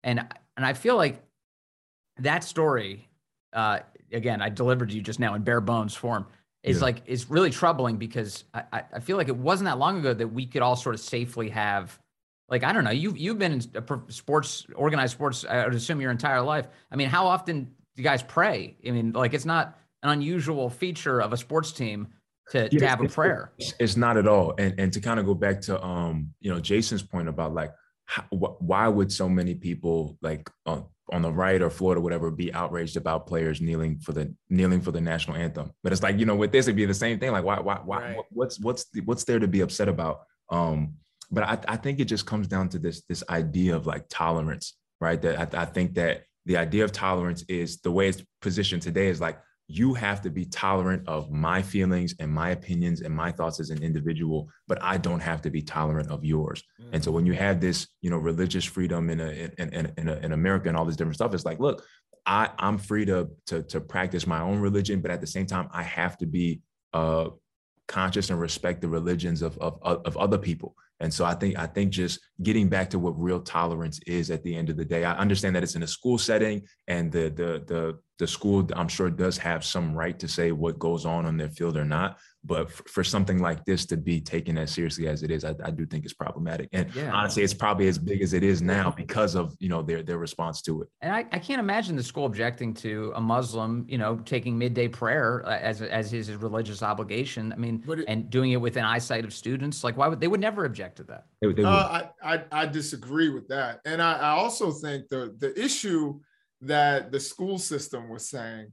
and 0.03 0.27
and 0.57 0.65
I 0.65 0.73
feel 0.73 0.97
like 0.97 1.23
that 2.19 2.43
story, 2.43 3.09
uh, 3.53 3.81
again, 4.13 4.41
I 4.41 4.49
delivered 4.49 4.89
to 4.91 4.95
you 4.95 5.03
just 5.03 5.21
now 5.21 5.35
in 5.35 5.43
bare 5.43 5.61
bones 5.61 5.95
form, 5.95 6.27
is 6.63 6.79
yeah. 6.79 6.83
like 6.83 7.03
is 7.07 7.29
really 7.29 7.51
troubling 7.51 7.97
because 7.97 8.45
I 8.55 8.83
I 8.93 9.01
feel 9.01 9.17
like 9.17 9.29
it 9.29 9.37
wasn't 9.37 9.67
that 9.67 9.79
long 9.79 9.99
ago 9.99 10.15
that 10.15 10.29
we 10.29 10.47
could 10.47 10.63
all 10.63 10.77
sort 10.77 10.95
of 10.95 11.01
safely 11.01 11.49
have. 11.51 11.99
Like 12.49 12.65
I 12.65 12.73
don't 12.73 12.85
know, 12.85 12.91
you 12.91 13.15
you've 13.17 13.39
been 13.39 13.53
in 13.53 14.09
sports, 14.09 14.67
organized 14.75 15.13
sports. 15.13 15.45
I 15.49 15.65
would 15.65 15.75
assume 15.75 16.01
your 16.01 16.11
entire 16.11 16.43
life. 16.43 16.69
I 16.91 16.97
mean, 16.97 17.09
how 17.09 17.27
often 17.27 17.65
do 17.65 17.71
you 17.97 18.05
guys 18.05 18.23
pray? 18.23 18.77
I 18.87 18.91
mean, 18.91 19.13
like 19.13 19.33
it's 19.35 19.47
not 19.47 19.79
an 20.03 20.11
unusual 20.11 20.69
feature 20.69 21.21
of 21.21 21.33
a 21.33 21.37
sports 21.37 21.73
team 21.73 22.09
to, 22.51 22.69
to 22.69 22.87
have 22.87 23.01
a 23.01 23.09
prayer. 23.09 23.53
It's, 23.59 23.75
it's, 23.79 23.97
not 23.97 24.17
at 24.17 24.27
all. 24.29 24.55
And 24.59 24.75
and 24.79 24.93
to 24.93 25.01
kind 25.01 25.19
of 25.19 25.27
go 25.27 25.35
back 25.35 25.61
to 25.63 25.83
um, 25.83 26.35
you 26.41 26.53
know, 26.53 26.61
Jason's 26.61 27.03
point 27.03 27.29
about 27.29 27.55
like 27.55 27.73
how, 28.05 28.23
wh- 28.31 28.61
why 28.61 28.89
would 28.89 29.11
so 29.11 29.29
many 29.29 29.55
people 29.55 30.19
like 30.21 30.51
uh, 30.67 30.83
on 31.11 31.23
the 31.23 31.33
right 31.33 31.61
or 31.61 31.71
Florida, 31.71 32.01
whatever, 32.01 32.31
be 32.31 32.53
outraged 32.53 32.97
about 32.97 33.27
players 33.27 33.61
kneeling 33.61 33.99
for 33.99 34.13
the 34.13 34.35
kneeling 34.51 34.81
for 34.81 34.93
the 34.93 35.01
national 35.01 35.37
anthem? 35.37 35.73
But 35.83 35.93
it's 35.93 36.03
like 36.03 36.19
you 36.19 36.27
know, 36.27 36.37
with 36.37 36.53
this, 36.53 36.67
it'd 36.67 36.77
be 36.77 36.85
the 36.85 36.95
same 36.95 37.19
thing. 37.19 37.33
Like, 37.33 37.45
why, 37.45 37.61
why, 37.61 37.81
why? 37.85 37.99
Right. 38.01 38.17
What's 38.31 38.61
what's 38.61 38.85
the, 38.91 39.01
what's 39.01 39.25
there 39.25 39.39
to 39.39 39.49
be 39.49 39.61
upset 39.61 39.89
about? 39.89 40.21
Um, 40.51 40.95
but 41.31 41.45
I, 41.45 41.59
I 41.67 41.77
think 41.77 41.99
it 41.99 42.05
just 42.05 42.27
comes 42.27 42.47
down 42.47 42.69
to 42.71 42.79
this 42.79 43.03
this 43.09 43.25
idea 43.29 43.75
of 43.75 43.87
like 43.87 44.05
tolerance, 44.09 44.77
right? 45.01 45.21
That 45.21 45.55
I, 45.55 45.63
I 45.63 45.65
think 45.65 45.95
that 45.95 46.25
the 46.47 46.57
idea 46.57 46.85
of 46.85 46.93
tolerance 46.93 47.45
is 47.49 47.81
the 47.81 47.91
way 47.91 48.09
it's 48.09 48.23
positioned 48.41 48.83
today 48.83 49.09
is 49.09 49.21
like 49.21 49.39
you 49.75 49.95
have 49.95 50.21
to 50.21 50.29
be 50.29 50.45
tolerant 50.45 51.03
of 51.09 51.31
my 51.31 51.63
feelings 51.63 52.15
and 52.21 52.31
my 52.31 52.51
opinions 52.51 53.01
and 53.01 53.15
my 53.15 53.33
thoughts 53.33 53.59
as 53.59 53.71
an 53.71 53.83
individual 53.83 54.49
but 54.69 54.79
i 54.83 54.99
don't 54.99 55.21
have 55.21 55.41
to 55.41 55.51
be 55.51 55.63
tolerant 55.63 56.11
of 56.11 56.23
yours 56.25 56.63
mm. 56.81 56.89
and 56.93 57.03
so 57.03 57.11
when 57.11 57.25
you 57.25 57.33
have 57.33 57.59
this 57.59 57.89
you 58.03 58.11
know 58.11 58.19
religious 58.19 58.65
freedom 58.65 59.09
in 59.09 59.21
a 59.21 59.31
in, 59.59 59.69
in, 59.73 59.93
in, 59.97 60.09
a, 60.09 60.17
in 60.17 60.33
america 60.33 60.69
and 60.69 60.77
all 60.77 60.85
this 60.85 60.97
different 60.97 61.15
stuff 61.15 61.33
it's 61.33 61.47
like 61.47 61.59
look 61.59 61.83
i 62.27 62.51
i'm 62.59 62.77
free 62.77 63.07
to, 63.07 63.29
to 63.47 63.63
to 63.63 63.81
practice 63.81 64.27
my 64.27 64.43
own 64.43 64.61
religion 64.61 65.01
but 65.01 65.11
at 65.11 65.23
the 65.23 65.27
same 65.27 65.47
time 65.47 65.69
i 65.73 65.83
have 65.83 66.19
to 66.19 66.27
be 66.27 66.61
uh 66.93 67.29
conscious 67.89 68.31
and 68.31 68.41
respect 68.41 68.81
the 68.81 68.89
religions 68.89 69.43
of, 69.43 69.59
of, 69.59 69.79
of 69.83 70.17
other 70.17 70.39
people 70.39 70.75
and 71.01 71.13
so 71.13 71.25
I 71.25 71.35
think 71.35 71.59
I 71.59 71.67
think 71.67 71.91
just 71.91 72.21
getting 72.43 72.69
back 72.69 72.91
to 72.91 72.99
what 72.99 73.21
real 73.21 73.41
tolerance 73.41 73.99
is 74.07 74.31
at 74.31 74.43
the 74.45 74.55
end 74.55 74.71
of 74.71 74.77
the 74.77 74.85
day. 74.85 75.05
I 75.05 75.17
understand 75.17 75.57
that 75.57 75.63
it's 75.63 75.75
in 75.75 75.83
a 75.83 75.87
school 75.87 76.17
setting, 76.19 76.63
and 76.87 77.11
the 77.11 77.29
the 77.29 77.65
the 77.67 77.99
the 78.19 78.27
school 78.27 78.69
I'm 78.75 78.89
sure 78.89 79.11
does 79.11 79.37
have 79.39 79.65
some 79.65 79.95
right 79.95 80.19
to 80.21 80.29
say 80.29 80.53
what 80.53 80.79
goes 80.79 81.05
on 81.05 81.27
on 81.27 81.37
their 81.37 81.51
field 81.51 81.77
or 81.77 81.85
not. 81.85 82.19
But 82.45 82.71
for, 82.71 82.83
for 82.89 83.05
something 83.05 83.39
like 83.39 83.65
this 83.65 83.87
to 83.87 83.97
be 83.97 84.21
taken 84.21 84.59
as 84.59 84.73
seriously 84.73 85.07
as 85.07 85.23
it 85.23 85.31
is, 85.31 85.45
I, 85.45 85.55
I 85.63 85.71
do 85.71 85.87
think 85.87 86.05
it's 86.05 86.13
problematic. 86.13 86.69
And 86.73 86.93
yeah. 86.95 87.13
honestly, 87.13 87.45
it's 87.45 87.55
probably 87.55 87.87
as 87.87 87.99
big 87.99 88.21
as 88.21 88.33
it 88.33 88.43
is 88.43 88.61
now 88.61 88.91
because 88.91 89.37
of 89.37 89.55
you 89.61 89.69
know 89.69 89.81
their 89.81 90.03
their 90.03 90.19
response 90.19 90.61
to 90.63 90.83
it. 90.83 90.89
And 91.03 91.15
I, 91.15 91.21
I 91.31 91.39
can't 91.39 91.61
imagine 91.61 91.95
the 91.95 92.03
school 92.03 92.27
objecting 92.27 92.75
to 92.75 93.13
a 93.15 93.21
Muslim, 93.21 93.87
you 93.89 93.97
know, 93.97 94.17
taking 94.25 94.59
midday 94.59 94.89
prayer 94.89 95.45
uh, 95.47 95.59
as 95.59 95.83
as 95.83 96.11
his 96.11 96.33
religious 96.33 96.83
obligation. 96.83 97.53
I 97.53 97.57
mean, 97.57 97.85
it, 97.87 98.05
and 98.09 98.29
doing 98.29 98.51
it 98.51 98.61
within 98.61 98.85
eyesight 98.85 99.25
of 99.25 99.33
students. 99.33 99.85
Like, 99.85 99.97
why 99.97 100.09
would 100.09 100.21
they 100.21 100.29
would 100.29 100.41
never 100.41 100.65
object 100.65 100.97
to 100.97 101.05
that? 101.05 101.27
They, 101.41 101.53
they 101.53 101.63
uh, 101.63 101.69
I, 101.71 102.09
I 102.25 102.45
I 102.51 102.67
disagree 102.67 103.29
with 103.29 103.47
that, 103.49 103.81
and 103.85 104.03
I, 104.03 104.15
I 104.15 104.31
also 104.31 104.73
think 104.73 105.09
the 105.09 105.35
the 105.39 105.57
issue 105.59 106.19
that 106.63 107.13
the 107.13 107.21
school 107.21 107.59
system 107.59 108.09
was 108.09 108.29
saying 108.29 108.73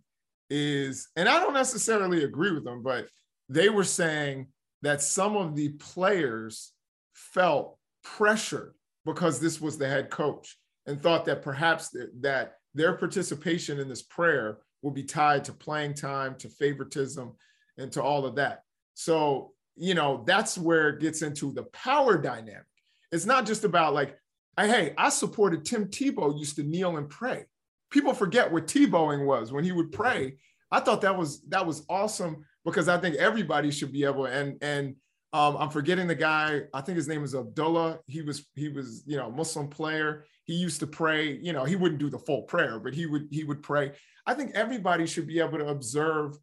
is, 0.49 1.09
and 1.15 1.30
I 1.30 1.39
don't 1.39 1.53
necessarily 1.53 2.24
agree 2.24 2.51
with 2.51 2.63
them, 2.63 2.82
but 2.82 3.07
they 3.50 3.70
were 3.70 3.84
saying 3.84 4.47
that 4.82 5.02
some 5.02 5.36
of 5.36 5.56
the 5.56 5.70
players 5.70 6.72
felt 7.14 7.78
pressured 8.04 8.74
because 9.06 9.39
this 9.39 9.60
was 9.60 9.78
the 9.78 9.88
head 9.88 10.10
coach 10.10 10.58
and 10.86 11.02
thought 11.02 11.26
that 11.26 11.41
perhaps 11.41 11.91
th- 11.91 12.10
that 12.22 12.58
their 12.74 12.93
participation 12.93 13.80
in 13.80 13.89
this 13.89 14.04
prayer 14.04 14.60
will 14.82 14.91
be 14.91 15.04
tied 15.04 15.43
to 15.43 15.54
playing 15.54 15.93
time, 15.93 16.36
to 16.36 16.47
favoritism, 16.47 17.34
and 17.78 17.91
to 17.91 18.02
all 18.02 18.26
of 18.26 18.36
that. 18.36 18.64
So, 18.93 19.54
you 19.76 19.93
know, 19.93 20.24
that's 20.26 20.58
where 20.58 20.89
it 20.89 21.02
gets 21.02 21.22
into 21.22 21.52
the 21.52 21.64
power 21.64 22.18
dynamic. 22.18 22.66
It's 23.12 23.26
not 23.26 23.45
just 23.45 23.64
about 23.64 23.93
like, 23.93 24.18
hey, 24.58 24.93
I 24.97 25.10
supported 25.10 25.66
Tim 25.66 25.86
Tebow 25.86 26.38
used 26.38 26.58
to 26.58 26.64
kneel 26.64 26.97
and 26.97 27.10
pray. 27.10 27.45
People 27.89 28.14
forget 28.14 28.52
what 28.52 28.68
Tebowing 28.68 29.26
was 29.26 29.52
when 29.52 29.64
he 29.64 29.72
would 29.72 29.91
pray. 29.91 30.38
I 30.72 30.80
thought 30.80 31.02
that 31.02 31.18
was 31.18 31.41
that 31.50 31.66
was 31.66 31.84
awesome 31.89 32.45
because 32.70 32.89
I 32.89 32.97
think 32.97 33.15
everybody 33.15 33.72
should 33.72 33.91
be 33.91 34.03
able 34.03 34.26
and 34.26 34.57
and 34.61 34.95
um, 35.32 35.57
I'm 35.57 35.70
forgetting 35.70 36.07
the 36.07 36.15
guy. 36.15 36.61
I 36.74 36.82
think 36.82 36.95
his 36.95 37.07
name 37.07 37.24
is 37.24 37.36
Abdullah. 37.36 37.99
He 38.07 38.22
was 38.22 38.47
he 38.55 38.70
was 38.70 39.03
you 39.05 39.17
know 39.17 39.30
Muslim 39.30 39.67
player. 39.67 40.26
He 40.45 40.55
used 40.55 40.80
to 40.80 40.88
pray. 40.88 41.38
You 41.41 41.53
know 41.53 41.65
he 41.65 41.76
wouldn't 41.76 41.99
do 41.99 42.09
the 42.09 42.20
full 42.20 42.43
prayer, 42.43 42.80
but 42.80 42.93
he 42.93 43.05
would 43.05 43.28
he 43.30 43.43
would 43.43 43.61
pray. 43.61 43.91
I 44.26 44.34
think 44.34 44.55
everybody 44.55 45.05
should 45.05 45.28
be 45.28 45.39
able 45.39 45.59
to 45.59 45.67
observe, 45.67 46.38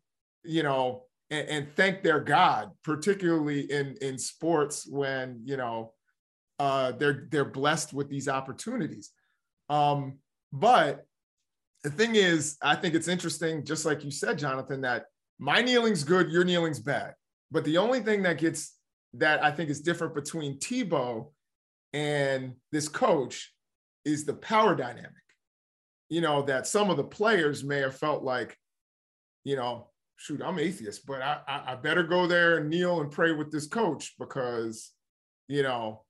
you 0.44 0.62
know, 0.62 1.02
and, 1.30 1.48
and 1.48 1.68
thank 1.74 2.02
their 2.02 2.20
God, 2.20 2.70
particularly 2.84 3.70
in 3.72 3.96
in 4.00 4.18
sports 4.18 4.86
when 4.88 5.40
you 5.44 5.56
know 5.56 5.92
uh, 6.60 6.92
they're 6.92 7.26
they're 7.30 7.44
blessed 7.44 7.92
with 7.92 8.08
these 8.08 8.28
opportunities. 8.28 9.10
Um, 9.68 10.18
but 10.52 11.06
the 11.82 11.90
thing 11.90 12.14
is, 12.14 12.56
I 12.62 12.76
think 12.76 12.94
it's 12.94 13.08
interesting, 13.08 13.64
just 13.64 13.84
like 13.84 14.04
you 14.04 14.10
said, 14.10 14.38
Jonathan, 14.38 14.80
that 14.82 15.06
my 15.39 15.62
kneeling's 15.62 16.05
good, 16.05 16.30
your 16.30 16.45
kneeling's 16.45 16.80
bad. 16.80 17.14
But 17.51 17.64
the 17.64 17.78
only 17.78 18.01
thing 18.01 18.22
that 18.22 18.39
gets 18.39 18.74
that 19.14 19.43
I 19.43 19.51
think 19.51 19.70
is 19.70 19.80
different 19.80 20.14
between 20.14 20.59
Tebow 20.59 21.30
and 21.93 22.55
this 22.72 22.89
coach 22.89 23.53
is 24.05 24.24
the 24.24 24.34
power 24.34 24.74
dynamic. 24.74 25.12
You 26.09 26.20
know, 26.20 26.43
that 26.43 26.66
some 26.66 26.91
of 26.91 26.97
the 26.97 27.05
players 27.05 27.64
may 27.64 27.78
have 27.78 27.97
felt 27.97 28.22
like, 28.22 28.57
you 29.45 29.57
know, 29.57 29.89
shoot, 30.16 30.41
I'm 30.43 30.59
atheist, 30.59 31.07
but 31.07 31.20
I, 31.20 31.39
I, 31.49 31.72
I 31.72 31.74
better 31.76 32.03
go 32.03 32.26
there 32.26 32.59
and 32.59 32.70
kneel 32.70 33.01
and 33.01 33.11
pray 33.11 33.32
with 33.32 33.51
this 33.51 33.66
coach 33.66 34.14
because, 34.18 34.93
you 35.49 35.62
know, 35.62 36.05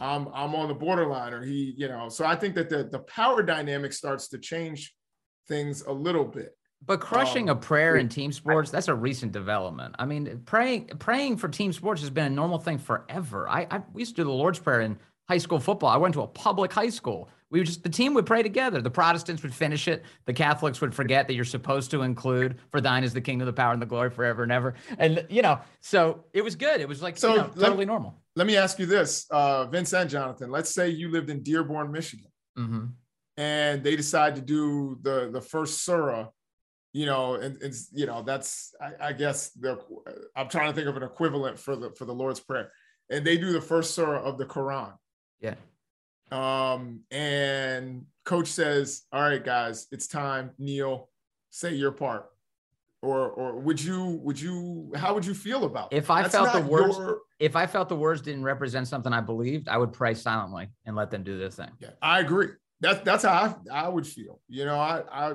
I'm 0.00 0.28
I'm 0.28 0.54
on 0.54 0.68
the 0.68 0.74
borderline 0.74 1.34
or 1.34 1.44
he, 1.44 1.74
you 1.76 1.88
know. 1.88 2.08
So 2.08 2.24
I 2.24 2.34
think 2.34 2.54
that 2.54 2.70
the 2.70 2.84
the 2.84 3.00
power 3.00 3.42
dynamic 3.42 3.92
starts 3.92 4.28
to 4.28 4.38
change 4.38 4.94
things 5.48 5.82
a 5.82 5.92
little 5.92 6.24
bit. 6.24 6.56
But 6.84 7.00
crushing 7.00 7.48
um, 7.48 7.56
a 7.56 7.60
prayer 7.60 7.96
in 7.96 8.08
team 8.08 8.32
sports, 8.32 8.70
that's 8.70 8.88
a 8.88 8.94
recent 8.94 9.32
development. 9.32 9.94
I 9.98 10.04
mean, 10.04 10.42
praying 10.46 10.86
praying 10.98 11.36
for 11.36 11.48
team 11.48 11.72
sports 11.72 12.00
has 12.00 12.10
been 12.10 12.26
a 12.26 12.30
normal 12.30 12.58
thing 12.58 12.78
forever. 12.78 13.48
I, 13.48 13.66
I 13.70 13.82
we 13.92 14.02
used 14.02 14.16
to 14.16 14.22
do 14.22 14.24
the 14.24 14.32
Lord's 14.32 14.58
Prayer 14.58 14.80
in 14.80 14.98
high 15.28 15.38
school 15.38 15.60
football. 15.60 15.90
I 15.90 15.96
went 15.96 16.14
to 16.14 16.22
a 16.22 16.26
public 16.26 16.72
high 16.72 16.88
school. 16.88 17.28
We 17.50 17.60
would 17.60 17.66
just 17.66 17.84
the 17.84 17.88
team 17.88 18.14
would 18.14 18.26
pray 18.26 18.42
together. 18.42 18.80
The 18.80 18.90
Protestants 18.90 19.42
would 19.42 19.54
finish 19.54 19.86
it. 19.86 20.02
The 20.24 20.32
Catholics 20.32 20.80
would 20.80 20.94
forget 20.94 21.28
that 21.28 21.34
you're 21.34 21.44
supposed 21.44 21.90
to 21.92 22.02
include 22.02 22.58
"For 22.70 22.80
thine 22.80 23.04
is 23.04 23.12
the 23.12 23.20
kingdom, 23.20 23.46
the 23.46 23.52
power, 23.52 23.72
and 23.72 23.80
the 23.80 23.86
glory 23.86 24.10
forever 24.10 24.42
and 24.42 24.50
ever." 24.50 24.74
And 24.98 25.24
you 25.28 25.42
know, 25.42 25.60
so 25.80 26.24
it 26.32 26.42
was 26.42 26.56
good. 26.56 26.80
It 26.80 26.88
was 26.88 27.00
like 27.00 27.16
so 27.16 27.30
you 27.30 27.36
know, 27.36 27.48
totally 27.48 27.78
let, 27.78 27.86
normal. 27.86 28.14
Let 28.34 28.46
me 28.46 28.56
ask 28.56 28.78
you 28.78 28.86
this, 28.86 29.26
uh, 29.30 29.66
Vince 29.66 29.92
and 29.92 30.08
Jonathan. 30.10 30.50
Let's 30.50 30.74
say 30.74 30.88
you 30.88 31.10
lived 31.10 31.30
in 31.30 31.42
Dearborn, 31.42 31.92
Michigan, 31.92 32.30
mm-hmm. 32.58 32.86
and 33.36 33.84
they 33.84 33.94
decide 33.94 34.34
to 34.36 34.42
do 34.42 34.98
the 35.02 35.28
the 35.30 35.40
first 35.40 35.84
surah 35.84 36.28
you 36.92 37.06
know, 37.06 37.34
and 37.34 37.56
it's 37.62 37.88
you 37.92 38.06
know 38.06 38.22
that's 38.22 38.74
I, 38.80 39.08
I 39.08 39.12
guess 39.12 39.50
the 39.50 39.78
I'm 40.36 40.48
trying 40.48 40.70
to 40.70 40.74
think 40.74 40.88
of 40.88 40.96
an 40.96 41.02
equivalent 41.02 41.58
for 41.58 41.76
the 41.76 41.90
for 41.92 42.04
the 42.04 42.14
Lord's 42.14 42.40
Prayer, 42.40 42.70
and 43.10 43.26
they 43.26 43.38
do 43.38 43.52
the 43.52 43.60
first 43.60 43.94
surah 43.94 44.22
of 44.22 44.38
the 44.38 44.44
Quran. 44.44 44.92
Yeah. 45.40 45.54
Um, 46.30 47.00
and 47.10 48.06
coach 48.24 48.48
says, 48.48 49.02
"All 49.12 49.22
right, 49.22 49.42
guys, 49.42 49.86
it's 49.90 50.06
time. 50.06 50.50
Kneel, 50.58 51.08
say 51.50 51.74
your 51.74 51.92
part." 51.92 52.26
Or, 53.04 53.30
or 53.30 53.58
would 53.58 53.82
you 53.82 54.20
would 54.22 54.40
you 54.40 54.92
how 54.94 55.12
would 55.12 55.26
you 55.26 55.34
feel 55.34 55.64
about 55.64 55.92
if 55.92 56.08
I 56.08 56.28
felt 56.28 56.52
the 56.52 56.60
words 56.60 56.96
your... 56.96 57.18
if 57.40 57.56
I 57.56 57.66
felt 57.66 57.88
the 57.88 57.96
words 57.96 58.22
didn't 58.22 58.44
represent 58.44 58.86
something 58.86 59.12
I 59.12 59.20
believed 59.20 59.66
I 59.66 59.76
would 59.76 59.92
pray 59.92 60.14
silently 60.14 60.68
and 60.86 60.94
let 60.94 61.10
them 61.10 61.24
do 61.24 61.36
their 61.36 61.50
thing. 61.50 61.70
Yeah, 61.80 61.90
I 62.00 62.20
agree. 62.20 62.50
That's 62.80 63.00
that's 63.00 63.24
how 63.24 63.58
I, 63.72 63.86
I 63.86 63.88
would 63.88 64.06
feel. 64.06 64.40
You 64.48 64.66
know, 64.66 64.76
I 64.76 65.02
I 65.10 65.34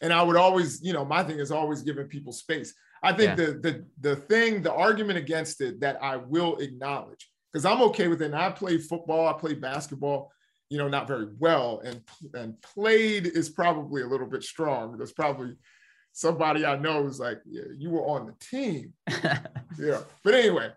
and 0.00 0.12
I 0.12 0.22
would 0.22 0.36
always, 0.36 0.82
you 0.82 0.92
know, 0.92 1.04
my 1.04 1.22
thing 1.22 1.38
is 1.38 1.50
always 1.50 1.82
giving 1.82 2.06
people 2.06 2.32
space. 2.32 2.74
I 3.02 3.12
think 3.12 3.30
yeah. 3.30 3.46
the 3.46 3.52
the 3.52 3.84
the 4.00 4.16
thing, 4.16 4.62
the 4.62 4.72
argument 4.72 5.18
against 5.18 5.60
it 5.60 5.80
that 5.80 6.02
I 6.02 6.16
will 6.16 6.56
acknowledge, 6.58 7.28
because 7.52 7.64
I'm 7.64 7.82
okay 7.82 8.08
with 8.08 8.22
it. 8.22 8.26
And 8.26 8.36
I 8.36 8.50
play 8.50 8.78
football, 8.78 9.26
I 9.28 9.32
play 9.32 9.54
basketball, 9.54 10.30
you 10.70 10.78
know, 10.78 10.88
not 10.88 11.08
very 11.08 11.28
well, 11.38 11.82
and 11.84 12.00
and 12.34 12.60
played 12.62 13.26
is 13.26 13.48
probably 13.48 14.02
a 14.02 14.06
little 14.06 14.28
bit 14.28 14.44
strong. 14.44 14.96
There's 14.96 15.12
probably 15.12 15.54
somebody 16.12 16.64
I 16.64 16.76
know 16.76 17.06
is 17.06 17.18
like, 17.18 17.40
yeah, 17.44 17.62
you 17.76 17.90
were 17.90 18.06
on 18.06 18.26
the 18.26 18.34
team. 18.44 18.92
yeah. 19.78 20.00
But 20.22 20.34
anyway, 20.34 20.70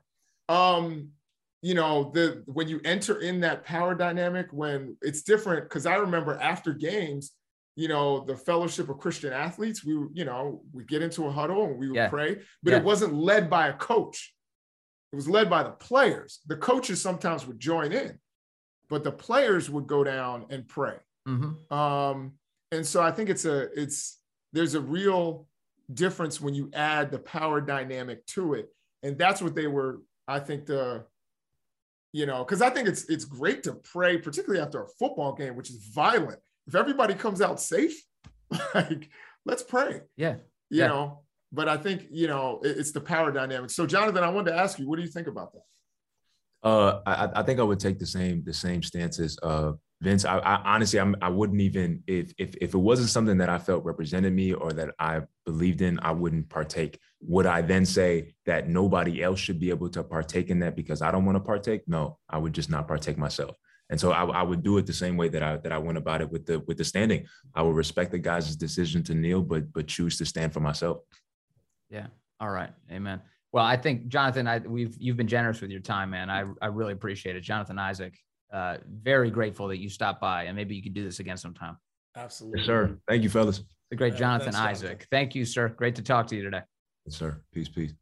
um, 0.50 1.10
you 1.62 1.76
know, 1.76 2.12
the 2.14 2.44
when 2.46 2.68
you 2.68 2.80
enter 2.86 3.22
in 3.22 3.42
that 3.42 3.66
power 3.66 3.94
dynamic, 3.94 4.48
when 4.52 4.98
it's 5.02 5.22
different, 5.22 5.66
because 5.66 5.86
I 5.86 5.96
remember 5.96 6.40
after 6.40 6.74
games 6.74 7.34
you 7.76 7.88
know, 7.88 8.22
the 8.24 8.36
Fellowship 8.36 8.90
of 8.90 8.98
Christian 9.00 9.34
Athletes. 9.34 9.84
We, 9.84 9.94
you 10.14 10.26
know, 10.26 10.64
we 10.72 10.84
get 10.86 11.02
into 11.02 11.26
a 11.26 11.32
huddle 11.32 11.66
and 11.66 11.78
we 11.78 11.88
would 11.90 11.96
Yeah. 11.96 12.10
pray, 12.10 12.36
but 12.64 12.72
Yeah. 12.72 12.78
it 12.78 12.84
wasn't 12.84 13.14
led 13.14 13.50
by 13.50 13.68
a 13.68 13.74
coach. 13.74 14.34
It 15.12 15.16
was 15.16 15.28
led 15.30 15.50
by 15.50 15.64
the 15.64 15.72
players. 15.72 16.42
The 16.48 16.58
coaches 16.58 17.02
sometimes 17.02 17.46
would 17.46 17.60
join 17.60 17.92
in, 17.92 18.20
but 18.90 19.04
the 19.04 19.12
players 19.12 19.70
would 19.70 19.88
go 19.88 20.04
down 20.04 20.46
and 20.50 20.68
pray. 20.68 21.00
Mhm. 21.28 21.72
Um, 21.72 22.40
and 22.72 22.86
so 22.86 23.02
I 23.02 23.12
think 23.12 23.30
it's 23.30 23.46
a 23.46 23.70
it's 23.80 24.22
there's 24.54 24.74
a 24.76 24.82
real 24.82 25.48
difference 25.94 26.40
when 26.40 26.54
you 26.56 26.70
add 26.74 27.12
the 27.12 27.20
power 27.20 27.60
dynamic 27.62 28.26
to 28.28 28.54
it, 28.54 28.74
and 29.04 29.18
that's 29.18 29.42
what 29.42 29.54
they 29.56 29.68
were. 29.68 30.02
I 30.28 30.40
think 30.40 30.66
the 30.66 31.06
you 32.14 32.26
know 32.26 32.44
because 32.44 32.62
I 32.62 32.70
think 32.70 32.88
it's 32.88 33.06
it's 33.10 33.26
great 33.26 33.64
to 33.64 33.74
pray, 33.76 34.18
particularly 34.18 34.62
after 34.64 34.82
a 34.84 34.88
football 34.88 35.34
game, 35.34 35.56
which 35.56 35.70
is 35.70 35.78
violent. 35.94 36.40
If 36.68 36.76
everybody 36.76 37.14
comes 37.14 37.42
out 37.42 37.60
safe, 37.62 37.96
like 38.76 39.10
let's 39.46 39.64
pray. 39.64 40.02
Yeah. 40.18 40.36
You 40.70 40.82
Yeah. 40.82 40.88
know, 40.88 41.24
but 41.52 41.70
I 41.70 41.78
think 41.78 42.08
you 42.12 42.28
know 42.28 42.60
it- 42.64 42.78
it's 42.78 42.92
the 42.92 43.02
power 43.02 43.32
dynamic. 43.32 43.70
So 43.70 43.86
Jonathan, 43.86 44.24
I 44.24 44.30
wanted 44.30 44.52
to 44.52 44.58
ask 44.58 44.80
you, 44.80 44.88
what 44.88 44.98
do 44.98 45.04
you 45.04 45.10
think 45.12 45.28
about 45.28 45.54
that? 45.54 45.62
Uh, 46.64 47.02
I, 47.06 47.42
I 47.42 47.44
think 47.44 47.60
I 47.60 47.64
would 47.64 47.80
take 47.80 48.00
the 48.00 48.06
same 48.08 48.44
the 48.44 48.54
same 48.54 48.82
stances. 48.82 49.38
Uh, 49.44 49.74
Vince, 50.02 50.26
I, 50.26 50.40
I 50.40 50.76
honestly, 50.76 51.00
I'm, 51.00 51.16
I 51.22 51.30
wouldn't 51.30 51.62
even 51.62 52.04
if 52.08 52.34
if 52.40 52.56
if 52.60 52.74
it 52.74 52.78
wasn't 52.78 53.10
something 53.10 53.38
that 53.38 53.50
I 53.50 53.60
felt 53.60 53.86
represented 53.86 54.34
me 54.34 54.54
or 54.54 54.74
that 54.74 54.94
I 55.00 55.22
believed 55.46 55.82
in, 55.82 56.00
I 56.00 56.12
wouldn't 56.12 56.50
partake. 56.50 57.00
Would 57.22 57.46
I 57.46 57.62
then 57.62 57.86
say 57.86 58.34
that 58.48 58.68
nobody 58.68 59.22
else 59.24 59.40
should 59.40 59.60
be 59.60 59.70
able 59.70 59.90
to 59.90 60.04
partake 60.04 60.50
in 60.50 60.60
that 60.60 60.76
because 60.76 61.02
I 61.04 61.12
don't 61.12 61.24
want 61.26 61.36
to 61.38 61.40
partake? 61.40 61.84
No, 61.88 62.18
I 62.30 62.40
would 62.40 62.54
just 62.54 62.70
not 62.70 62.88
partake 62.88 63.18
myself. 63.18 63.56
And 63.90 64.00
so 64.00 64.12
I, 64.12 64.26
I 64.26 64.44
would 64.44 64.64
do 64.64 64.78
it 64.78 64.86
the 64.86 64.94
same 64.94 65.16
way 65.16 65.30
that 65.30 65.44
I 65.44 65.58
that 65.58 65.72
I 65.72 65.78
went 65.78 65.98
about 65.98 66.22
it 66.22 66.30
with 66.30 66.46
the 66.46 66.60
with 66.62 66.78
the 66.78 66.84
standing. 66.84 67.26
I 67.54 67.62
would 67.62 67.76
respect 67.76 68.12
the 68.12 68.20
guys' 68.20 68.56
decision 68.56 69.04
to 69.04 69.14
kneel, 69.14 69.42
but 69.42 69.72
but 69.74 69.88
choose 69.88 70.18
to 70.18 70.26
stand 70.26 70.54
for 70.54 70.60
myself. 70.60 70.98
Yeah. 71.90 72.08
All 72.40 72.50
right. 72.50 72.72
Amen. 72.92 73.22
Well, 73.54 73.64
I 73.64 73.78
think 73.78 74.08
Jonathan, 74.08 74.48
I 74.48 74.60
we've 74.60 74.96
you've 75.00 75.18
been 75.18 75.28
generous 75.28 75.62
with 75.62 75.70
your 75.70 75.82
time, 75.82 76.10
man. 76.10 76.30
I 76.30 76.46
I 76.62 76.68
really 76.68 76.94
appreciate 76.94 77.36
it. 77.36 77.42
Jonathan 77.42 77.78
Isaac, 77.78 78.18
uh, 78.52 78.78
very 78.90 79.30
grateful 79.30 79.68
that 79.68 79.78
you 79.78 79.90
stopped 79.90 80.20
by, 80.20 80.44
and 80.44 80.56
maybe 80.56 80.76
you 80.76 80.82
could 80.82 80.94
do 80.94 81.04
this 81.04 81.20
again 81.20 81.38
sometime. 81.38 81.78
Absolutely, 82.18 82.60
Yes, 82.62 82.68
sir. 82.68 82.98
Thank 83.08 83.24
you, 83.24 83.30
fellas. 83.30 83.62
The 83.92 83.98
great 83.98 84.14
Yeah, 84.14 84.20
Jonathan 84.20 84.54
thanks, 84.54 84.58
Jonathan. 84.58 84.88
Isaac. 84.88 85.08
Thank 85.12 85.36
you, 85.36 85.46
sir. 85.46 85.70
Great 85.70 85.96
to 85.96 86.02
talk 86.02 86.28
to 86.28 86.36
you 86.36 86.44
today. 86.44 86.62
Yes, 87.06 87.16
sir. 87.16 87.38
Peace, 87.54 87.70
peace. 87.70 87.94